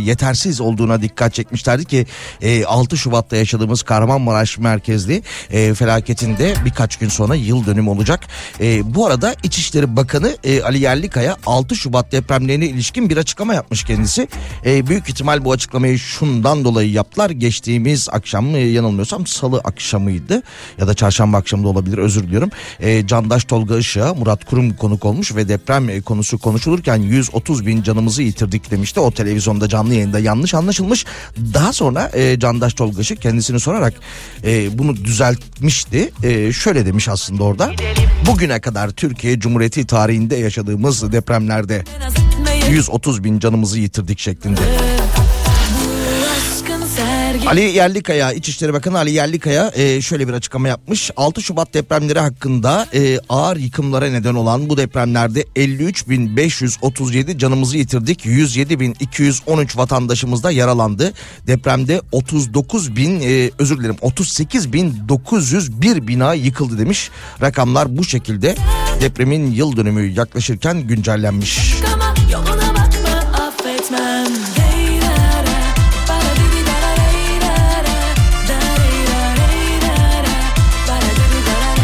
yetersiz 0.09 0.61
olduğuna 0.61 1.01
dikkat 1.01 1.33
çekmişlerdi 1.33 1.85
ki 1.85 2.05
e, 2.41 2.65
6 2.65 2.97
Şubat'ta 2.97 3.35
yaşadığımız 3.35 3.83
Kahramanmaraş 3.83 4.57
merkezli 4.57 5.23
e, 5.51 5.73
felaketinde 5.73 6.53
birkaç 6.65 6.97
gün 6.97 7.09
sonra 7.09 7.35
yıl 7.35 7.65
dönümü 7.65 7.89
olacak. 7.89 8.27
E, 8.59 8.95
bu 8.95 9.05
arada 9.05 9.35
İçişleri 9.43 9.95
Bakanı 9.95 10.37
e, 10.43 10.61
Ali 10.61 10.79
Yerlikaya 10.79 11.37
6 11.45 11.75
Şubat 11.75 12.11
depremlerine 12.11 12.65
ilişkin 12.65 13.09
bir 13.09 13.17
açıklama 13.17 13.53
yapmış 13.53 13.83
kendisi. 13.83 14.27
E, 14.65 14.87
büyük 14.87 15.09
ihtimal 15.09 15.45
bu 15.45 15.51
açıklamayı 15.51 15.99
şundan 15.99 16.63
dolayı 16.63 16.91
yaptılar. 16.91 17.29
Geçtiğimiz 17.29 18.09
akşam 18.11 18.55
e, 18.55 18.59
yanılmıyorsam 18.59 19.27
salı 19.27 19.57
akşamıydı 19.57 20.43
ya 20.77 20.87
da 20.87 20.93
çarşamba 20.93 21.18
akşamı 21.19 21.63
da 21.63 21.67
olabilir 21.67 21.97
özür 21.97 22.23
diliyorum. 22.23 22.49
E, 22.79 23.07
Candaş 23.07 23.43
Tolga 23.43 23.77
Işık'a 23.77 24.13
Murat 24.13 24.45
Kurum 24.45 24.75
konuk 24.75 25.05
olmuş 25.05 25.35
ve 25.35 25.49
deprem 25.49 25.89
e, 25.89 26.01
konusu 26.01 26.37
konuşulurken 26.37 26.95
130 26.95 27.65
bin 27.65 27.83
canımızı 27.83 28.23
yitirdik 28.23 28.71
demişti. 28.71 28.99
O 28.99 29.11
televizyonda 29.11 29.69
canlı 29.69 29.93
yayında 29.93 30.19
yanlış 30.19 30.53
anlaşılmış. 30.53 31.05
Daha 31.53 31.73
sonra 31.73 32.11
e, 32.13 32.39
Candaş 32.39 32.73
Tolga 32.73 33.01
Işık 33.01 33.21
kendisini 33.21 33.59
sorarak 33.59 33.93
e, 34.43 34.77
bunu 34.77 34.95
düzeltmişti. 34.95 36.11
E, 36.23 36.53
şöyle 36.53 36.85
demiş 36.85 37.09
aslında 37.09 37.43
orada. 37.43 37.71
Bugüne 38.27 38.61
kadar 38.61 38.89
Türkiye 38.89 39.39
Cumhuriyeti 39.39 39.87
tarihinde 39.87 40.35
yaşadığımız 40.35 41.11
depremlerde 41.11 41.83
130 42.69 43.23
bin 43.23 43.39
canımızı 43.39 43.79
yitirdik 43.79 44.19
şeklinde. 44.19 44.61
Ali 47.47 47.61
Yerlikaya, 47.61 48.31
İçişleri 48.31 48.73
Bakanı 48.73 48.97
Ali 48.97 49.11
Yerlikaya 49.11 49.71
e, 49.75 50.01
şöyle 50.01 50.27
bir 50.27 50.33
açıklama 50.33 50.67
yapmış. 50.67 51.11
6 51.17 51.41
Şubat 51.41 51.73
depremleri 51.73 52.19
hakkında 52.19 52.87
e, 52.93 53.19
ağır 53.29 53.57
yıkımlara 53.57 54.05
neden 54.05 54.35
olan 54.35 54.69
bu 54.69 54.77
depremlerde 54.77 55.41
53.537 55.41 57.37
canımızı 57.37 57.77
yitirdik. 57.77 58.25
107.213 58.25 59.77
vatandaşımız 59.77 60.43
da 60.43 60.51
yaralandı. 60.51 61.13
Depremde 61.47 62.01
39.000 62.13 63.23
e, 63.23 63.51
özür 63.59 63.79
dilerim 63.79 63.95
38.901 63.95 66.07
bina 66.07 66.33
yıkıldı 66.33 66.79
demiş. 66.79 67.09
Rakamlar 67.41 67.97
bu 67.97 68.03
şekilde 68.03 68.55
depremin 69.01 69.51
yıl 69.51 69.77
dönümü 69.77 70.05
yaklaşırken 70.05 70.87
güncellenmiş. 70.87 71.73
ama 71.93 71.98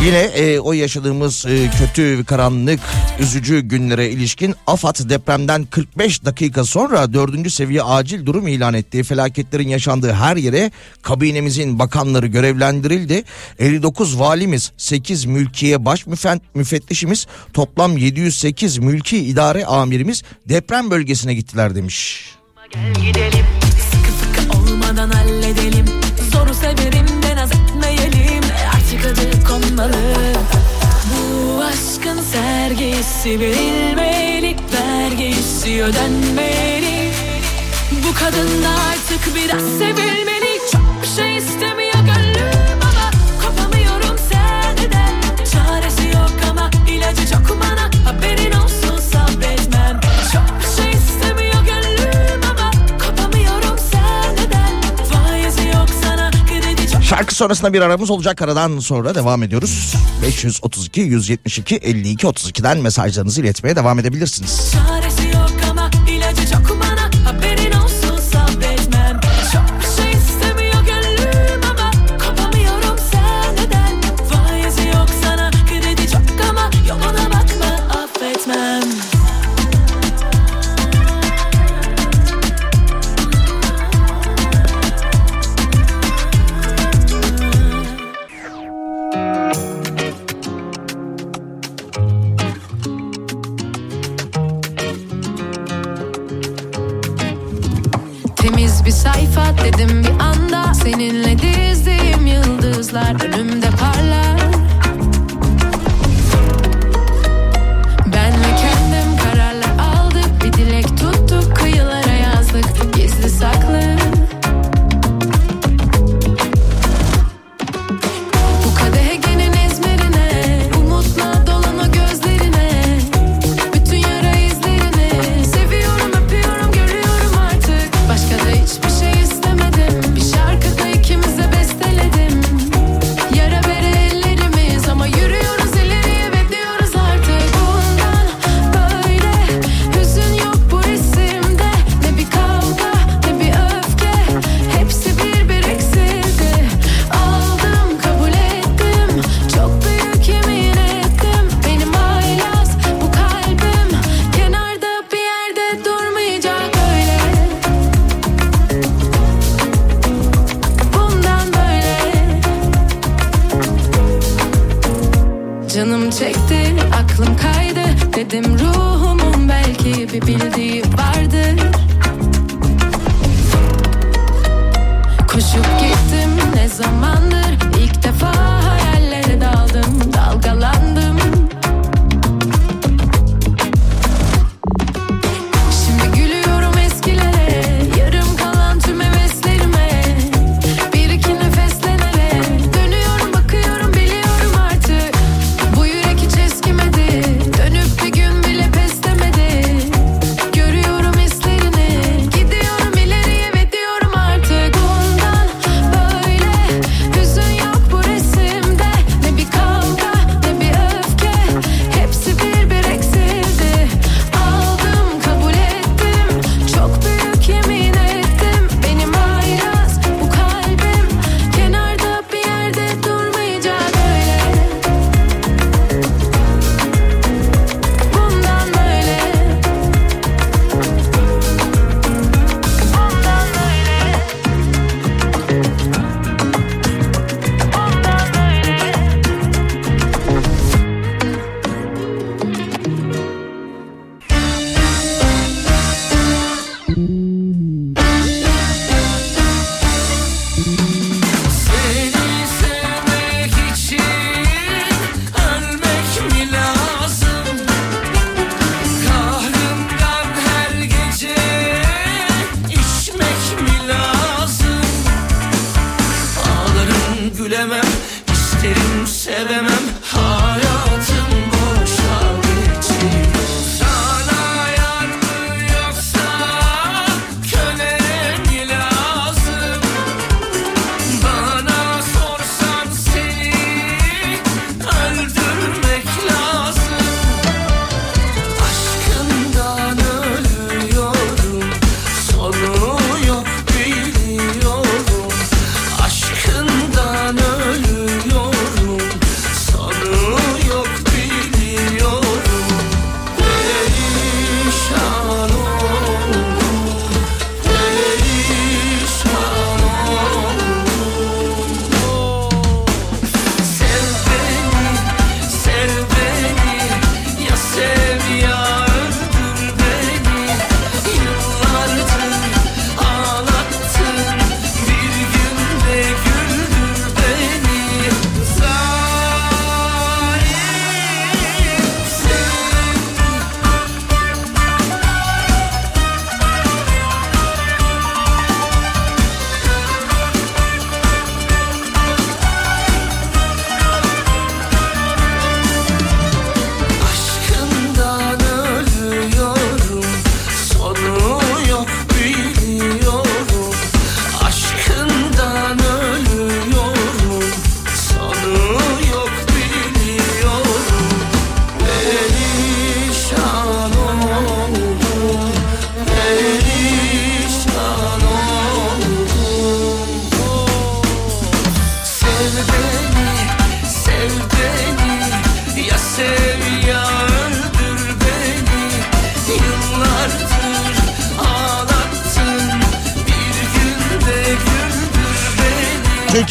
Yine 0.05 0.17
e, 0.17 0.59
o 0.59 0.73
yaşadığımız 0.73 1.45
e, 1.45 1.69
kötü, 1.79 2.25
karanlık, 2.25 2.79
üzücü 3.19 3.59
günlere 3.59 4.09
ilişkin 4.09 4.55
AFAD 4.67 5.09
depremden 5.09 5.65
45 5.65 6.25
dakika 6.25 6.63
sonra 6.63 7.13
4. 7.13 7.51
seviye 7.51 7.83
acil 7.83 8.25
durum 8.25 8.47
ilan 8.47 8.73
etti. 8.73 9.03
Felaketlerin 9.03 9.67
yaşandığı 9.67 10.13
her 10.13 10.37
yere 10.37 10.71
kabinemizin 11.01 11.79
bakanları 11.79 12.27
görevlendirildi. 12.27 13.23
59 13.59 14.19
valimiz, 14.19 14.71
8 14.77 15.25
mülkiye 15.25 15.85
baş 15.85 16.05
müfettişimiz, 16.55 17.27
toplam 17.53 17.97
708 17.97 18.77
mülki 18.77 19.17
idare 19.17 19.65
amirimiz 19.65 20.23
deprem 20.49 20.91
bölgesine 20.91 21.33
gittiler 21.33 21.75
demiş. 21.75 22.25
Gidelim 22.95 23.45
sıkı 23.91 24.41
sıkı 24.41 24.57
olmadan 24.57 25.09
halledelim 25.09 25.85
Zoru 26.31 26.53
severim 26.53 27.23
de 27.23 27.35
naz 27.35 27.51
etmeyelim 27.51 28.44
Artık 29.05 29.19
adı 29.19 29.43
konmalı 29.43 29.93
Bu 31.11 31.63
aşkın 31.63 32.21
sergisi 32.21 33.39
verilmeli 33.39 34.55
Vergisi 34.73 35.83
ödenmeli. 35.83 37.11
Bu 37.91 38.13
kadın 38.19 38.63
da 38.63 38.69
artık 38.69 39.35
biraz 39.35 39.61
sevilmeli. 39.61 40.59
Çok 40.71 41.01
bir 41.01 41.07
şey 41.07 41.37
istemiyor 41.37 41.93
gönlüm 41.93 42.79
ama 42.81 43.11
Kopamıyorum 43.41 44.17
senden 44.29 45.35
Çaresi 45.53 46.07
yok 46.07 46.31
ama 46.51 46.69
ilacı 46.89 47.27
çok 47.31 47.59
bana 47.61 47.89
Haberin 48.05 48.51
olsun 48.51 48.99
sabretmem. 49.11 49.99
Çok 50.33 50.64
Şarkı 57.05 57.35
sonrasında 57.35 57.73
bir 57.73 57.81
aramız 57.81 58.09
olacak. 58.09 58.41
Aradan 58.41 58.79
sonra 58.79 59.15
devam 59.15 59.43
ediyoruz. 59.43 59.95
532 60.23 61.01
172 61.01 61.75
52 61.75 62.27
32'den 62.27 62.77
mesajlarınızı 62.77 63.41
iletmeye 63.41 63.75
devam 63.75 63.99
edebilirsiniz. 63.99 64.73
Çaresi 64.73 65.24
dedim 99.65 100.03
bir 100.03 100.23
anda. 100.23 100.73
Seninle 100.73 101.37
dizdiğim 101.39 102.25
yıldızlar. 102.25 103.25
Önümde 103.25 103.67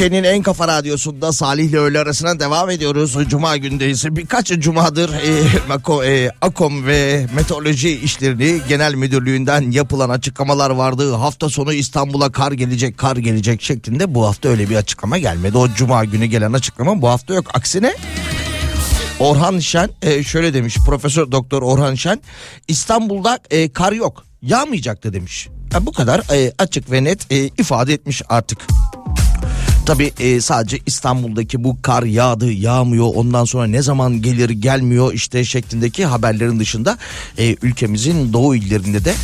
Türkiye'nin 0.04 0.28
en 0.28 0.42
kafa 0.42 0.68
radyosunda 0.68 1.32
Salih 1.32 1.64
ile 1.64 1.78
öğle 1.78 1.98
arasına 1.98 2.40
devam 2.40 2.70
ediyoruz. 2.70 3.16
Cuma 3.28 3.56
gündeyiz. 3.56 4.16
Birkaç 4.16 4.48
cumadır 4.48 5.10
e, 6.04 6.10
e, 6.10 6.30
AKOM 6.40 6.86
ve 6.86 7.26
Meteoroloji 7.34 8.00
İşleri 8.00 8.60
Genel 8.68 8.94
Müdürlüğü'nden 8.94 9.70
yapılan 9.70 10.08
açıklamalar 10.08 10.70
vardı. 10.70 11.14
Hafta 11.14 11.48
sonu 11.48 11.72
İstanbul'a 11.72 12.32
kar 12.32 12.52
gelecek, 12.52 12.98
kar 12.98 13.16
gelecek 13.16 13.62
şeklinde. 13.62 14.14
Bu 14.14 14.26
hafta 14.26 14.48
öyle 14.48 14.70
bir 14.70 14.76
açıklama 14.76 15.18
gelmedi. 15.18 15.58
O 15.58 15.68
cuma 15.68 16.04
günü 16.04 16.26
gelen 16.26 16.52
açıklama 16.52 17.02
bu 17.02 17.08
hafta 17.08 17.34
yok. 17.34 17.46
Aksine 17.54 17.94
Orhan 19.18 19.58
Şen 19.58 19.90
e, 20.02 20.22
şöyle 20.22 20.54
demiş. 20.54 20.76
Profesör 20.86 21.32
Doktor 21.32 21.62
Orhan 21.62 21.94
Şen 21.94 22.20
İstanbul'da 22.68 23.38
e, 23.50 23.72
kar 23.72 23.92
yok. 23.92 24.24
Yağmayacak 24.42 25.04
da 25.04 25.12
demiş. 25.12 25.48
Ya 25.74 25.86
bu 25.86 25.92
kadar 25.92 26.20
açık 26.58 26.90
ve 26.90 27.04
net 27.04 27.32
ifade 27.58 27.92
etmiş 27.92 28.22
artık. 28.28 28.58
Tabi 29.86 30.12
sadece 30.40 30.78
İstanbul'daki 30.86 31.64
bu 31.64 31.82
kar 31.82 32.02
yağdı 32.02 32.52
yağmıyor 32.52 33.10
ondan 33.14 33.44
sonra 33.44 33.66
ne 33.66 33.82
zaman 33.82 34.22
gelir 34.22 34.50
gelmiyor 34.50 35.12
işte 35.12 35.44
şeklindeki 35.44 36.06
haberlerin 36.06 36.60
dışında 36.60 36.98
e, 37.38 37.56
ülkemizin 37.62 38.32
doğu 38.32 38.54
illerinde 38.54 39.04
de 39.04 39.14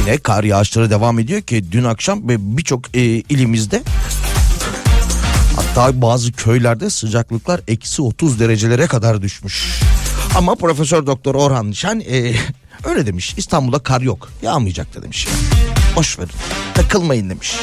yine 0.00 0.18
kar 0.18 0.44
yağışları 0.44 0.90
devam 0.90 1.18
ediyor 1.18 1.40
ki 1.40 1.72
dün 1.72 1.84
akşam 1.84 2.20
birçok 2.28 2.96
e, 2.96 3.02
ilimizde 3.02 3.82
hatta 5.56 6.02
bazı 6.02 6.32
köylerde 6.32 6.90
sıcaklıklar 6.90 7.60
eksi 7.68 8.02
30 8.02 8.40
derecelere 8.40 8.86
kadar 8.86 9.22
düşmüş. 9.22 9.80
Ama 10.34 10.54
Profesör 10.54 11.06
Doktor 11.06 11.34
Orhan 11.34 11.72
Şen 11.72 12.00
e, 12.00 12.34
öyle 12.84 13.06
demiş 13.06 13.34
İstanbul'da 13.36 13.78
kar 13.78 14.00
yok 14.00 14.30
yağmayacak 14.42 14.94
da 14.94 15.02
demiş. 15.02 15.28
Boş 15.96 16.18
verin 16.18 16.30
takılmayın 16.74 17.30
demiş. 17.30 17.54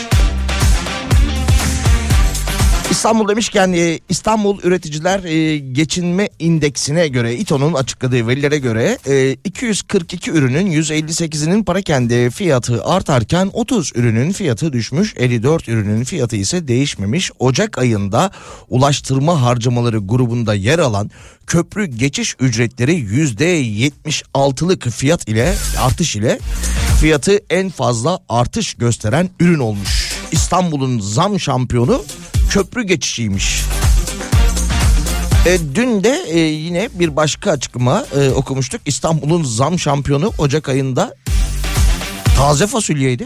İstanbul 2.92 3.28
demişken 3.28 3.74
e, 3.74 4.00
İstanbul 4.10 4.60
Üreticiler 4.64 5.24
e, 5.24 5.58
Geçinme 5.58 6.30
İndeksine 6.40 7.08
göre 7.08 7.36
İTO'nun 7.36 7.74
açıkladığı 7.74 8.28
verilere 8.28 8.58
göre 8.58 8.98
e, 9.08 9.32
242 9.44 10.32
ürünün 10.32 10.72
158'inin 10.72 11.64
parakende 11.64 12.30
fiyatı 12.30 12.86
artarken 12.86 13.50
30 13.54 13.92
ürünün 13.96 14.32
fiyatı 14.32 14.74
düşmüş 14.74 15.14
54 15.18 15.70
ürünün 15.70 16.04
fiyatı 16.04 16.36
ise 16.36 16.68
değişmemiş. 16.68 17.32
Ocak 17.40 17.78
ayında 17.78 18.32
ulaştırma 18.70 19.42
harcamaları 19.42 19.98
grubunda 19.98 20.54
yer 20.54 20.80
alan 20.80 21.12
köprü 21.48 21.86
geçiş 21.86 22.36
ücretleri 22.40 22.96
%76'lık 22.96 24.90
fiyat 24.90 25.28
ile 25.28 25.56
artış 25.82 26.16
ile 26.16 26.40
fiyatı 27.02 27.40
en 27.50 27.70
fazla 27.70 28.20
artış 28.30 28.74
gösteren 28.74 29.30
ürün 29.40 29.60
olmuş. 29.60 30.12
İstanbul'un 30.32 31.00
zam 31.00 31.40
şampiyonu 31.40 32.04
köprü 32.52 32.84
geçişiymiş. 32.84 33.64
E, 35.46 35.58
dün 35.76 36.04
de 36.04 36.24
e, 36.28 36.40
yine 36.40 36.90
bir 36.94 37.16
başka 37.16 37.52
açıklama 37.52 38.06
e, 38.16 38.30
okumuştuk. 38.30 38.82
İstanbul'un 38.86 39.44
zam 39.44 39.80
şampiyonu 39.80 40.32
Ocak 40.38 40.70
ayında 40.70 41.16
taze 42.38 42.68
fasulyeydi. 42.68 43.26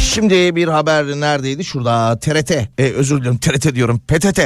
Şimdi 0.00 0.56
bir 0.56 0.68
haber 0.68 1.06
neredeydi? 1.06 1.64
Şurada 1.64 2.18
TRT. 2.18 2.50
E, 2.50 2.68
özür 2.78 3.20
dilerim 3.20 3.38
TRT 3.38 3.74
diyorum 3.74 3.98
PTT. 3.98 4.40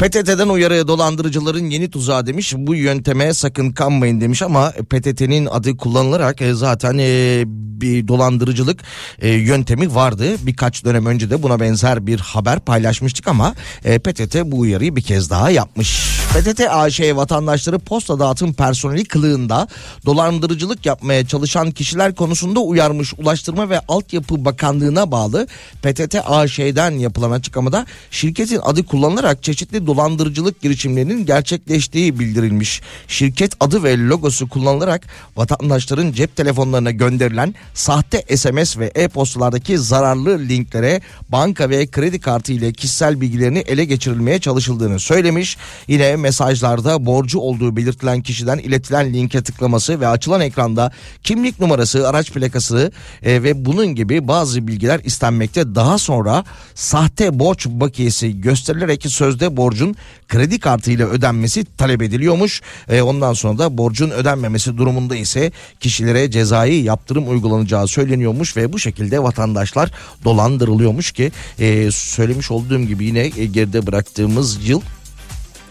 PTT'den 0.00 0.48
uyarı 0.48 0.88
dolandırıcıların 0.88 1.70
yeni 1.70 1.90
tuzağı 1.90 2.26
demiş. 2.26 2.54
Bu 2.56 2.74
yönteme 2.74 3.34
sakın 3.34 3.70
kanmayın 3.72 4.20
demiş 4.20 4.42
ama 4.42 4.70
PTT'nin 4.70 5.46
adı 5.46 5.76
kullanılarak 5.76 6.42
e, 6.42 6.54
zaten 6.54 6.98
e, 6.98 7.42
bir 7.46 8.08
dolandırıcılık 8.08 8.80
e, 9.18 9.28
yöntemi 9.28 9.94
vardı. 9.94 10.24
Birkaç 10.42 10.84
dönem 10.84 11.06
önce 11.06 11.30
de 11.30 11.42
buna 11.42 11.60
benzer 11.60 12.06
bir 12.06 12.20
haber 12.20 12.60
paylaşmıştık 12.60 13.28
ama 13.28 13.54
PTT 13.82 14.36
bu 14.44 14.58
uyarıyı 14.58 14.96
bir 14.96 15.02
kez 15.02 15.30
daha 15.30 15.50
yapmış. 15.50 16.20
PTT 16.30 16.60
AŞ 16.60 17.00
vatandaşları 17.00 17.78
posta 17.78 18.18
dağıtım 18.18 18.52
personeli 18.52 19.04
kılığında 19.04 19.68
dolandırıcılık 20.06 20.86
yapmaya 20.86 21.26
çalışan 21.26 21.70
kişiler 21.70 22.14
konusunda 22.14 22.60
uyarmış. 22.60 23.14
Ulaştırma 23.18 23.70
ve 23.70 23.80
Altyapı 23.88 24.44
Bakanlığı'na 24.44 25.10
bağlı 25.10 25.46
PTT 25.82 26.16
AŞ'den 26.26 26.90
yapılan 26.90 27.30
açıklamada 27.30 27.86
şirketin 28.10 28.60
adı 28.62 28.86
kullanılarak 28.86 29.42
çeşitli 29.42 29.86
dolandırıcılık 29.90 30.60
girişimlerinin 30.60 31.26
gerçekleştiği 31.26 32.18
bildirilmiş. 32.18 32.80
Şirket 33.08 33.52
adı 33.60 33.82
ve 33.82 33.98
logosu 33.98 34.48
kullanılarak 34.48 35.06
vatandaşların 35.36 36.12
cep 36.12 36.36
telefonlarına 36.36 36.90
gönderilen 36.90 37.54
sahte 37.74 38.36
SMS 38.36 38.78
ve 38.78 38.92
e-postalardaki 38.94 39.78
zararlı 39.78 40.38
linklere 40.38 41.00
banka 41.28 41.70
ve 41.70 41.86
kredi 41.86 42.20
kartı 42.20 42.52
ile 42.52 42.72
kişisel 42.72 43.20
bilgilerini 43.20 43.58
ele 43.58 43.84
geçirilmeye 43.84 44.40
çalışıldığını 44.40 45.00
söylemiş. 45.00 45.56
Yine 45.88 46.16
mesajlarda 46.16 47.06
borcu 47.06 47.38
olduğu 47.38 47.76
belirtilen 47.76 48.22
kişiden 48.22 48.58
iletilen 48.58 49.14
linke 49.14 49.42
tıklaması 49.42 50.00
ve 50.00 50.08
açılan 50.08 50.40
ekranda 50.40 50.92
kimlik 51.22 51.60
numarası, 51.60 52.08
araç 52.08 52.32
plakası 52.32 52.92
e, 53.22 53.42
ve 53.42 53.64
bunun 53.64 53.86
gibi 53.86 54.28
bazı 54.28 54.68
bilgiler 54.68 55.00
istenmekte. 55.04 55.74
Daha 55.74 55.98
sonra 55.98 56.44
sahte 56.74 57.38
borç 57.38 57.66
bakiyesi 57.66 58.40
gösterilerek 58.40 59.00
sözde 59.08 59.56
borcun 59.80 59.96
kredi 60.28 60.60
kartı 60.60 60.90
ile 60.90 61.04
ödenmesi 61.04 61.64
talep 61.76 62.02
ediliyormuş. 62.02 62.62
E, 62.88 63.02
ondan 63.02 63.32
sonra 63.32 63.58
da 63.58 63.78
borcun 63.78 64.10
ödenmemesi 64.10 64.76
durumunda 64.76 65.16
ise 65.16 65.52
kişilere 65.80 66.30
cezai 66.30 66.74
yaptırım 66.74 67.30
uygulanacağı 67.30 67.88
söyleniyormuş 67.88 68.56
ve 68.56 68.72
bu 68.72 68.78
şekilde 68.78 69.22
vatandaşlar 69.22 69.90
dolandırılıyormuş 70.24 71.12
ki 71.12 71.32
e, 71.58 71.90
söylemiş 71.90 72.50
olduğum 72.50 72.80
gibi 72.80 73.04
yine 73.04 73.28
geride 73.28 73.86
bıraktığımız 73.86 74.68
yıl 74.68 74.80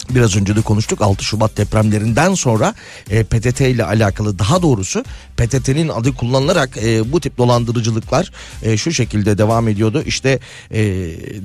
Biraz 0.10 0.38
önce 0.38 0.55
de 0.55 0.62
konuştuk 0.62 1.01
6 1.01 1.24
Şubat 1.24 1.57
depremlerinden 1.57 2.34
sonra 2.34 2.74
e, 3.10 3.24
PTT 3.24 3.62
ile 3.62 3.86
alakalı 3.86 4.39
daha 4.39 4.62
doğrusu 4.62 5.03
PTT'nin 5.38 5.89
adı 5.89 6.16
kullanılarak 6.16 6.78
e, 6.84 7.12
bu 7.12 7.20
tip 7.20 7.38
dolandırıcılıklar 7.38 8.32
e, 8.64 8.78
şu 8.78 8.91
şekilde 8.91 9.38
devam 9.38 9.68
ediyordu. 9.68 10.03
İşte 10.05 10.39
e, 10.72 10.82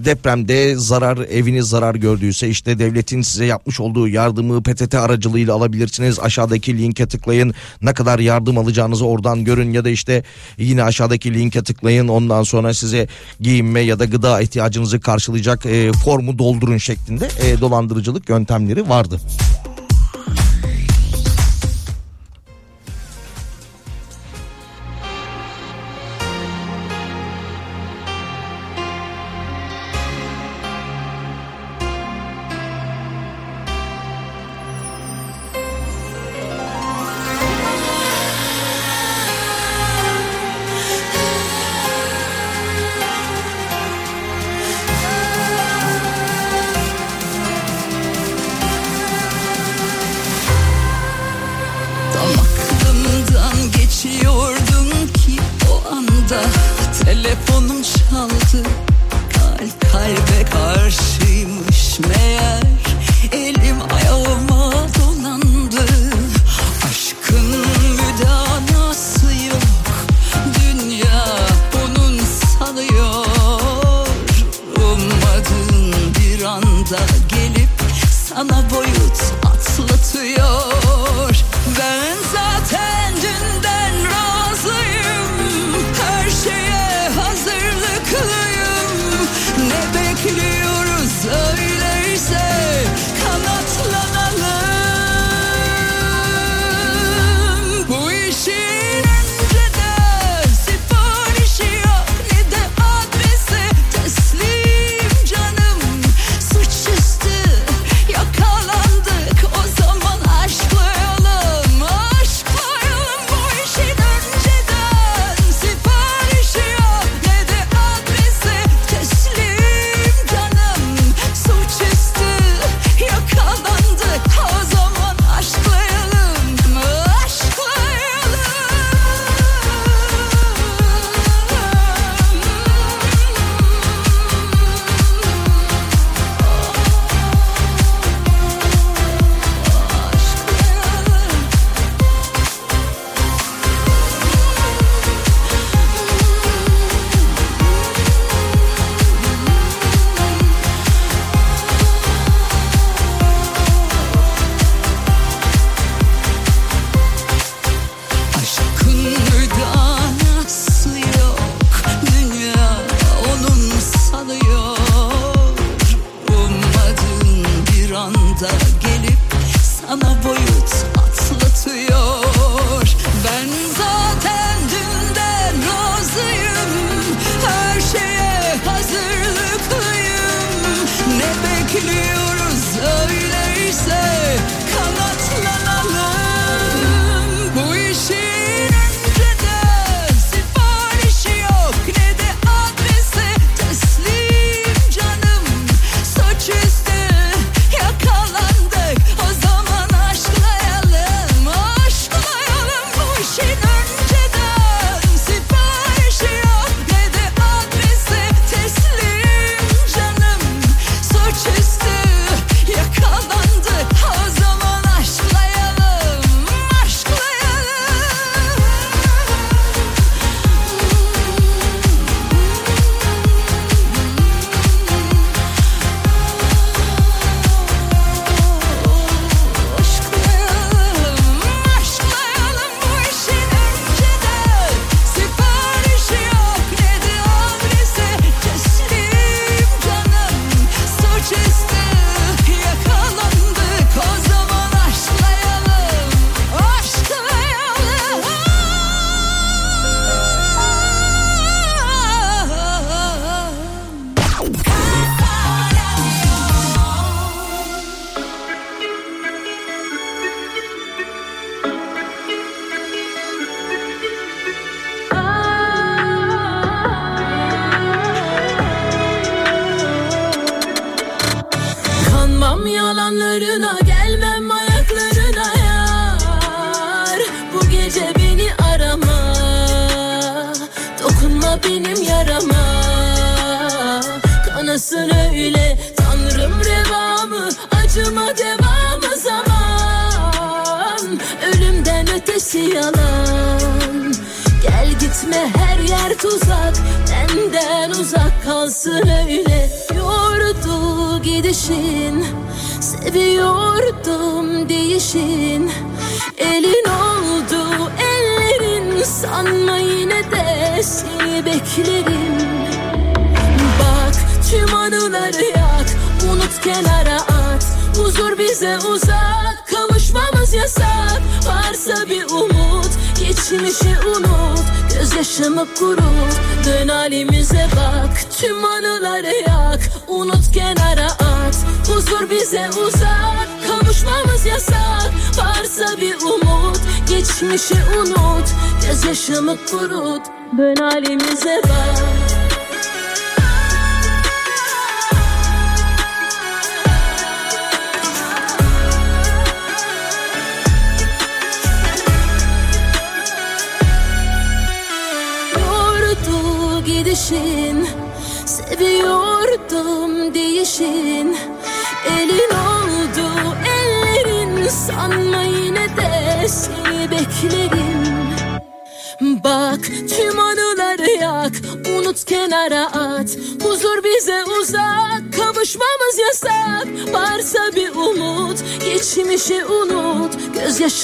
depremde 0.05 0.77
zarar 0.77 1.19
eviniz 1.19 1.67
zarar 1.67 1.95
gördüyse 1.95 2.49
işte 2.49 2.79
devletin 2.79 3.23
size 3.23 3.45
yapmış 3.45 3.81
olduğu 3.81 4.09
yardımı 4.09 4.63
PTT 4.63 4.95
aracılığıyla 4.95 5.55
alabilirsiniz. 5.55 6.21
Aşağıdaki 6.21 6.79
linke 6.79 7.07
tıklayın 7.07 7.55
ne 7.83 7.95
kadar 7.95 8.19
yardım 8.19 8.59
alacağınızı 8.59 9.07
oradan 9.07 9.45
görün 9.45 9.73
ya 9.73 9.85
da 9.85 9.89
işte 9.91 10.23
yine 10.59 10.83
aşağıdaki 10.83 11.35
linke 11.35 11.63
tıklayın 11.63 12.09
ondan 12.09 12.43
sonra 12.43 12.75
size 12.75 13.09
giyinme 13.41 13.81
ya 13.81 13.99
da 13.99 14.05
gıda 14.05 14.41
ihtiyacınızı 14.41 15.01
karşılayacak 15.01 15.67
e, 15.67 15.93
formu 15.93 16.39
doldurun 16.39 16.79
şeklinde 16.79 17.29
e, 17.43 17.61
dolandırıcılık 17.61 18.27
yöntemleri 18.55 18.89
vardı. 18.89 19.21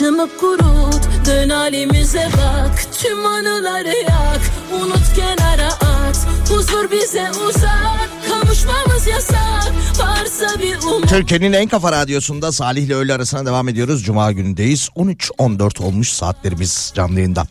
Gözyaşımı 0.01 0.29
kurut 0.41 1.27
Dön 1.27 1.49
halimize 1.49 2.29
bak 2.37 2.90
Türkiye'nin 11.11 11.53
en 11.53 11.69
kafa 11.69 11.93
radyosunda 11.93 12.53
Salih 12.53 12.83
ile 12.83 12.95
öğle 12.95 13.15
arasına 13.15 13.47
devam 13.47 13.69
ediyoruz. 13.69 14.05
Cuma 14.05 14.33
günündeyiz. 14.33 14.89
13.14 14.97 15.83
olmuş 15.83 16.09
saatlerimiz 16.09 16.93
canlı 16.95 17.15
yayında. 17.15 17.47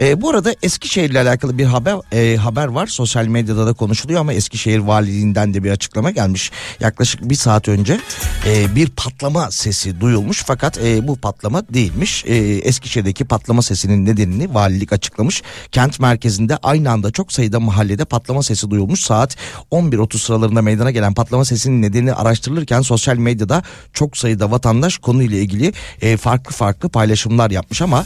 Ee, 0.00 0.22
bu 0.22 0.30
arada 0.30 0.54
Eskişehir 0.62 1.10
ile 1.10 1.20
alakalı 1.20 1.58
bir 1.58 1.64
haber 1.64 1.96
e, 2.12 2.36
haber 2.36 2.66
var. 2.66 2.86
Sosyal 2.86 3.26
medyada 3.26 3.66
da 3.66 3.72
konuşuluyor 3.72 4.20
ama 4.20 4.32
Eskişehir 4.32 4.78
Valiliğinden 4.78 5.54
de 5.54 5.64
bir 5.64 5.70
açıklama 5.70 6.10
gelmiş. 6.10 6.50
Yaklaşık 6.80 7.30
bir 7.30 7.34
saat 7.34 7.68
önce 7.68 8.00
e, 8.46 8.76
bir 8.76 8.90
patlama 8.90 9.50
sesi 9.50 10.00
duyulmuş. 10.00 10.44
Fakat 10.46 10.78
e, 10.78 11.08
bu 11.08 11.16
patlama 11.16 11.62
değilmiş. 11.68 12.24
E, 12.26 12.36
Eskişehir'deki 12.36 13.24
patlama 13.24 13.62
sesinin 13.62 14.06
nedenini 14.06 14.54
valilik 14.54 14.92
açıklamış. 14.92 15.42
Kent 15.72 16.00
merkezinde 16.00 16.56
aynı 16.56 16.90
anda 16.90 17.10
çok 17.10 17.32
sayıda 17.32 17.60
mahallede 17.60 18.04
patlama 18.04 18.42
sesi 18.42 18.70
duyulmuş. 18.70 19.00
Saat 19.00 19.36
11.30 19.70 20.18
sıralarında 20.18 20.62
meydana 20.62 20.90
gelen 20.90 21.14
patlama 21.14 21.44
sesinin 21.44 21.82
nedenini 21.82 22.12
araştırılırken 22.12 22.80
sosyal 22.80 22.95
medyada 23.16 23.62
çok 23.92 24.16
sayıda 24.16 24.50
vatandaş 24.50 24.98
konuyla 24.98 25.38
ilgili 25.38 25.72
e, 26.02 26.16
farklı 26.16 26.52
farklı 26.52 26.88
paylaşımlar 26.88 27.50
yapmış 27.50 27.82
ama 27.82 28.04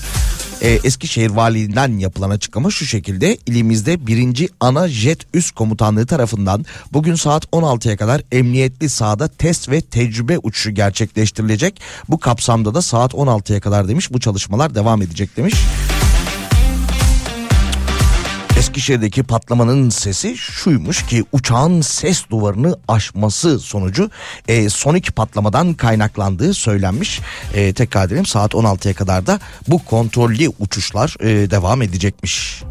e, 0.62 0.78
Eskişehir 0.84 1.30
Valiliğinden 1.30 1.98
yapılan 1.98 2.30
açıklama 2.30 2.70
şu 2.70 2.86
şekilde 2.86 3.36
ilimizde 3.46 4.06
birinci 4.06 4.48
ana 4.60 4.88
jet 4.88 5.20
üst 5.34 5.54
komutanlığı 5.54 6.06
tarafından 6.06 6.66
bugün 6.92 7.14
saat 7.14 7.44
16'ya 7.44 7.96
kadar 7.96 8.22
emniyetli 8.32 8.88
sahada 8.88 9.28
test 9.28 9.70
ve 9.70 9.80
tecrübe 9.80 10.38
uçuşu 10.38 10.70
gerçekleştirilecek. 10.70 11.80
Bu 12.08 12.18
kapsamda 12.18 12.74
da 12.74 12.82
saat 12.82 13.12
16'ya 13.12 13.60
kadar 13.60 13.88
demiş 13.88 14.12
bu 14.12 14.20
çalışmalar 14.20 14.74
devam 14.74 15.02
edecek 15.02 15.36
demiş. 15.36 15.54
Eskişehir'deki 18.70 19.22
patlamanın 19.22 19.90
sesi 19.90 20.36
şuymuş 20.36 21.06
ki 21.06 21.24
uçağın 21.32 21.80
ses 21.80 22.30
duvarını 22.30 22.78
aşması 22.88 23.58
sonucu 23.58 24.10
e, 24.48 24.68
sonik 24.68 25.16
patlamadan 25.16 25.74
kaynaklandığı 25.74 26.54
söylenmiş. 26.54 27.20
E, 27.54 27.72
tekrar 27.72 28.06
edelim 28.06 28.26
saat 28.26 28.52
16'ya 28.54 28.94
kadar 28.94 29.26
da 29.26 29.40
bu 29.68 29.84
kontrollü 29.84 30.48
uçuşlar 30.58 31.16
e, 31.20 31.50
devam 31.50 31.82
edecekmiş. 31.82 32.62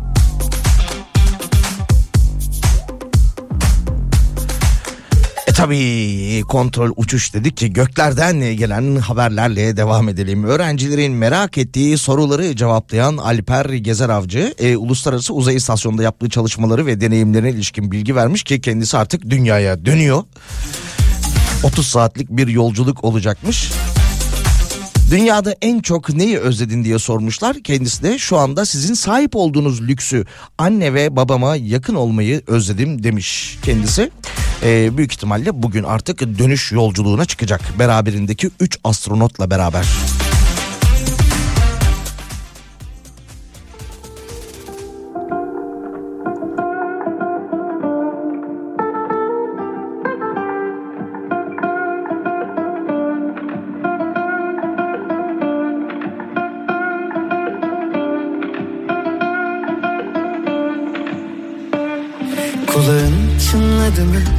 E 5.50 5.52
tabii 5.52 6.44
kontrol 6.48 6.92
uçuş 6.96 7.34
dedik 7.34 7.58
ki 7.58 7.74
göklerden 7.74 8.40
gelen 8.56 8.96
haberlerle 8.96 9.78
devam 9.78 10.10
edelim. 10.10 10.44
Öğrencilerin 10.44 11.14
merak 11.14 11.58
ettiği 11.58 11.98
soruları 11.98 12.56
cevaplayan 12.56 13.18
Alper 13.18 13.66
Gezer 13.66 14.10
Avcı 14.10 14.54
e, 14.60 14.78
Uluslararası 14.78 15.34
Uzay 15.34 15.56
İstasyonu'nda 15.56 16.04
yaptığı 16.04 16.30
çalışmaları 16.30 16.86
ve 16.86 17.02
deneyimlerine 17.02 17.50
ilişkin 17.50 17.92
bilgi 17.92 18.16
vermiş 18.16 18.44
ki 18.44 18.62
kendisi 18.62 18.98
artık 18.98 19.30
dünyaya 19.30 19.86
dönüyor. 19.86 20.24
30 21.64 21.88
saatlik 21.88 22.30
bir 22.30 22.48
yolculuk 22.48 23.04
olacakmış. 23.04 23.72
Dünyada 25.12 25.56
en 25.62 25.80
çok 25.80 26.14
neyi 26.14 26.40
özledin 26.40 26.84
diye 26.84 27.00
sormuşlar. 27.00 27.64
Kendisi 27.64 28.04
de 28.04 28.18
şu 28.18 28.38
anda 28.38 28.66
sizin 28.66 28.94
sahip 28.94 29.36
olduğunuz 29.36 29.82
lüksü 29.82 30.26
anne 30.58 30.94
ve 30.94 31.16
babama 31.16 31.56
yakın 31.56 31.96
olmayı 31.96 32.42
özledim 32.48 33.04
demiş 33.04 33.58
kendisi. 33.64 34.12
Ee, 34.64 34.98
büyük 34.98 35.14
ihtimalle 35.14 35.64
bugün 35.64 35.84
artık 35.84 36.22
dönüş 36.22 36.72
yolculuğuna 36.72 37.26
çıkacak 37.26 37.62
beraberindeki 37.80 38.50
3 38.60 38.80
astronotla 38.84 39.50
beraber. 39.50 39.86
Kulağın 62.68 63.38
çınladı 63.52 64.06
mı? 64.06 64.39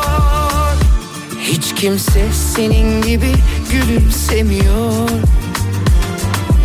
Hiç 1.51 1.75
kimse 1.75 2.27
senin 2.55 3.01
gibi 3.01 3.33
gülümsemiyor 3.71 5.09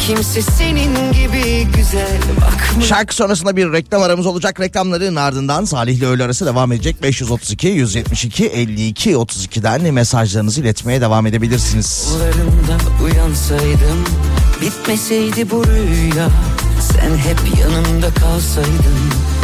Kimse 0.07 0.43
senin 0.43 1.13
gibi 1.13 1.67
güzel 1.77 2.19
bakmıyor 2.41 2.89
Şarkı 2.89 3.15
sonrasında 3.15 3.57
bir 3.57 3.73
reklam 3.73 4.03
aramız 4.03 4.27
olacak. 4.27 4.61
Reklamların 4.61 5.17
ardından 5.17 5.65
Salih 5.65 5.97
ile 5.97 6.07
öğle 6.07 6.25
arası 6.25 6.47
devam 6.47 6.73
edecek. 6.73 7.03
532 7.03 7.69
172 7.69 8.47
52 8.47 9.13
32'den 9.13 9.95
mesajlarınızı 9.95 10.61
iletmeye 10.61 11.01
devam 11.01 11.27
edebilirsiniz. 11.27 12.09
Yollarında 12.13 12.79
uyansaydım 13.05 14.05
Bitmeseydi 14.63 15.51
bu 15.51 15.65
rüya 15.67 16.29
Sen 16.81 17.17
hep 17.17 17.59
yanımda 17.61 18.15
kalsaydın 18.15 19.36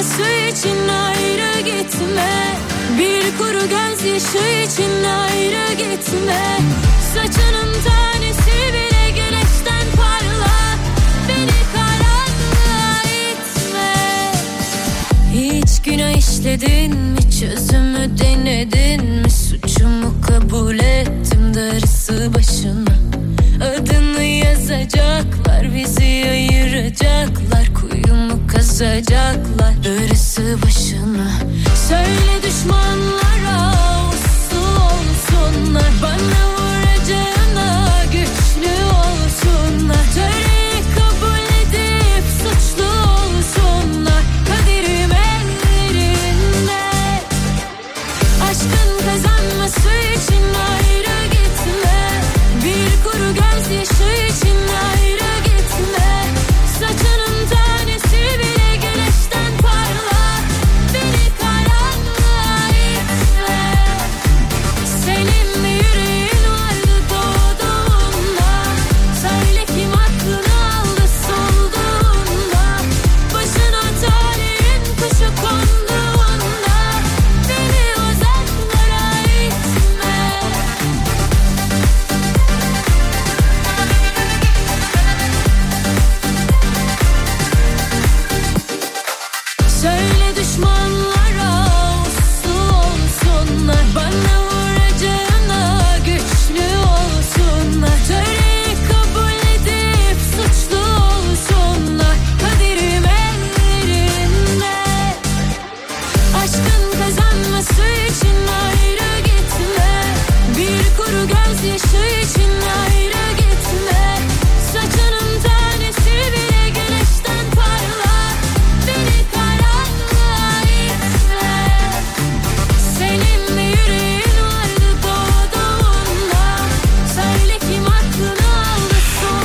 kazanması 0.00 0.22
için 0.50 0.88
ayrı 0.88 1.60
gitme. 1.60 2.56
Bir 2.98 3.38
kuru 3.38 3.60
gözyaşı 3.60 4.38
için 4.64 5.04
ayrı 5.04 5.72
gitme. 5.72 6.58
Saçının 7.14 7.72
tanesi 7.84 8.50
bile 8.72 9.10
güneşten 9.10 9.86
parla. 9.96 10.76
Beni 11.28 11.60
karanlığa 11.74 13.02
itme. 13.02 13.92
Hiç 15.32 15.82
günah 15.82 16.18
işledin 16.18 16.96
mi? 16.96 17.20
Çözümü 17.40 18.18
denedin 18.18 19.04
mi? 19.04 19.30
Suçumu 19.30 20.14
kabul 20.28 20.78
ettim 20.78 21.54
darısı 21.54 22.34
başına. 22.34 23.00
Adını 23.64 24.24
yazacaklar 24.24 25.74
bizi 25.74 26.26
ayıracaklar. 26.30 27.74
Kuyumu 27.74 27.99
kazacaklar 28.80 29.84
darısı 29.84 30.62
başına 30.62 31.30
Söyle 31.88 32.42
düşmanlara 32.42 33.72
uslu 34.08 34.60
olsunlar. 34.60 35.92
Bana 36.02 36.49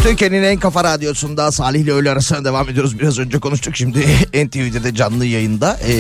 Türkiye'nin 0.06 0.44
en 0.44 0.60
kafa 0.60 0.84
radyosunda 0.84 1.52
Salih 1.52 1.80
ile 1.80 1.92
öğle 1.92 2.12
arasına 2.12 2.46
devam 2.46 2.70
ediyoruz. 2.70 3.00
Biraz 3.00 3.20
önce 3.20 3.40
konuştuk 3.40 3.76
şimdi 3.76 4.00
NTV'de 4.34 4.84
de 4.84 4.96
canlı 4.96 5.26
yayında. 5.26 5.80
Ee, 5.88 5.94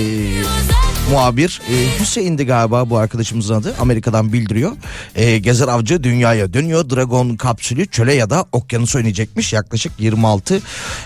muhabir 1.11 1.61
e, 1.69 1.99
Hüseyin'di 1.99 2.45
galiba 2.45 2.89
bu 2.89 2.97
arkadaşımızın 2.97 3.53
adı. 3.53 3.75
Amerika'dan 3.79 4.33
bildiriyor. 4.33 4.71
Ee, 5.15 5.37
Gezer 5.37 5.67
Avcı 5.67 6.03
dünyaya 6.03 6.53
dönüyor. 6.53 6.89
Dragon 6.89 7.35
kapsülü 7.35 7.87
çöle 7.87 8.13
ya 8.13 8.29
da 8.29 8.45
okyanusa 8.51 8.99
inecekmiş. 8.99 9.53
Yaklaşık 9.53 9.91
26 9.99 10.61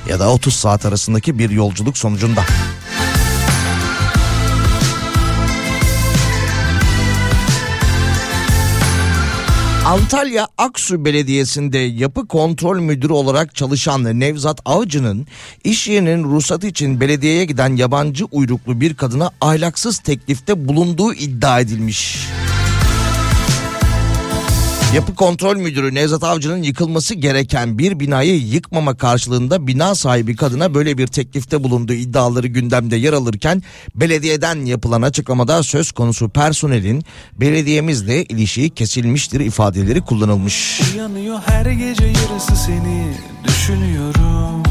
ya 0.09 0.19
da 0.19 0.31
30 0.31 0.55
saat 0.55 0.85
arasındaki 0.85 1.39
bir 1.39 1.49
yolculuk 1.49 1.97
sonucunda. 1.97 2.45
Antalya 9.89 10.47
Aksu 10.57 11.05
Belediyesi'nde 11.05 11.77
yapı 11.77 12.27
kontrol 12.27 12.79
müdürü 12.79 13.13
olarak 13.13 13.55
çalışan 13.55 14.19
Nevzat 14.19 14.61
Avcı'nın 14.65 15.27
iş 15.63 15.87
yerinin 15.87 16.23
ruhsatı 16.23 16.67
için 16.67 17.01
belediyeye 17.01 17.45
giden 17.45 17.75
yabancı 17.75 18.25
uyruklu 18.25 18.81
bir 18.81 18.93
kadına 18.93 19.31
ahlaksız 19.41 19.97
teklifte 19.99 20.67
bulunduğu 20.67 21.13
iddia 21.13 21.59
edilmiş. 21.59 22.27
Yapı 24.95 25.15
Kontrol 25.15 25.55
Müdürü 25.55 25.95
Nevzat 25.95 26.23
Avcı'nın 26.23 26.63
yıkılması 26.63 27.15
gereken 27.15 27.77
bir 27.77 27.99
binayı 27.99 28.37
yıkmama 28.39 28.97
karşılığında 28.97 29.67
bina 29.67 29.95
sahibi 29.95 30.35
kadına 30.35 30.73
böyle 30.73 30.97
bir 30.97 31.07
teklifte 31.07 31.63
bulunduğu 31.63 31.93
iddiaları 31.93 32.47
gündemde 32.47 32.95
yer 32.95 33.13
alırken 33.13 33.63
belediyeden 33.95 34.65
yapılan 34.65 35.01
açıklamada 35.01 35.63
söz 35.63 35.91
konusu 35.91 36.29
personelin 36.29 37.03
belediyemizle 37.33 38.23
ilişiği 38.23 38.69
kesilmiştir 38.69 39.39
ifadeleri 39.39 40.01
kullanılmış. 40.01 40.81
Uyanıyor 40.95 41.39
her 41.45 41.65
gece 41.65 42.05
yarısı 42.05 42.55
seni 42.55 43.13
düşünüyorum 43.47 44.63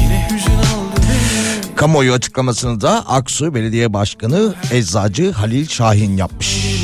Yine 0.00 0.28
hüzün 0.30 0.52
aldı 0.52 1.00
beni 1.00 1.74
Kamuoyu 1.76 2.12
açıklamasını 2.12 2.80
da 2.80 3.08
Aksu 3.08 3.54
Belediye 3.54 3.92
Başkanı 3.92 4.54
Eczacı 4.72 5.32
Halil 5.32 5.68
Şahin 5.68 6.16
yapmış. 6.16 6.83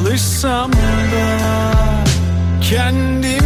Alışsam 0.00 0.72
da 0.72 0.78
Kendimi 2.62 3.40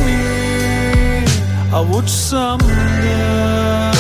avuçsam 1.75 2.61
da 2.61 3.94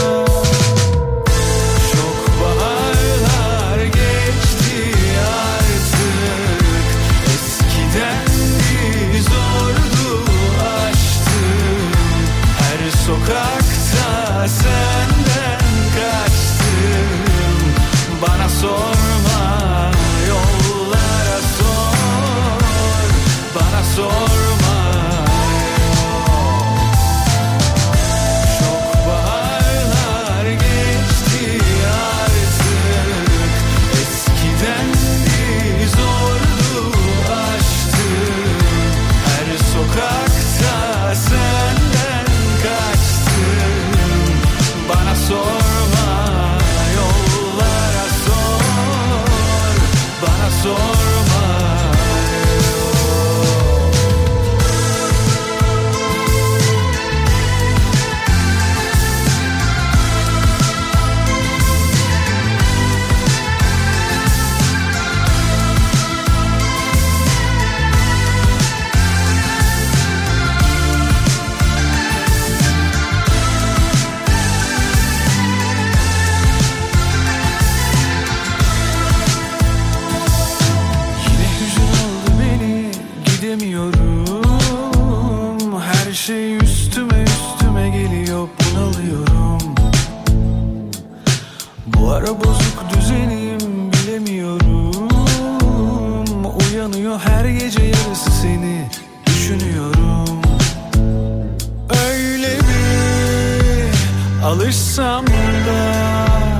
alışsam 104.98 105.26
da 105.66 106.58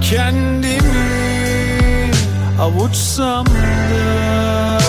kendimi 0.00 0.80
avuçsam 2.60 3.46
da 3.46 4.80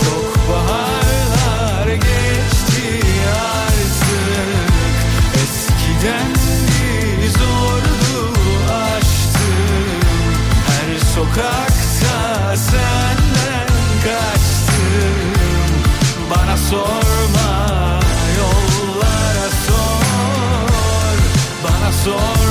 Çok 0.00 0.48
baharlar 0.48 1.94
geçti 1.94 3.00
artık. 3.30 4.62
Eskiden 5.34 6.34
zordu 7.38 8.34
aşktım 8.72 9.86
Her 10.68 10.98
sokakta 11.14 12.56
senden 12.56 13.68
kaçtım 14.04 15.16
Bana 16.30 16.56
sorma 16.56 17.11
Bana 22.06 22.41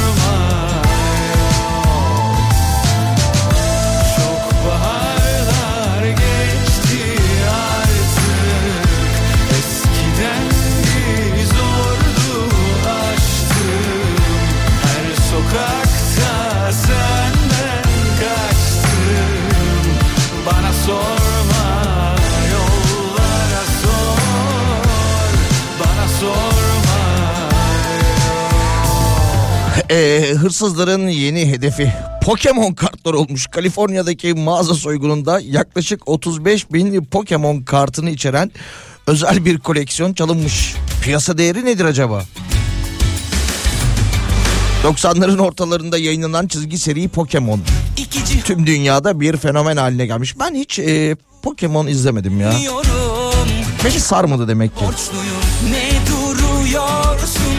Ee, 29.91 30.33
hırsızların 30.37 31.07
yeni 31.07 31.51
hedefi 31.51 31.93
Pokemon 32.23 32.73
kartlar 32.73 33.13
olmuş. 33.13 33.47
Kaliforniya'daki 33.47 34.33
mağaza 34.33 34.73
soygununda 34.73 35.39
yaklaşık 35.39 36.07
35 36.09 36.73
bin 36.73 37.05
Pokemon 37.05 37.61
kartını 37.61 38.09
içeren 38.09 38.51
özel 39.07 39.45
bir 39.45 39.59
koleksiyon 39.59 40.13
çalınmış. 40.13 40.75
Piyasa 41.03 41.37
değeri 41.37 41.65
nedir 41.65 41.85
acaba? 41.85 42.23
90'ların 44.83 45.41
ortalarında 45.41 45.97
yayınlanan 45.97 46.47
çizgi 46.47 46.77
seri 46.77 47.07
Pokemon. 47.07 47.61
Tüm 48.45 48.67
dünyada 48.67 49.19
bir 49.19 49.37
fenomen 49.37 49.77
haline 49.77 50.05
gelmiş. 50.05 50.39
Ben 50.39 50.55
hiç 50.55 50.79
e, 50.79 51.15
Pokemon 51.43 51.87
izlemedim 51.87 52.41
ya. 52.41 52.53
Beni 53.85 53.99
sarmadı 53.99 54.47
demek 54.47 54.77
ki. 54.77 54.85
Ne 55.71 55.91
duruyorsun 56.11 57.51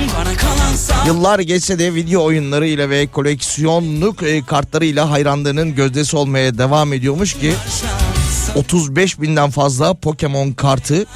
Yıllar 1.06 1.38
geçse 1.38 1.78
de 1.78 1.94
video 1.94 2.24
oyunlarıyla 2.24 2.90
ve 2.90 3.06
koleksiyonluk 3.06 4.22
e, 4.22 4.42
kartlarıyla 4.42 5.10
hayranlarının 5.10 5.74
gözdesi 5.74 6.16
olmaya 6.16 6.58
devam 6.58 6.92
ediyormuş 6.92 7.34
ki 7.34 7.54
35 8.54 9.20
binden 9.20 9.50
fazla 9.50 9.94
Pokemon 9.94 10.52
kartı 10.52 11.06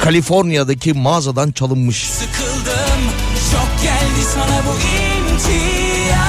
Kaliforniya'daki 0.00 0.92
mağazadan 0.92 1.52
çalınmış. 1.52 2.10
Sıkıldım 2.10 3.00
çok 3.52 3.82
geldi 3.82 4.24
sana 4.34 4.62
bu 4.66 4.74
imtiyaz 5.30 6.24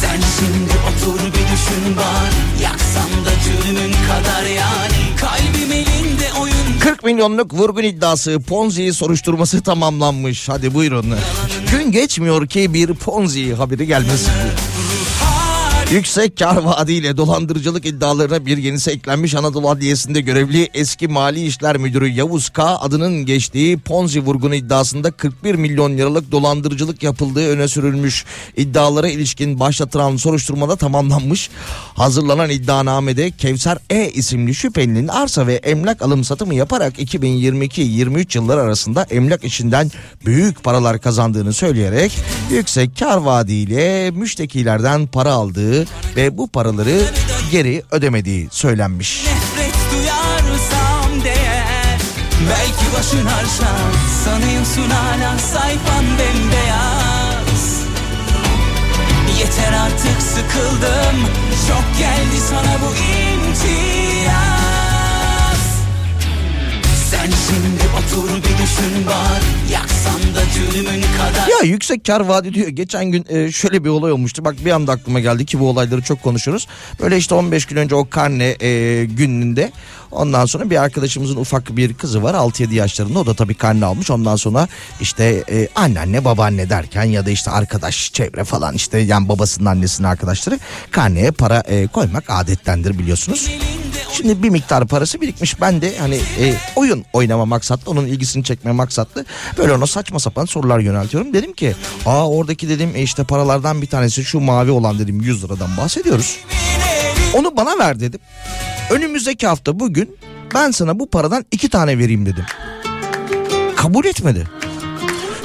Sen 0.00 0.20
şimdi 0.38 0.72
otur 0.88 1.18
bir 1.18 1.32
düşün 1.32 1.96
bari 1.96 2.49
40 6.80 7.04
milyonluk 7.04 7.54
vurgun 7.54 7.82
iddiası 7.82 8.40
Ponzi 8.40 8.92
soruşturması 8.92 9.62
tamamlanmış. 9.62 10.48
Hadi 10.48 10.74
buyurun. 10.74 11.14
Gün 11.72 11.92
geçmiyor 11.92 12.46
ki 12.46 12.74
bir 12.74 12.94
Ponzi 12.94 13.54
haberi 13.54 13.86
gelmesin. 13.86 14.32
Yüksek 15.90 16.36
kar 16.36 16.56
vaadiyle 16.56 17.16
dolandırıcılık 17.16 17.86
iddialarına 17.86 18.46
bir 18.46 18.56
yenisi 18.56 18.90
eklenmiş 18.90 19.34
Anadolu 19.34 19.70
Adliyesi'nde 19.70 20.20
görevli 20.20 20.68
eski 20.74 21.08
Mali 21.08 21.46
İşler 21.46 21.76
Müdürü 21.76 22.08
Yavuz 22.08 22.50
K. 22.50 22.78
adının 22.78 23.26
geçtiği 23.26 23.78
Ponzi 23.78 24.20
vurgunu 24.20 24.54
iddiasında 24.54 25.10
41 25.10 25.54
milyon 25.54 25.98
liralık 25.98 26.32
dolandırıcılık 26.32 27.02
yapıldığı 27.02 27.48
öne 27.48 27.68
sürülmüş. 27.68 28.24
İddialara 28.56 29.08
ilişkin 29.08 29.60
başlatılan 29.60 30.16
soruşturmada 30.16 30.76
tamamlanmış. 30.76 31.50
Hazırlanan 31.94 32.50
iddianamede 32.50 33.30
Kevser 33.30 33.78
E 33.90 34.10
isimli 34.10 34.54
şüphelinin 34.54 35.08
arsa 35.08 35.46
ve 35.46 35.54
emlak 35.54 36.02
alım 36.02 36.24
satımı 36.24 36.54
yaparak 36.54 36.98
2022-23 36.98 38.38
yıllar 38.38 38.58
arasında 38.58 39.06
emlak 39.10 39.44
işinden 39.44 39.90
büyük 40.26 40.64
paralar 40.64 41.00
kazandığını 41.00 41.52
söyleyerek 41.52 42.12
yüksek 42.50 42.98
kar 42.98 43.16
vaadiyle 43.16 44.10
müştekilerden 44.10 45.06
para 45.06 45.32
aldığı 45.32 45.79
ve 46.16 46.38
bu 46.38 46.48
paraları 46.48 47.02
geri 47.50 47.82
ödemediği 47.90 48.48
söylenmiş. 48.50 49.24
Belki 52.50 52.96
başın 52.98 53.26
harşan 53.26 53.92
Sanıyorsun 54.24 54.90
hala 54.90 55.38
sayfan 55.38 56.04
bembeyaz 56.04 57.80
Yeter 59.38 59.72
artık 59.72 60.22
sıkıldım 60.22 61.16
Çok 61.68 61.98
geldi 61.98 62.40
sana 62.48 62.76
bu 62.80 62.94
imtiyaz 62.94 63.89
Sen 67.10 67.30
şimdi 67.46 67.82
otur 67.98 68.28
bir 68.28 68.42
düşün 68.42 69.06
bak 69.06 69.42
Yaksan 69.72 70.20
da 70.34 70.40
cürmün 70.54 71.02
kadar 71.02 71.48
Ya 71.48 71.58
yüksek 71.62 72.04
kar 72.04 72.20
vaadi 72.20 72.54
diyor. 72.54 72.68
Geçen 72.68 73.04
gün 73.04 73.26
e, 73.28 73.52
şöyle 73.52 73.84
bir 73.84 73.88
olay 73.88 74.12
olmuştu. 74.12 74.44
Bak 74.44 74.54
bir 74.64 74.70
anda 74.70 74.92
aklıma 74.92 75.20
geldi 75.20 75.46
ki 75.46 75.60
bu 75.60 75.68
olayları 75.68 76.02
çok 76.02 76.22
konuşuruz. 76.22 76.66
Böyle 77.00 77.16
işte 77.16 77.34
15 77.34 77.66
gün 77.66 77.76
önce 77.76 77.94
o 77.94 78.08
karne 78.10 78.56
e, 78.62 79.04
gününde 79.04 79.72
ondan 80.10 80.46
sonra 80.46 80.70
bir 80.70 80.82
arkadaşımızın 80.82 81.36
ufak 81.36 81.76
bir 81.76 81.94
kızı 81.94 82.22
var 82.22 82.34
6-7 82.34 82.74
yaşlarında. 82.74 83.18
O 83.18 83.26
da 83.26 83.34
tabii 83.34 83.54
karne 83.54 83.84
almış. 83.84 84.10
Ondan 84.10 84.36
sonra 84.36 84.68
işte 85.00 85.44
e, 85.50 85.68
anneanne 85.74 86.24
babaanne 86.24 86.70
derken 86.70 87.04
ya 87.04 87.26
da 87.26 87.30
işte 87.30 87.50
arkadaş 87.50 88.12
çevre 88.12 88.44
falan 88.44 88.74
işte 88.74 88.98
yani 88.98 89.28
babasının 89.28 89.66
annesinin 89.66 90.08
arkadaşları 90.08 90.58
karneye 90.90 91.30
para 91.30 91.60
e, 91.60 91.86
koymak 91.86 92.24
adettendir 92.28 92.98
biliyorsunuz. 92.98 93.50
Şimdi 94.12 94.42
bir 94.42 94.50
miktar 94.50 94.86
parası 94.86 95.20
birikmiş. 95.20 95.60
Ben 95.60 95.82
de 95.82 95.98
hani 95.98 96.14
e, 96.14 96.54
oyun 96.76 97.04
oynama 97.12 97.44
maksatlı 97.44 97.90
onun 97.90 98.06
ilgisini 98.06 98.44
çekme 98.44 98.72
maksatlı 98.72 99.24
böyle 99.58 99.72
ona 99.72 99.86
saçma 99.86 100.18
sapan 100.20 100.44
sorular 100.44 100.78
yöneltiyorum. 100.78 101.32
Dedim 101.34 101.52
ki 101.52 101.74
aa 102.06 102.28
oradaki 102.30 102.68
dedim 102.68 102.90
e, 102.94 103.02
işte 103.02 103.24
paralardan 103.24 103.82
bir 103.82 103.86
tanesi 103.86 104.24
şu 104.24 104.40
mavi 104.40 104.70
olan 104.70 104.98
dedim 104.98 105.20
100 105.20 105.44
liradan 105.44 105.76
bahsediyoruz. 105.76 106.38
Onu 107.34 107.56
bana 107.56 107.78
ver 107.78 108.00
dedim. 108.00 108.20
Önümüzdeki 108.90 109.46
hafta 109.46 109.80
bugün 109.80 110.16
ben 110.54 110.70
sana 110.70 110.98
bu 110.98 111.10
paradan 111.10 111.44
iki 111.50 111.68
tane 111.68 111.98
vereyim 111.98 112.26
dedim. 112.26 112.44
Kabul 113.76 114.04
etmedi. 114.04 114.48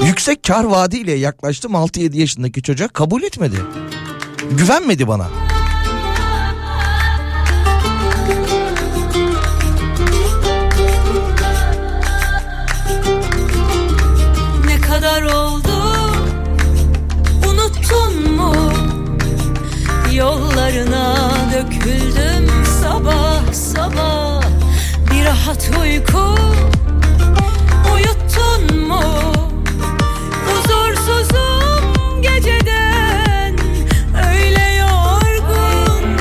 Yüksek 0.04 0.44
kar 0.44 0.64
vaadiyle 0.64 1.12
yaklaştım 1.12 1.72
6-7 1.72 2.18
yaşındaki 2.18 2.62
çocuğa 2.62 2.88
kabul 2.88 3.24
etmedi. 3.24 3.56
Güvenmedi 4.52 5.08
bana. 5.08 5.45
Yollarına 20.56 21.16
döküldüm 21.54 22.66
sabah 22.82 23.54
sabah. 23.54 24.42
Bir 25.12 25.26
rahat 25.26 25.70
uyku 25.82 26.36
uyuttun 27.94 28.78
mu? 28.88 29.02
Huzursuzum 30.48 32.22
geceden 32.22 33.56
öyle 34.32 34.74
yorgun. 34.74 36.18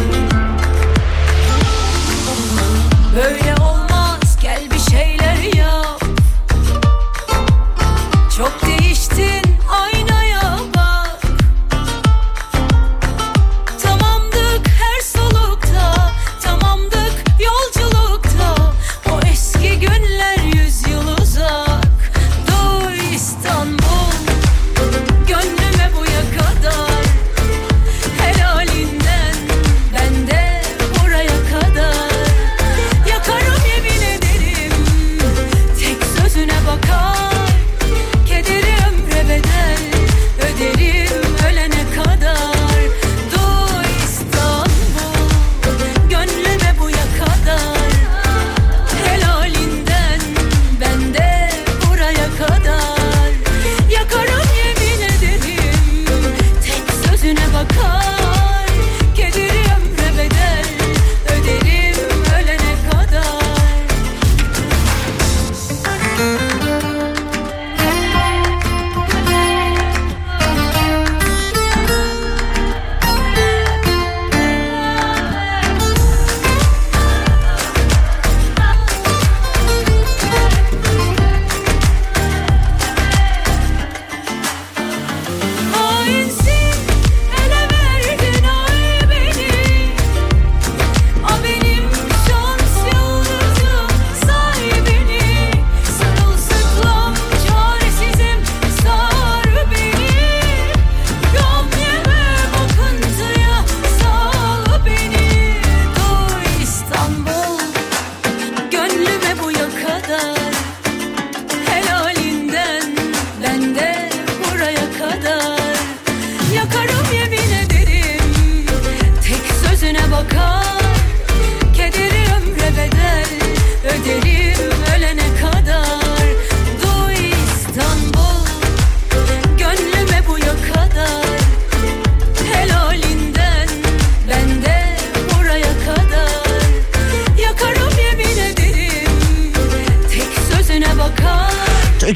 Böyle 3.16 3.43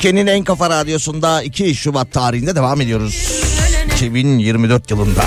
Türkiye'nin 0.08 0.30
en 0.30 0.44
kafa 0.44 0.70
radyosunda 0.70 1.42
2 1.42 1.74
Şubat 1.74 2.12
tarihinde 2.12 2.56
devam 2.56 2.80
ediyoruz. 2.80 3.42
2024 3.92 4.90
yılında. 4.90 5.24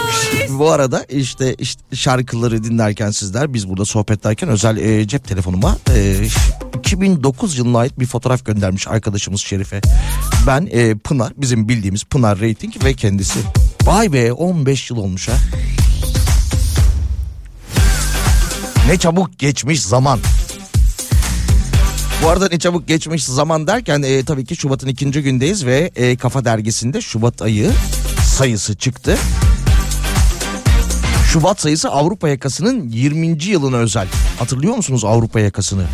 Bu 0.48 0.70
arada 0.70 1.04
işte, 1.08 1.54
işte 1.54 1.82
şarkıları 1.96 2.64
dinlerken 2.64 3.10
sizler 3.10 3.54
biz 3.54 3.68
burada 3.68 3.84
sohbet 3.84 4.20
ederken 4.20 4.48
özel 4.48 4.76
e, 4.76 5.08
cep 5.08 5.28
telefonuma 5.28 5.78
e, 5.94 6.16
2009 6.78 7.58
yılına 7.58 7.78
ait 7.78 7.98
bir 7.98 8.06
fotoğraf 8.06 8.44
göndermiş 8.44 8.88
arkadaşımız 8.88 9.40
Şerife. 9.40 9.80
Ben 10.46 10.68
e, 10.70 10.94
Pınar 10.94 11.32
bizim 11.36 11.68
bildiğimiz 11.68 12.04
Pınar 12.04 12.40
Rating 12.40 12.84
ve 12.84 12.94
kendisi. 12.94 13.38
Vay 13.84 14.12
be 14.12 14.32
15 14.32 14.90
yıl 14.90 14.96
olmuş 14.96 15.28
ha. 15.28 15.34
Ne 18.88 18.98
çabuk 18.98 19.38
geçmiş 19.38 19.82
zaman. 19.82 20.20
Bu 22.24 22.28
arada 22.28 22.48
ne 22.48 22.58
çabuk 22.58 22.88
geçmiş 22.88 23.24
zaman 23.24 23.66
derken 23.66 24.02
e, 24.02 24.24
tabii 24.24 24.44
ki 24.44 24.56
Şubat'ın 24.56 24.88
ikinci 24.88 25.22
gündeyiz 25.22 25.66
ve 25.66 25.90
e, 25.96 26.16
Kafa 26.16 26.44
Dergisi'nde 26.44 27.00
Şubat 27.00 27.42
ayı 27.42 27.70
sayısı 28.24 28.76
çıktı. 28.76 29.18
Şubat 31.32 31.60
sayısı 31.60 31.90
Avrupa 31.90 32.28
yakasının 32.28 32.88
20. 32.88 33.44
yılına 33.44 33.76
özel. 33.76 34.08
Hatırlıyor 34.38 34.76
musunuz 34.76 35.04
Avrupa 35.04 35.40
yakasını? 35.40 35.84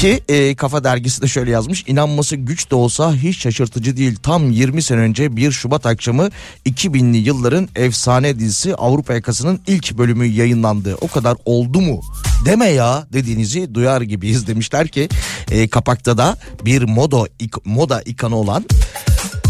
Ki 0.00 0.20
e, 0.28 0.54
Kafa 0.54 0.84
Dergisi 0.84 1.22
de 1.22 1.28
şöyle 1.28 1.50
yazmış. 1.50 1.84
İnanması 1.86 2.36
güç 2.36 2.70
de 2.70 2.74
olsa 2.74 3.14
hiç 3.14 3.38
şaşırtıcı 3.38 3.96
değil. 3.96 4.16
Tam 4.22 4.50
20 4.50 4.82
sene 4.82 5.00
önce 5.00 5.36
1 5.36 5.52
Şubat 5.52 5.86
akşamı 5.86 6.28
2000'li 6.66 7.16
yılların 7.16 7.68
efsane 7.76 8.38
dizisi 8.38 8.74
Avrupa 8.74 9.14
yakasının 9.14 9.60
ilk 9.66 9.98
bölümü 9.98 10.26
yayınlandı. 10.26 10.96
O 11.00 11.08
kadar 11.08 11.36
oldu 11.44 11.80
mu? 11.80 12.00
Deme 12.44 12.66
ya 12.66 13.06
dediğinizi 13.12 13.74
duyar 13.74 14.00
gibiyiz 14.00 14.46
demişler 14.46 14.88
ki 14.88 15.08
e, 15.50 15.68
kapakta 15.68 16.18
da 16.18 16.36
bir 16.64 16.82
moda, 16.82 17.26
ik- 17.40 17.60
moda 17.64 18.02
ikanı 18.02 18.36
olan 18.36 18.64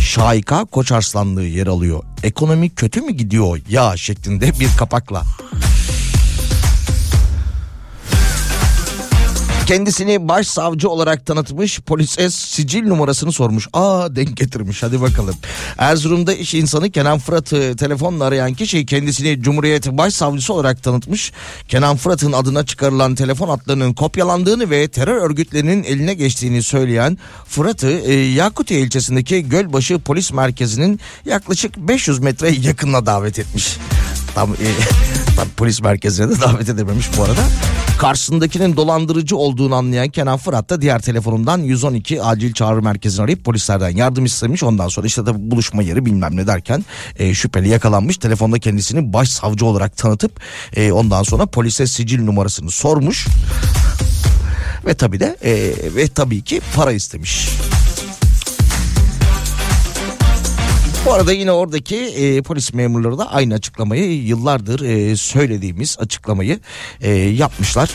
Şahika 0.00 0.64
Koçarslanlığı 0.64 1.46
yer 1.46 1.66
alıyor. 1.66 2.02
Ekonomi 2.22 2.70
kötü 2.70 3.00
mü 3.00 3.12
gidiyor 3.12 3.60
ya 3.68 3.96
şeklinde 3.96 4.52
bir 4.60 4.68
kapakla. 4.78 5.22
Kendisini 9.70 10.28
başsavcı 10.28 10.88
olarak 10.88 11.26
tanıtmış 11.26 11.80
polise 11.80 12.30
sicil 12.30 12.86
numarasını 12.86 13.32
sormuş. 13.32 13.68
Aa 13.72 14.16
denk 14.16 14.36
getirmiş 14.36 14.82
hadi 14.82 15.00
bakalım. 15.00 15.34
Erzurum'da 15.78 16.34
iş 16.34 16.54
insanı 16.54 16.90
Kenan 16.90 17.18
Fırat'ı 17.18 17.76
telefonla 17.76 18.24
arayan 18.24 18.54
kişi 18.54 18.86
kendisini 18.86 19.42
Cumhuriyet 19.42 19.86
Başsavcısı 19.86 20.54
olarak 20.54 20.82
tanıtmış. 20.82 21.32
Kenan 21.68 21.96
Fırat'ın 21.96 22.32
adına 22.32 22.66
çıkarılan 22.66 23.14
telefon 23.14 23.48
hatlarının 23.48 23.92
kopyalandığını 23.92 24.70
ve 24.70 24.88
terör 24.88 25.16
örgütlerinin 25.16 25.82
eline 25.82 26.14
geçtiğini 26.14 26.62
söyleyen 26.62 27.18
Fırat'ı 27.46 27.90
e, 27.90 28.14
Yakutiye 28.14 28.80
ilçesindeki 28.80 29.48
Gölbaşı 29.48 29.98
Polis 29.98 30.32
Merkezi'nin 30.32 31.00
yaklaşık 31.24 31.76
500 31.76 32.18
metre 32.18 32.50
yakınına 32.50 33.06
davet 33.06 33.38
etmiş. 33.38 33.76
Tam, 34.34 34.52
e, 34.52 34.56
tam 35.36 35.48
polis 35.56 35.82
merkezine 35.82 36.28
de 36.28 36.40
davet 36.40 36.68
edememiş 36.68 37.06
bu 37.18 37.22
arada. 37.22 37.42
Karşısındakinin 38.00 38.76
dolandırıcı 38.76 39.36
olduğunu 39.36 39.74
anlayan 39.74 40.08
Kenan 40.08 40.38
Fırat 40.38 40.70
da 40.70 40.80
diğer 40.80 41.02
telefonundan 41.02 41.58
112 41.58 42.22
acil 42.22 42.52
çağrı 42.52 42.82
merkezini 42.82 43.24
arayıp 43.24 43.44
polislerden 43.44 43.88
yardım 43.88 44.24
istemiş. 44.24 44.62
Ondan 44.62 44.88
sonra 44.88 45.06
işte 45.06 45.24
tabii 45.24 45.50
buluşma 45.50 45.82
yeri 45.82 46.06
bilmem 46.06 46.36
ne 46.36 46.46
derken 46.46 46.84
e, 47.18 47.34
şüpheli 47.34 47.68
yakalanmış. 47.68 48.16
Telefonda 48.16 48.58
kendisini 48.58 49.12
başsavcı 49.12 49.66
olarak 49.66 49.96
tanıtıp 49.96 50.40
e, 50.76 50.92
ondan 50.92 51.22
sonra 51.22 51.46
polise 51.46 51.86
sicil 51.86 52.24
numarasını 52.24 52.70
sormuş. 52.70 53.26
Ve 54.86 54.94
tabii 54.94 55.20
de 55.20 55.36
e, 55.44 55.74
ve 55.96 56.08
tabii 56.08 56.42
ki 56.42 56.60
para 56.76 56.92
istemiş. 56.92 57.48
Bu 61.06 61.12
arada 61.12 61.32
yine 61.32 61.52
oradaki 61.52 61.96
e, 61.96 62.42
polis 62.42 62.74
memurları 62.74 63.18
da 63.18 63.32
aynı 63.32 63.54
açıklamayı 63.54 64.22
yıllardır 64.22 64.80
e, 64.80 65.16
söylediğimiz 65.16 65.96
açıklamayı 66.00 66.60
e, 67.00 67.10
yapmışlar. 67.12 67.90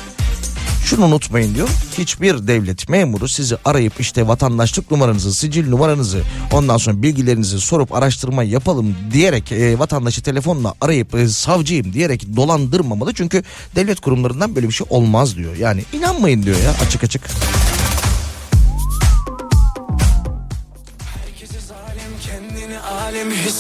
Şunu 0.86 1.06
unutmayın 1.06 1.56
diyor. 1.56 1.70
Hiçbir 1.98 2.48
devlet 2.48 2.90
memuru 2.90 3.28
sizi 3.28 3.58
arayıp 3.66 3.94
işte 4.00 4.28
vatandaşlık 4.28 4.92
numaranızı, 4.92 5.34
sicil 5.34 5.70
numaranızı, 5.70 6.22
ondan 6.52 6.78
sonra 6.78 7.02
bilgilerinizi 7.02 7.60
sorup 7.60 7.94
araştırma 7.94 8.44
yapalım 8.44 8.96
diyerek 9.14 9.52
e, 9.52 9.80
vatandaşı 9.80 10.22
telefonla 10.22 10.74
arayıp 10.82 11.16
e, 11.16 11.28
savcıyım 11.28 11.94
diyerek 11.94 12.36
dolandırmamalı. 12.36 13.14
Çünkü 13.14 13.44
devlet 13.76 14.00
kurumlarından 14.00 14.56
böyle 14.56 14.68
bir 14.68 14.74
şey 14.74 14.88
olmaz 14.90 15.36
diyor. 15.36 15.56
Yani 15.56 15.84
inanmayın 15.94 16.44
diyor 16.44 16.58
ya 16.64 16.72
açık 16.86 17.04
açık. 17.04 17.22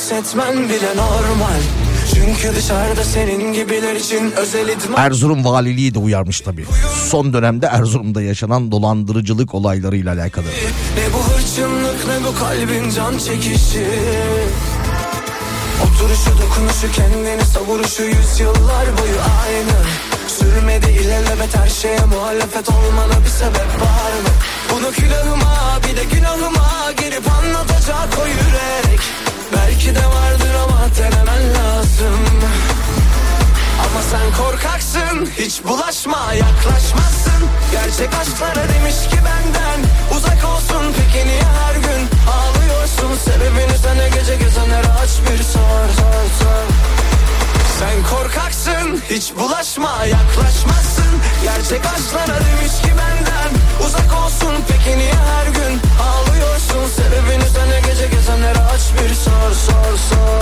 Hissetmen 0.05 0.69
bile 0.69 0.95
normal 0.95 1.61
Çünkü 2.13 2.55
dışarıda 2.55 3.03
senin 3.03 3.53
gibiler 3.53 3.95
için 3.95 4.31
özel 4.31 4.67
idman 4.67 5.05
Erzurum 5.05 5.45
valiliği 5.45 5.93
de 5.93 5.99
uyarmış 5.99 6.41
tabii. 6.41 6.65
Son 7.09 7.33
dönemde 7.33 7.65
Erzurum'da 7.65 8.21
yaşanan 8.21 8.71
dolandırıcılık 8.71 9.55
olaylarıyla 9.55 10.13
alakalı. 10.13 10.45
Ne 10.45 11.13
bu 11.13 11.33
hırçınlık 11.33 12.07
ne 12.07 12.27
bu 12.27 12.39
kalbin 12.39 12.89
can 12.89 13.17
çekişi 13.17 13.87
Oturuşu 15.83 16.31
dokunuşu 16.41 16.91
kendini 16.91 17.45
savuruşu 17.45 18.03
yüzyıllar 18.03 18.85
boyu 18.97 19.19
aynı 19.45 19.77
Sürmedi 20.27 20.91
ilelebet 20.91 21.57
her 21.57 21.69
şeye 21.69 22.05
muhalefet 22.05 22.69
olmana 22.69 23.23
bir 23.23 23.29
sebep 23.29 23.81
var 23.81 24.13
mı? 24.23 24.29
Bunu 24.73 24.91
külahıma 24.91 25.79
bir 25.83 25.97
de 25.97 26.03
günahıma 26.15 26.91
gelip 27.01 27.31
anlatacak 27.31 28.09
o 28.23 28.27
yürek 28.27 28.99
Belki 29.53 29.95
de 29.95 30.05
vardır 30.05 30.53
ama 30.63 30.89
denemen 30.97 31.53
lazım. 31.53 32.19
Ama 33.79 34.01
sen 34.11 34.43
korkaksın 34.43 35.29
Hiç 35.39 35.63
bulaşma 35.63 36.33
yaklaşmazsın. 36.33 37.41
Gerçek 37.71 38.09
aşklara 38.21 38.69
demiş 38.73 38.95
ki 39.11 39.17
benden 39.17 39.79
Uzak 40.17 40.45
olsun. 40.45 40.93
Peki 40.97 41.27
niye 41.27 41.43
her 41.43 41.75
gün 41.75 42.09
Ağlıyorsun? 42.35 43.15
Sebebini 43.25 43.77
sana 43.83 44.07
gece 44.07 44.35
gezenlere 44.35 44.87
aç 44.87 45.09
bir 45.21 45.43
sor 45.43 45.87
sor 45.97 46.25
sor 46.39 46.65
Sen 47.79 48.03
korkaksın 48.17 49.01
Hiç 49.09 49.33
bulaşma 49.39 50.05
yaklaşmazsın. 50.05 51.05
Gerçek 51.43 51.85
aşklara 51.85 52.39
demiş 52.45 52.81
ki 52.81 52.91
benden. 52.99 53.51
Uzak 53.87 54.23
olsun 54.25 54.53
peki 54.67 54.97
niye 54.97 55.13
her 55.13 55.47
gün 55.47 55.81
Ağlıyorsun? 56.07 56.87
Sebebini 56.95 57.49
sana 57.55 57.79
gece 57.79 58.07
gezenlere 58.07 58.59
aç 58.59 58.81
bir 58.93 59.13
sor 59.13 59.51
sor 59.51 59.97
sor. 60.09 60.41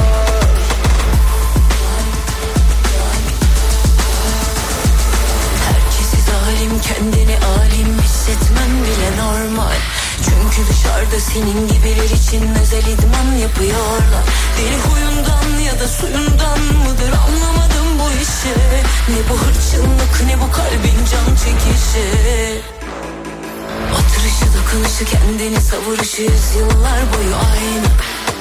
Herkesi 5.68 6.18
zalim 6.32 6.82
kendini 6.82 7.38
alim 7.46 8.00
hissetmen 8.02 8.70
bile 8.84 9.18
normal 9.24 10.03
Çünkü 10.26 10.70
dışarıda 10.70 11.20
senin 11.20 11.68
gibiler 11.68 12.10
için 12.10 12.56
özel 12.62 12.88
idman 12.94 13.38
yapıyorlar. 13.42 14.24
Deli 14.58 14.78
huyundan 14.78 15.60
ya 15.66 15.80
da 15.80 15.88
suyundan 15.88 16.60
mıdır 16.60 17.14
anlamadım 17.26 18.00
bu 18.00 18.10
işi. 18.24 18.56
Ne 19.10 19.30
bu 19.30 19.38
hırçınlık 19.38 20.24
ne 20.28 20.42
bu 20.42 20.52
kalbin 20.52 21.00
can 21.12 21.36
çekişi. 21.36 22.08
Oturuşu 23.94 24.46
dokunuşu 24.58 25.06
kendini 25.06 25.62
savuruşu 25.62 26.22
yüzyıllar 26.22 27.00
boyu 27.14 27.36
aynı 27.36 27.88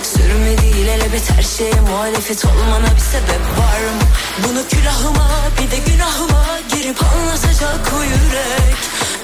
Sürmedi 0.03 0.67
ilelebet 0.67 1.31
her 1.31 1.43
şeye 1.43 1.81
muhalefet 1.81 2.45
olmana 2.45 2.91
bir 2.97 3.01
sebep 3.01 3.43
var 3.59 3.81
mı? 3.81 4.03
Bunu 4.45 4.69
külahıma 4.69 5.29
bir 5.59 5.71
de 5.71 5.79
günahıma 5.91 6.45
girip 6.75 7.03
anlatacak 7.05 7.93
o 7.99 8.03
yürek. 8.03 8.77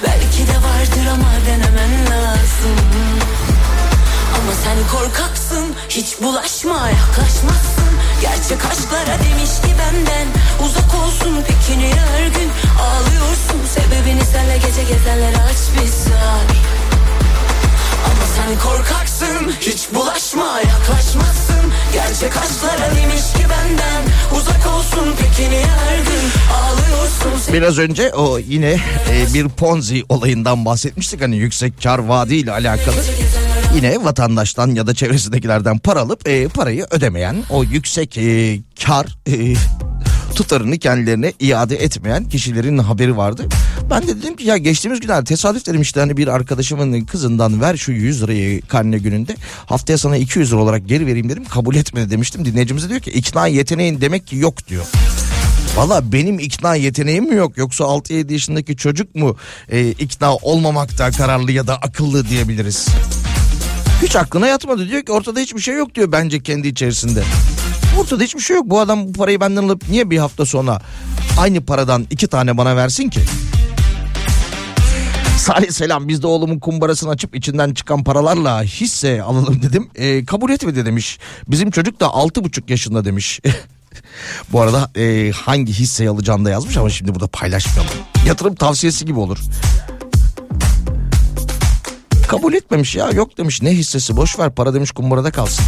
Belki 0.03 0.47
de 0.47 0.57
vardır 0.67 1.05
ama 1.13 1.31
denemen 1.47 2.05
lazım. 2.05 2.77
Ama 4.35 4.51
sen 4.63 4.97
korkaksın 4.97 5.65
hiç 5.89 6.21
bulaşma 6.21 6.89
yaklaşmazsın. 6.89 7.89
Gerçek 8.21 8.65
aşklara 8.71 9.19
demiş 9.23 9.53
ki 9.63 9.75
benden 9.79 10.27
uzak 10.65 10.95
olsun 10.95 11.43
peki 11.47 11.79
niye 11.79 11.93
her 11.95 12.27
gün? 12.27 12.49
Ağlıyorsun 12.81 13.59
Sebebini 13.73 14.25
senle 14.25 14.57
gece 14.57 14.83
gezenlere 14.83 15.37
aç 15.37 15.61
bir 15.75 15.87
sar 15.87 16.78
Ama 18.05 18.25
sen 18.35 18.59
korkaksın 18.69 19.51
Hiç 19.61 19.87
bulaşma 19.93 20.59
yaklaşmazsın 20.59 21.73
Gerçek 21.93 22.37
aşklara 22.37 22.95
demiş 22.95 23.33
ki 23.33 23.43
benden 23.49 24.03
Uzak 24.39 24.67
olsun 24.77 25.15
peki 25.21 25.49
niye 25.49 25.65
her 25.65 25.97
gün 25.97 26.29
Ağlıyorsun 26.53 27.53
Biraz 27.53 27.77
önce 27.77 28.13
o 28.13 28.39
yine 28.39 28.71
e, 29.11 29.33
bir 29.33 29.47
Ponzi 29.47 30.03
olayından 30.09 30.65
bahsetmiştik 30.65 31.21
hani 31.21 31.37
yüksek 31.37 31.83
kar 31.83 31.99
vaadi 31.99 32.51
alakalı. 32.51 32.95
Yine 33.75 34.03
vatandaştan 34.03 34.67
ya 34.67 34.87
da 34.87 34.93
çevresindekilerden 34.93 35.77
para 35.77 35.99
alıp 35.99 36.27
e, 36.27 36.47
parayı 36.47 36.85
ödemeyen 36.91 37.35
o 37.49 37.63
yüksek 37.63 38.17
e, 38.17 38.59
kar 38.85 39.17
e, 39.27 39.53
tutarını 40.35 40.77
kendilerine 40.77 41.33
iade 41.39 41.75
etmeyen 41.75 42.25
kişilerin 42.25 42.77
haberi 42.77 43.17
vardı. 43.17 43.45
Ben 43.89 44.07
de 44.07 44.21
dedim 44.21 44.35
ki 44.35 44.43
ya 44.43 44.57
geçtiğimiz 44.57 44.99
günler 44.99 45.25
tesadüf 45.25 45.65
dedim 45.65 45.81
işte 45.81 45.99
hani 45.99 46.17
bir 46.17 46.27
arkadaşımın 46.27 47.01
kızından 47.01 47.61
ver 47.61 47.77
şu 47.77 47.91
100 47.91 48.23
lirayı 48.23 48.61
karne 48.61 48.97
gününde 48.97 49.35
haftaya 49.65 49.97
sana 49.97 50.17
200 50.17 50.51
lira 50.51 50.59
olarak 50.59 50.87
geri 50.87 51.07
vereyim 51.07 51.29
dedim 51.29 51.45
kabul 51.45 51.75
etmedi 51.75 52.09
demiştim. 52.09 52.45
Dinleyicimize 52.45 52.89
diyor 52.89 52.99
ki 52.99 53.11
ikna 53.11 53.47
yeteneğin 53.47 54.01
demek 54.01 54.27
ki 54.27 54.35
yok 54.35 54.67
diyor. 54.67 54.85
Valla 55.75 56.11
benim 56.11 56.39
ikna 56.39 56.75
yeteneğim 56.75 57.29
mi 57.29 57.35
yok 57.35 57.57
yoksa 57.57 57.83
6-7 57.83 58.33
yaşındaki 58.33 58.77
çocuk 58.77 59.15
mu 59.15 59.35
e, 59.69 59.87
ikna 59.87 60.35
olmamakta 60.35 61.11
kararlı 61.11 61.51
ya 61.51 61.67
da 61.67 61.75
akıllı 61.75 62.27
diyebiliriz. 62.29 62.87
Hiç 64.03 64.15
aklına 64.15 64.47
yatmadı 64.47 64.89
diyor 64.89 65.01
ki 65.03 65.11
ortada 65.11 65.39
hiçbir 65.39 65.61
şey 65.61 65.75
yok 65.75 65.95
diyor 65.95 66.11
bence 66.11 66.43
kendi 66.43 66.67
içerisinde. 66.67 67.23
Ortada 67.99 68.23
hiçbir 68.23 68.41
şey 68.41 68.55
yok 68.55 68.65
bu 68.65 68.79
adam 68.79 69.07
bu 69.07 69.13
parayı 69.13 69.39
benden 69.39 69.63
alıp 69.63 69.89
niye 69.89 70.09
bir 70.09 70.17
hafta 70.17 70.45
sonra 70.45 70.81
aynı 71.37 71.65
paradan 71.65 72.07
iki 72.09 72.27
tane 72.27 72.57
bana 72.57 72.75
versin 72.75 73.09
ki? 73.09 73.21
Salih 75.39 75.71
selam 75.71 76.07
biz 76.07 76.21
de 76.21 76.27
oğlumun 76.27 76.59
kumbarasını 76.59 77.09
açıp 77.09 77.35
içinden 77.35 77.73
çıkan 77.73 78.03
paralarla 78.03 78.63
hisse 78.63 79.23
alalım 79.23 79.61
dedim. 79.61 79.89
E, 79.95 80.25
kabul 80.25 80.51
etmedi 80.51 80.85
demiş. 80.85 81.19
Bizim 81.47 81.71
çocuk 81.71 81.99
da 81.99 82.13
altı 82.13 82.43
buçuk 82.43 82.69
yaşında 82.69 83.05
demiş. 83.05 83.39
Bu 84.51 84.61
arada 84.61 84.91
e, 84.95 85.31
hangi 85.31 85.73
hisseyi 85.73 86.09
alacağını 86.09 86.45
da 86.45 86.49
yazmış 86.49 86.77
ama 86.77 86.89
şimdi 86.89 87.15
burada 87.15 87.27
paylaşmayalım. 87.27 87.93
Yatırım 88.27 88.55
tavsiyesi 88.55 89.05
gibi 89.05 89.19
olur. 89.19 89.37
Kabul 92.27 92.53
etmemiş 92.53 92.95
ya 92.95 93.09
yok 93.09 93.37
demiş 93.37 93.61
ne 93.61 93.71
hissesi 93.71 94.17
boş 94.17 94.39
ver 94.39 94.51
para 94.55 94.73
demiş 94.73 94.91
kumbarada 94.91 95.31
kalsın. 95.31 95.65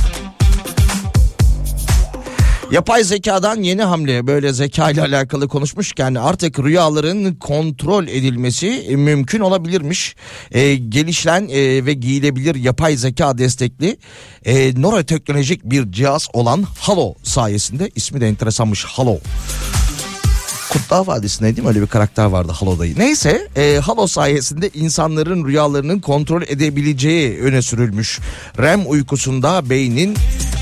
Yapay 2.71 3.03
zekadan 3.03 3.63
yeni 3.63 3.83
hamle 3.83 4.27
böyle 4.27 4.53
zeka 4.53 4.91
ile 4.91 5.01
alakalı 5.01 5.47
konuşmuşken 5.47 6.15
artık 6.15 6.59
rüyaların 6.59 7.35
kontrol 7.35 8.07
edilmesi 8.07 8.95
mümkün 8.97 9.39
olabilirmiş. 9.39 10.15
Ee, 10.51 10.75
gelişen 10.75 11.47
e, 11.49 11.85
ve 11.85 11.93
giyilebilir 11.93 12.55
yapay 12.55 12.97
zeka 12.97 13.37
destekli 13.37 13.97
e, 14.45 14.73
nöroteknolojik 14.73 15.63
bir 15.63 15.91
cihaz 15.91 16.27
olan 16.33 16.65
Halo 16.79 17.15
sayesinde 17.23 17.91
ismi 17.95 18.21
de 18.21 18.27
enteresanmış 18.27 18.85
Halo. 18.85 19.19
Kurtlar 20.69 21.07
Vadisi'nde 21.07 21.55
değil 21.55 21.63
mi 21.63 21.67
öyle 21.67 21.81
bir 21.81 21.87
karakter 21.87 22.25
vardı 22.25 22.51
Halo'dayı. 22.51 22.99
Neyse 22.99 23.47
e, 23.55 23.79
Halo 23.83 24.07
sayesinde 24.07 24.69
insanların 24.69 25.47
rüyalarının 25.47 25.99
kontrol 25.99 26.41
edebileceği 26.41 27.39
öne 27.39 27.61
sürülmüş. 27.61 28.19
REM 28.59 28.81
uykusunda 28.87 29.69
beynin 29.69 30.15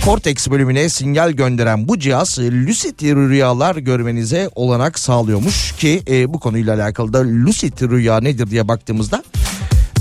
korteks 0.06 0.50
bölümüne 0.50 0.90
sinyal 0.90 1.32
gönderen 1.32 1.88
bu 1.88 2.00
cihaz 2.00 2.40
lucid 2.40 3.02
rüyalar 3.02 3.76
görmenize 3.76 4.50
olanak 4.56 5.00
sağlıyormuş 5.00 5.72
ki 5.72 6.04
e, 6.10 6.34
bu 6.34 6.40
konuyla 6.40 6.76
alakalı 6.76 7.14
da 7.14 7.20
lucid 7.20 7.82
rüya 7.82 8.20
nedir 8.20 8.50
diye 8.52 8.68
baktığımızda 8.68 9.24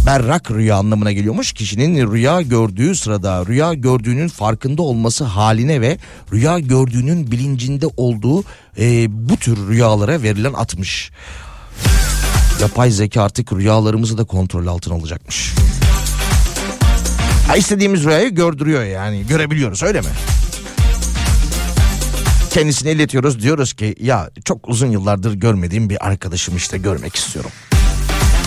berrak 0.06 0.50
rüya 0.50 0.76
anlamına 0.76 1.12
geliyormuş. 1.12 1.52
Kişinin 1.52 2.12
rüya 2.12 2.42
gördüğü 2.42 2.94
sırada 2.94 3.46
rüya 3.46 3.74
gördüğünün 3.74 4.28
farkında 4.28 4.82
olması 4.82 5.24
haline 5.24 5.80
ve 5.80 5.98
rüya 6.32 6.58
gördüğünün 6.58 7.30
bilincinde 7.30 7.86
olduğu 7.96 8.44
e, 8.78 9.06
bu 9.28 9.36
tür 9.36 9.68
rüyalara 9.68 10.22
verilen 10.22 10.52
atmış. 10.52 11.10
Yapay 12.60 12.90
zeka 12.90 13.22
artık 13.22 13.52
rüyalarımızı 13.52 14.18
da 14.18 14.24
kontrol 14.24 14.66
altına 14.66 14.94
alacakmış. 14.94 15.54
Ha 17.48 17.56
istediğimiz 17.56 18.04
rüyayı 18.04 18.34
gördürüyor 18.34 18.84
yani 18.84 19.26
görebiliyoruz 19.28 19.82
öyle 19.82 20.00
mi? 20.00 20.06
Kendisine 22.50 22.92
iletiyoruz 22.92 23.42
diyoruz 23.42 23.72
ki 23.72 23.94
ya 24.00 24.30
çok 24.44 24.68
uzun 24.68 24.86
yıllardır 24.90 25.34
görmediğim 25.34 25.90
bir 25.90 26.06
arkadaşım 26.06 26.56
işte 26.56 26.78
görmek 26.78 27.16
istiyorum. 27.16 27.50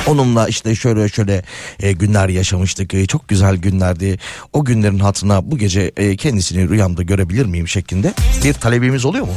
Onunla 0.08 0.48
işte 0.48 0.76
şöyle 0.76 1.10
şöyle 1.10 1.44
e, 1.80 1.92
günler 1.92 2.30
yaşamıştık. 2.30 2.94
E, 2.94 3.06
çok 3.06 3.28
güzel 3.28 3.56
günlerdi. 3.58 4.20
O 4.54 4.66
günlerin 4.66 5.00
hatırına 5.00 5.52
bu 5.52 5.58
gece 5.58 5.92
e, 5.98 6.16
kendisini 6.16 6.70
rüyamda 6.70 7.04
görebilir 7.04 7.46
miyim 7.46 7.68
şeklinde 7.68 8.14
bir 8.44 8.54
talebimiz 8.54 9.06
oluyor 9.06 9.26
mu? 9.26 9.34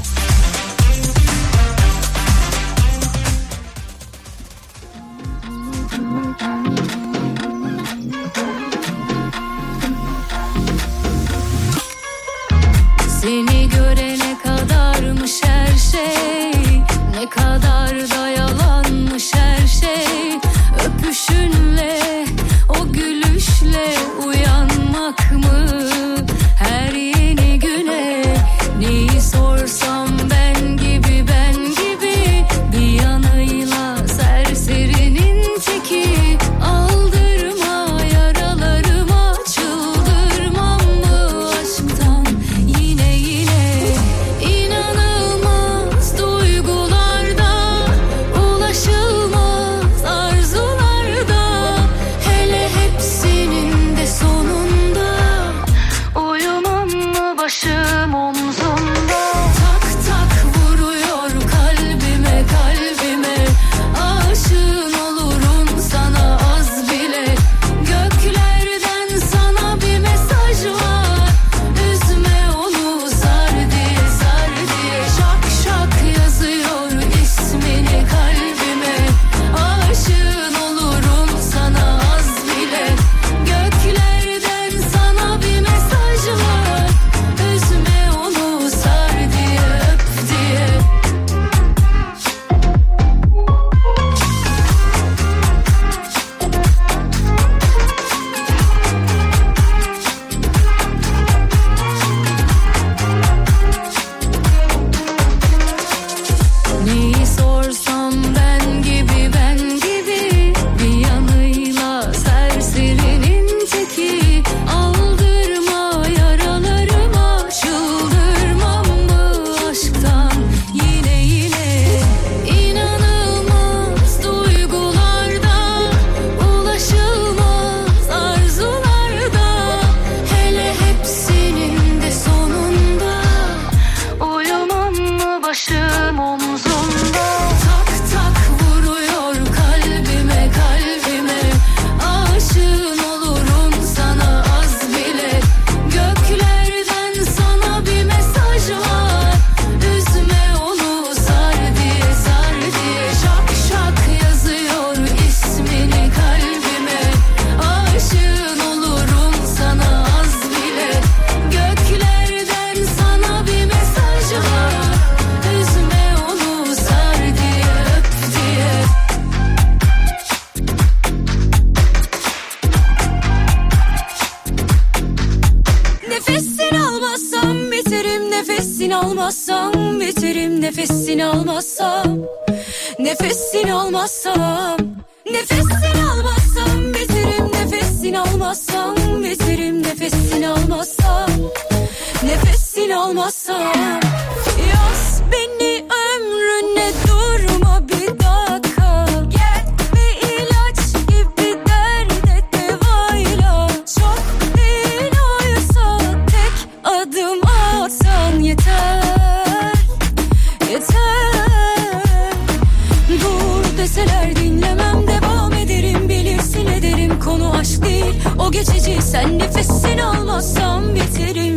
Sen 219.00 219.38
nefesini 219.38 220.04
almazsam 220.04 220.94
biterim 220.94 221.56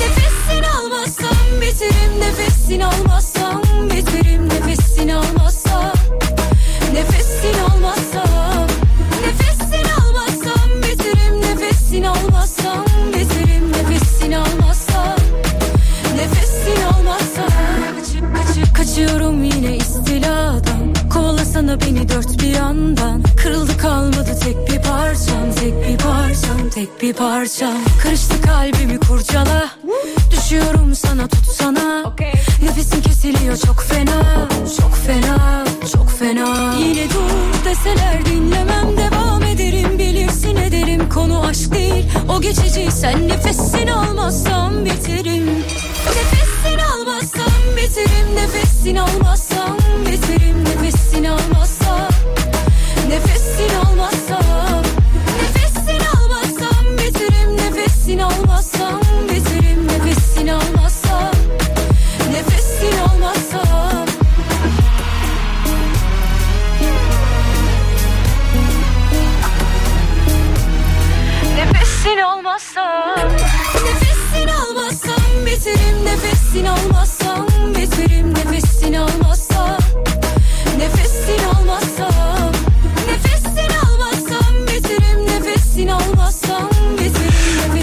Nefesini 0.00 0.66
almazsam 0.78 1.60
biterim 1.60 2.20
Nefesini 2.20 2.84
almazsam 2.86 3.17
tek 26.78 27.02
bir 27.02 27.12
parçam 27.12 27.74
Karıştı 28.02 28.42
kalbimi 28.42 29.00
kurcala. 29.00 29.70
Düşüyorum 30.30 30.94
sana 30.94 31.28
tutsana. 31.28 32.14
Nefesim 32.62 33.02
kesiliyor 33.02 33.56
çok 33.56 33.82
fena. 33.82 34.48
Çok 34.80 34.94
fena 35.06 35.64
çok 35.92 36.10
fena. 36.10 36.74
Yine 36.78 37.04
dur 37.10 37.64
deseler 37.64 38.26
dinlemem 38.26 38.96
devam 38.96 39.42
ederim. 39.42 39.98
Bilirsin 39.98 40.56
ederim 40.56 41.08
konu 41.08 41.46
aşk 41.46 41.74
değil. 41.74 42.04
O 42.28 42.40
geçici 42.40 42.90
sen 42.92 43.28
nefesini 43.28 43.94
almazsam 43.94 44.84
biterim 44.84 45.46
Nefesini 46.06 46.84
almazsam 46.84 47.52
biterim 47.76 48.36
Nefesini 48.36 49.00
almazsam 49.00 49.76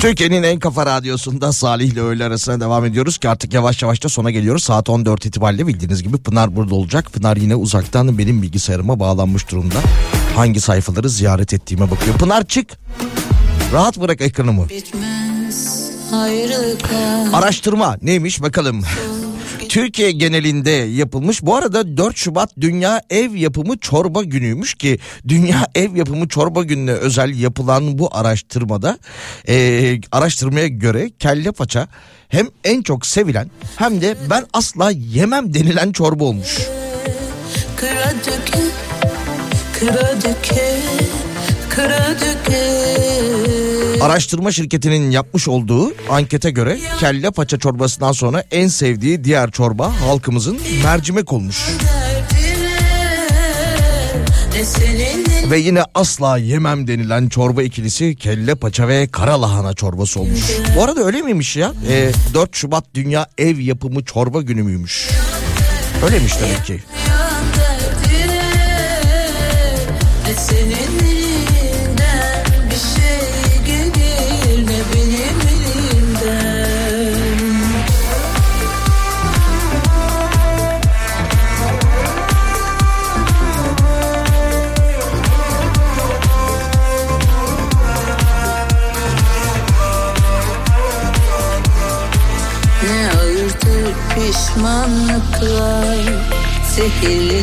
Türkiye'nin 0.06 0.44
en 0.44 0.60
kafa 0.60 0.86
radyosunda 0.86 1.53
Salih 1.53 1.86
ile 1.86 2.02
öğle 2.02 2.26
arasına 2.26 2.60
devam 2.60 2.86
ediyoruz 2.86 3.18
ki 3.18 3.30
artık 3.30 3.53
yavaş 3.53 3.82
yavaş 3.82 4.03
da 4.03 4.10
sona 4.10 4.32
geliyoruz. 4.32 4.64
Saat 4.64 4.90
14 4.90 5.26
itibariyle 5.26 5.68
bildiğiniz 5.68 6.03
gibi 6.03 6.18
Pınar 6.18 6.56
burada 6.56 6.76
olacak. 6.76 7.14
Pınar 7.14 7.38
yine 7.38 7.56
uzaktan 7.56 8.18
benim 8.18 8.41
bilgisayarıma 8.41 8.99
bağlanmış 8.99 9.52
durumda. 9.52 9.76
Hangi 10.36 10.61
sayfaları 10.61 11.10
ziyaret 11.10 11.53
ettiğime 11.53 11.91
bakıyor. 11.91 12.18
Pınar 12.18 12.45
çık. 12.45 12.68
Rahat 13.73 13.99
bırak 13.99 14.22
ekranımı. 14.22 14.69
Bitmez 14.69 15.91
Araştırma 17.34 17.98
neymiş 18.02 18.41
bakalım. 18.41 18.84
Türkiye 19.76 20.12
genelinde 20.12 20.72
yapılmış. 20.72 21.44
Bu 21.44 21.56
arada 21.56 21.98
4 21.98 22.18
Şubat 22.18 22.50
Dünya 22.62 23.02
Ev 23.10 23.36
Yapımı 23.36 23.78
Çorba 23.78 24.24
Günü'ymüş 24.24 24.74
ki 24.74 25.00
Dünya 25.28 25.68
Ev 25.76 25.96
Yapımı 25.96 26.28
Çorba 26.28 26.64
Günü'ne 26.64 26.92
özel 26.92 27.40
yapılan 27.40 27.98
bu 27.98 28.10
araştırmada 28.12 28.98
eee, 29.48 30.02
araştırmaya 30.12 30.68
göre 30.68 31.10
kelle 31.20 31.52
paça 31.52 31.88
hem 32.28 32.48
en 32.64 32.82
çok 32.82 33.06
sevilen 33.06 33.50
hem 33.76 34.02
de 34.02 34.18
ben 34.30 34.46
asla 34.54 34.92
yemem 34.92 35.54
denilen 35.54 35.92
çorba 35.92 36.24
olmuş. 36.24 36.58
Kıra 37.76 38.14
döke 38.26 38.64
Kıra 39.80 40.22
döke 40.22 40.80
Kıra 41.70 42.16
döke 42.20 43.15
Araştırma 44.02 44.52
şirketinin 44.52 45.12
yapmış 45.12 45.48
olduğu 45.48 45.94
ankete 46.10 46.52
göre 46.52 46.80
kelle 47.00 47.32
paça 47.32 47.60
çorbasından 47.60 48.12
sonra 48.12 48.44
en 48.52 48.68
sevdiği 48.68 49.24
diğer 49.24 49.52
çorba 49.52 50.02
halkımızın 50.02 50.58
mercimek 50.84 51.34
olmuş. 51.34 51.58
Ve 55.52 55.60
yine 55.60 55.84
asla 55.96 56.38
yemem 56.38 56.88
denilen 56.88 57.30
çorba 57.30 57.64
ikilisi 57.64 58.16
kelle 58.16 58.56
paça 58.56 58.88
ve 58.88 59.08
kara 59.08 59.42
lahana 59.42 59.74
çorbası 59.74 60.20
olmuş. 60.20 60.42
Bu 60.78 60.84
arada 60.84 61.04
öyle 61.04 61.22
miymiş 61.22 61.56
ya? 61.58 61.74
Ee, 61.90 62.12
4 62.34 62.56
Şubat 62.56 62.86
Dünya 62.94 63.28
Ev 63.38 63.60
Yapımı 63.60 64.06
Çorba 64.06 64.42
Günü 64.42 64.64
müymüş? 64.64 65.10
Öyleymiş 66.06 66.34
demek 66.42 66.66
ki. 66.66 66.84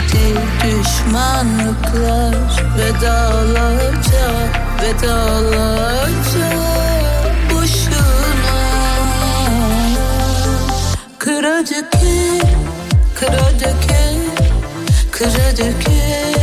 Zehirlidir 0.08 0.38
düşmanlıklar 0.62 2.34
Vedalarca, 2.78 4.30
vedalarca 4.82 6.50
Boşuna 7.50 8.62
Kıra 11.18 11.66
döke, 11.66 12.46
kıra 13.14 13.50
döke 13.60 14.14
Kıra 15.10 15.56
döke 15.56 16.41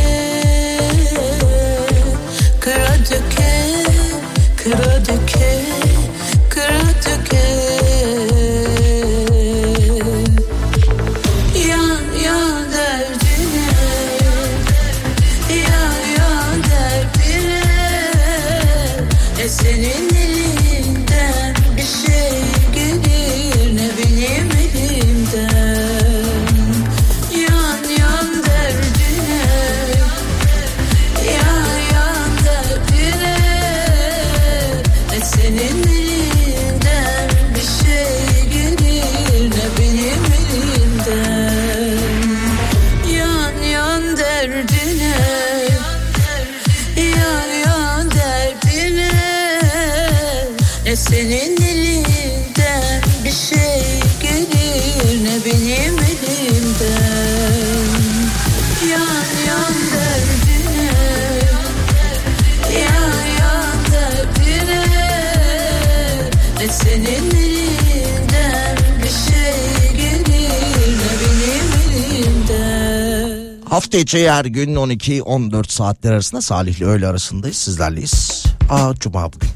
Hafta 73.80 73.98
içi 73.98 74.30
her 74.30 74.44
gün 74.44 74.74
12-14 74.74 75.72
saatler 75.72 76.12
arasında 76.12 76.40
Salih'le 76.40 76.82
öğle 76.82 77.06
arasındayız 77.06 77.56
sizlerleyiz. 77.56 78.44
Aa 78.70 78.94
Cuma 79.00 79.32
bugün. 79.32 79.48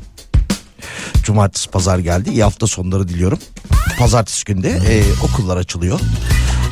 cumartesi 1.23 1.71
pazar 1.71 1.99
geldi. 1.99 2.31
İyi 2.31 2.43
hafta 2.43 2.67
sonları 2.67 3.09
diliyorum. 3.09 3.39
Pazartesi 3.99 4.45
günde 4.45 4.69
e, 4.69 5.03
okullar 5.25 5.57
açılıyor. 5.57 6.01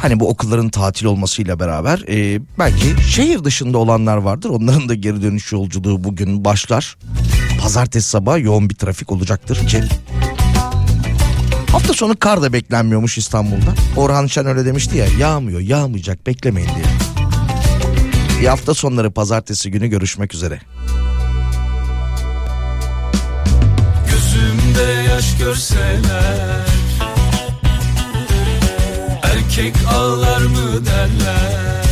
Hani 0.02 0.20
bu 0.20 0.28
okulların 0.28 0.68
tatil 0.68 1.06
olmasıyla 1.06 1.60
beraber 1.60 2.04
e, 2.08 2.40
belki 2.58 3.10
şehir 3.10 3.44
dışında 3.44 3.78
olanlar 3.78 4.16
vardır. 4.16 4.50
Onların 4.50 4.88
da 4.88 4.94
geri 4.94 5.22
dönüş 5.22 5.52
yolculuğu 5.52 6.04
bugün 6.04 6.44
başlar. 6.44 6.96
Pazartesi 7.62 8.08
sabahı 8.08 8.40
yoğun 8.40 8.70
bir 8.70 8.74
trafik 8.74 9.12
olacaktır 9.12 9.66
ki 9.66 9.82
Hafta 11.72 11.94
sonu 11.94 12.16
kar 12.18 12.42
da 12.42 12.52
beklenmiyormuş 12.52 13.18
İstanbul'da. 13.18 13.74
Orhan 13.96 14.26
Şen 14.26 14.46
öyle 14.46 14.64
demişti 14.64 14.98
ya 14.98 15.06
yağmıyor 15.18 15.60
yağmayacak 15.60 16.26
beklemeyin 16.26 16.68
diye. 16.68 17.11
Bir 18.42 18.46
hafta 18.46 18.74
sonları 18.74 19.10
pazartesi 19.10 19.70
günü 19.70 19.86
görüşmek 19.88 20.34
üzere. 20.34 20.60
Gözümde 24.10 25.10
yaş 25.10 25.38
görseler 25.38 26.66
Erkek 29.22 29.74
ağlar 29.94 30.40
mı 30.40 30.86
derler? 30.86 31.86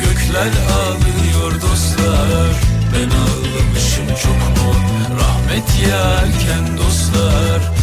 Gökler 0.00 0.52
ağlıyor 0.74 1.62
dostlar 1.62 2.50
Ben 2.92 3.08
ağlamışım 3.08 4.06
çok 4.22 4.36
mu? 4.36 4.74
Rahmet 5.20 5.88
yağarken 5.88 6.78
dostlar 6.78 7.73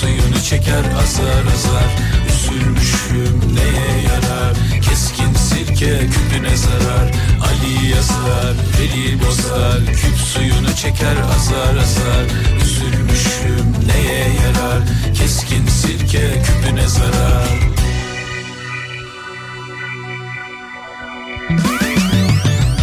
suyunu 0.00 0.42
çeker 0.48 0.84
azar 1.02 1.44
azar. 1.54 1.90
Üzülmüşüm 2.28 3.54
neye 3.54 4.02
yarar? 4.02 4.54
Keskin 4.82 5.34
sirke 5.34 5.98
küpüne 6.06 6.56
zarar. 6.56 7.10
Ali 7.46 7.90
yazar 7.94 8.54
beni 8.78 9.20
bozar. 9.22 9.86
Küp 9.86 10.16
suyunu 10.16 10.74
çeker 10.76 11.16
azar 11.36 11.76
azar. 11.76 12.24
Üzülmüşüm 12.64 13.74
neye 13.86 14.18
yarar? 14.18 14.82
Keskin 15.14 15.66
sirke 15.66 16.42
küpüne 16.42 16.88
zarar. 16.88 17.50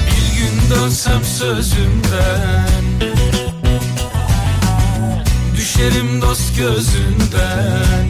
Bir 0.07 0.37
gün 0.37 0.75
dönsem 0.75 1.23
sözümden 1.23 2.86
Düşerim 5.67 6.21
dost 6.21 6.57
gözünden. 6.57 8.07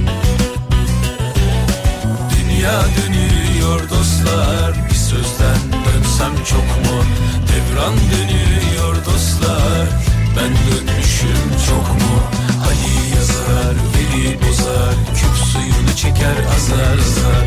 Dünya 2.31 2.81
dönüyor 2.81 3.89
dostlar 3.89 4.73
Bir 4.89 4.95
sözden 4.95 5.57
dönsem 5.71 6.43
çok 6.49 6.59
mu? 6.61 7.03
Devran 7.47 7.93
dönüyor 7.95 8.95
dostlar 9.05 9.87
Ben 10.35 10.49
dönmüşüm 10.49 11.51
çok 11.69 11.87
mu? 12.01 12.19
Ali 12.67 13.15
yazar 13.15 13.75
veli 13.93 14.39
bozar 14.41 14.95
Küp 15.15 15.37
suyunu 15.47 15.95
çeker 15.95 16.37
azar 16.55 16.93
azar 16.93 17.43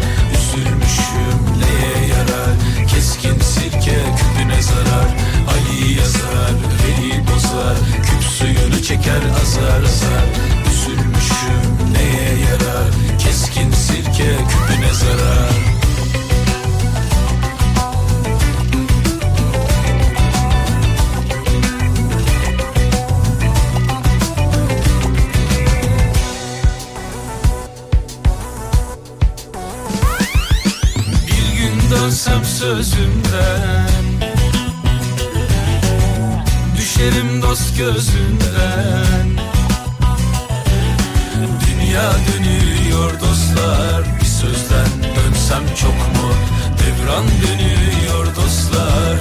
Üzülmüşüm 0.51 1.41
neye 1.61 2.07
yarar? 2.09 2.87
Keskin 2.89 3.41
sirke 3.41 3.97
küpüne 4.17 4.63
zarar. 4.63 5.09
Ali 5.49 5.93
yazar 5.99 6.55
veli 6.83 7.27
bozar. 7.27 7.77
Küp 8.03 8.23
suyunu 8.23 8.83
çeker 8.83 9.23
azar 9.43 9.83
azar. 9.83 10.27
Üzülmüşüm 10.71 11.93
neye 11.93 12.41
yarar? 12.41 13.19
Keskin 13.19 13.71
sirke 13.71 14.37
küpüne 14.37 14.95
zarar 14.95 15.80
sözümden. 32.61 34.05
Düşerim 36.77 37.43
dost 37.43 37.79
gözünden. 37.79 39.27
Dünya 41.67 42.13
dönüyor 42.13 43.21
dostlar. 43.21 44.03
Bir 44.21 44.27
sözden 44.27 44.91
dönsem 45.17 45.63
çok 45.81 45.93
mu? 45.93 46.33
Devran 46.81 47.25
dönüyor 47.27 48.37
dostlar. 48.37 49.17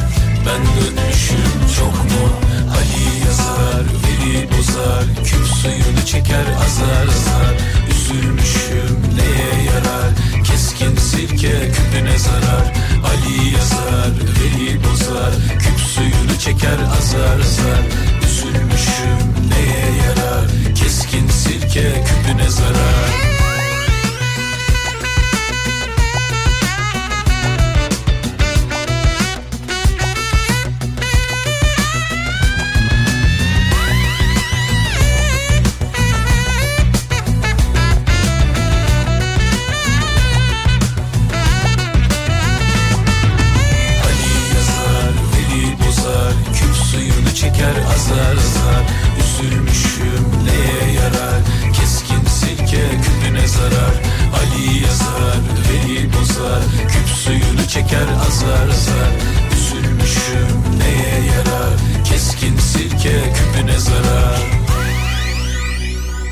Ben 0.45 0.61
dönmüşüm 0.75 1.75
çok 1.77 1.93
mu? 1.93 2.29
Ali 2.71 3.25
yazar 3.25 3.85
veli 4.03 4.49
bozar. 4.51 5.03
Küp 5.25 5.47
suyunu 5.47 6.05
çeker 6.05 6.45
azar 6.65 7.07
azar. 7.07 7.55
Üzülmüşüm 7.91 8.97
neye 9.17 9.63
yarar 9.65 10.28
Keskin 10.59 10.95
sirke 10.95 11.71
küpüne 11.71 12.17
zarar 12.17 12.73
Ali 13.05 13.53
yazar 13.55 14.11
veli 14.39 14.83
bozar 14.83 15.33
Küp 15.59 15.79
suyunu 15.79 16.39
çeker 16.39 16.79
azar 16.99 17.39
azar. 17.39 17.83
Üzülmüşüm 18.27 19.19
neye 19.49 20.07
yarar 20.07 20.75
Keskin 20.75 21.27
sirke 21.27 22.03
küpüne 22.03 22.49
zarar 22.49 23.38